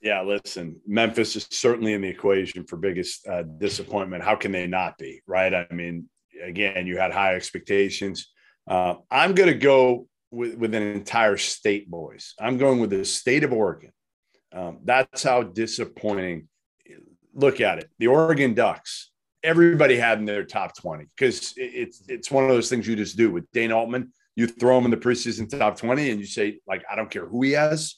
Yeah, 0.00 0.22
listen, 0.22 0.80
Memphis 0.86 1.34
is 1.34 1.48
certainly 1.50 1.92
in 1.92 2.02
the 2.02 2.08
equation 2.08 2.64
for 2.64 2.76
biggest 2.76 3.26
uh, 3.26 3.42
disappointment. 3.42 4.22
How 4.22 4.36
can 4.36 4.52
they 4.52 4.66
not 4.66 4.96
be? 4.96 5.22
Right? 5.26 5.52
I 5.52 5.66
mean, 5.72 6.08
again, 6.42 6.86
you 6.86 6.98
had 6.98 7.12
high 7.12 7.34
expectations. 7.34 8.28
Uh, 8.68 8.94
I'm 9.10 9.34
going 9.34 9.48
to 9.48 9.58
go 9.58 10.06
with, 10.30 10.56
with 10.56 10.74
an 10.74 10.82
entire 10.82 11.36
state, 11.36 11.90
boys. 11.90 12.34
I'm 12.38 12.58
going 12.58 12.78
with 12.78 12.90
the 12.90 13.04
state 13.04 13.42
of 13.42 13.52
Oregon. 13.52 13.92
Um, 14.52 14.80
that's 14.84 15.22
how 15.24 15.42
disappointing. 15.42 16.48
Look 17.34 17.60
at 17.60 17.78
it. 17.78 17.90
The 17.98 18.08
Oregon 18.08 18.54
Ducks 18.54 19.10
everybody 19.42 19.96
had 19.96 20.18
in 20.18 20.24
their 20.24 20.44
top 20.44 20.76
20 20.76 21.06
because 21.16 21.54
it's 21.56 22.02
it's 22.08 22.30
one 22.30 22.44
of 22.44 22.50
those 22.50 22.68
things 22.68 22.86
you 22.86 22.96
just 22.96 23.16
do 23.16 23.30
with 23.30 23.50
Dana 23.52 23.76
Altman. 23.76 24.12
You 24.36 24.46
throw 24.46 24.78
him 24.78 24.84
in 24.84 24.90
the 24.90 24.96
preseason 24.96 25.48
top 25.48 25.76
20 25.76 26.10
and 26.10 26.20
you 26.20 26.26
say, 26.26 26.60
like, 26.66 26.84
I 26.90 26.94
don't 26.94 27.10
care 27.10 27.26
who 27.26 27.42
he 27.42 27.52
has, 27.52 27.96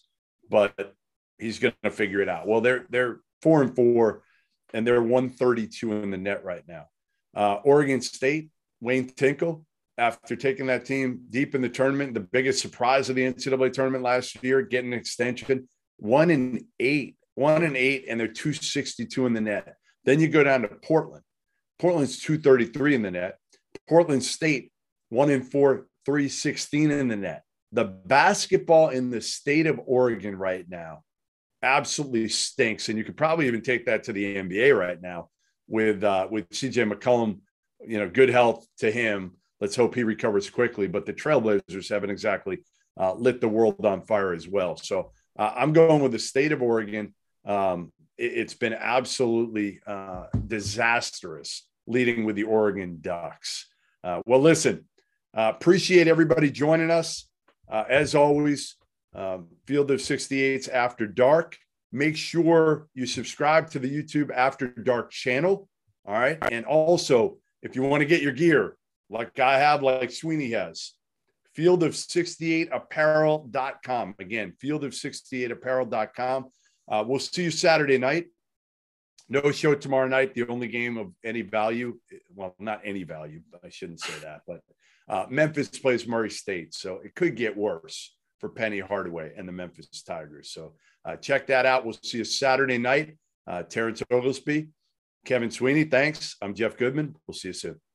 but 0.49 0.95
he's 1.39 1.59
gonna 1.59 1.91
figure 1.91 2.21
it 2.21 2.29
out. 2.29 2.47
Well, 2.47 2.61
they're 2.61 2.87
they're 2.91 3.21
four 3.43 3.63
and 3.63 3.75
four 3.75 4.23
and 4.73 4.87
they're 4.87 5.03
132 5.03 5.93
in 5.93 6.11
the 6.11 6.17
net 6.17 6.45
right 6.45 6.63
now. 6.67 6.87
Uh, 7.35 7.55
Oregon 7.65 8.01
State, 8.01 8.51
Wayne 8.81 9.09
Tinkle, 9.09 9.65
after 9.99 10.35
taking 10.35 10.67
that 10.67 10.85
team 10.85 11.21
deep 11.31 11.55
in 11.55 11.61
the 11.61 11.69
tournament, 11.69 12.15
the 12.15 12.21
biggest 12.21 12.61
surprise 12.61 13.11
of 13.11 13.17
the 13.17 13.23
NCAA 13.23 13.73
tournament 13.73 14.03
last 14.03 14.43
year, 14.43 14.63
getting 14.63 14.93
an 14.93 14.99
extension, 14.99 15.69
one 15.99 16.31
and 16.31 16.65
eight, 16.79 17.17
one 17.35 17.63
and 17.63 17.77
eight, 17.77 18.07
and 18.09 18.19
they're 18.19 18.27
262 18.27 19.27
in 19.27 19.35
the 19.35 19.41
net. 19.41 19.75
Then 20.05 20.21
you 20.21 20.29
go 20.29 20.43
down 20.43 20.63
to 20.63 20.69
Portland, 20.69 21.23
Portland's 21.81 22.21
233 22.21 22.95
in 22.95 23.03
the 23.03 23.11
net. 23.11 23.39
Portland 23.89 24.23
State, 24.23 24.71
one 25.09 25.31
in 25.31 25.43
four, 25.43 25.87
316 26.05 26.91
in 26.91 27.09
the 27.09 27.17
net. 27.17 27.43
The 27.73 27.85
basketball 27.85 28.91
in 28.91 29.11
the 29.11 29.23
state 29.23 29.67
of 29.67 29.81
Oregon 29.87 30.37
right 30.37 30.67
now 30.69 31.03
absolutely 31.63 32.29
stinks. 32.29 32.89
And 32.89 32.99
you 32.99 33.05
could 33.05 33.17
probably 33.17 33.47
even 33.47 33.63
take 33.63 33.87
that 33.87 34.05
to 34.05 34.13
the 34.13 34.37
NBA 34.37 34.79
right 34.79 35.01
now 35.01 35.31
with 35.69 36.05
uh, 36.05 36.29
with 36.31 36.51
CJ 36.51 36.93
McCollum, 36.93 37.39
you 37.87 37.99
know, 37.99 38.11
good 38.11 38.29
health 38.29 38.67
to 38.79 38.91
him. 38.91 39.37
Let's 39.61 39.77
hope 39.77 39.95
he 39.95 40.05
recovers 40.05 40.51
quickly. 40.51 40.87
But 40.87 41.07
the 41.07 41.15
Trailblazers 41.15 41.89
haven't 41.89 42.11
exactly 42.11 42.59
uh, 42.99 43.15
lit 43.15 43.41
the 43.41 43.49
world 43.49 43.87
on 43.87 44.03
fire 44.03 44.35
as 44.35 44.47
well. 44.47 44.77
So 44.77 45.13
uh, 45.39 45.53
I'm 45.57 45.73
going 45.73 46.03
with 46.03 46.13
the 46.13 46.19
state 46.19 46.53
of 46.53 46.61
Oregon. 46.61 47.15
Um, 47.47 47.91
it's 48.19 48.53
been 48.53 48.75
absolutely 48.75 49.81
uh, 49.87 50.27
disastrous 50.47 51.70
leading 51.91 52.25
with 52.25 52.37
the 52.37 52.45
Oregon 52.45 52.99
Ducks. 53.01 53.67
Uh, 54.03 54.23
well, 54.25 54.41
listen, 54.41 54.87
uh, 55.37 55.53
appreciate 55.55 56.09
everybody 56.09 56.51
joining 56.51 56.91
us. 56.91 57.29
Uh, 57.71 57.85
as 57.89 58.15
always, 58.15 58.77
um, 59.15 59.49
Field 59.67 59.91
of 59.91 60.01
68's 60.01 60.69
After 60.69 61.07
Dark. 61.07 61.59
Make 61.93 62.17
sure 62.17 62.87
you 62.95 63.05
subscribe 63.07 63.69
to 63.71 63.79
the 63.79 63.91
YouTube 63.91 64.31
After 64.35 64.69
Dark 64.69 65.11
channel. 65.11 65.69
All 66.07 66.15
right. 66.15 66.39
And 66.51 66.65
also, 66.65 67.37
if 67.63 67.77
you 67.77 67.83
want 67.83 68.01
to 68.01 68.07
get 68.07 68.23
your 68.23 68.33
gear, 68.33 68.79
like 69.11 69.39
I 69.39 69.59
have, 69.59 69.83
like 69.83 70.11
Sweeney 70.11 70.53
has, 70.53 70.95
field 71.55 71.83
of 71.83 71.93
68apparel.com. 71.93 74.15
Again, 74.19 74.55
field 74.59 74.85
of 74.85 74.93
68apparel.com. 74.93 76.47
Uh, 76.89 77.05
we'll 77.07 77.19
see 77.19 77.45
you 77.45 77.51
Saturday 77.51 77.99
night. 77.99 78.29
No 79.33 79.53
show 79.53 79.77
tomorrow 79.77 80.09
night. 80.09 80.35
The 80.35 80.49
only 80.49 80.67
game 80.67 80.99
of 80.99 81.13
any 81.25 81.43
value. 81.43 81.99
Well, 82.35 82.57
not 82.59 82.81
any 82.85 83.05
value. 83.05 83.43
I 83.65 83.69
shouldn't 83.69 84.01
say 84.01 84.13
that, 84.25 84.41
but 84.45 84.61
uh, 85.09 85.27
Memphis 85.31 85.69
plays 85.69 86.07
Murray 86.07 86.31
State. 86.31 86.75
So 86.75 87.01
it 87.05 87.15
could 87.15 87.37
get 87.37 87.57
worse 87.57 88.17
for 88.41 88.49
Penny 88.49 88.81
Hardaway 88.81 89.33
and 89.37 89.47
the 89.47 89.53
Memphis 89.53 90.03
Tigers. 90.03 90.51
So 90.53 90.75
uh, 91.05 91.15
check 91.15 91.47
that 91.47 91.65
out. 91.65 91.85
We'll 91.85 91.97
see 92.03 92.19
you 92.19 92.25
Saturday 92.25 92.79
night. 92.79 93.17
Uh, 93.47 93.63
Terrence 93.63 94.03
Oglesby, 94.11 94.69
Kevin 95.25 95.51
Sweeney, 95.51 95.85
thanks. 95.85 96.37
I'm 96.43 96.55
Jeff 96.55 96.77
Goodman. 96.77 97.17
We'll 97.27 97.35
see 97.35 97.49
you 97.49 97.55
soon. 97.55 97.81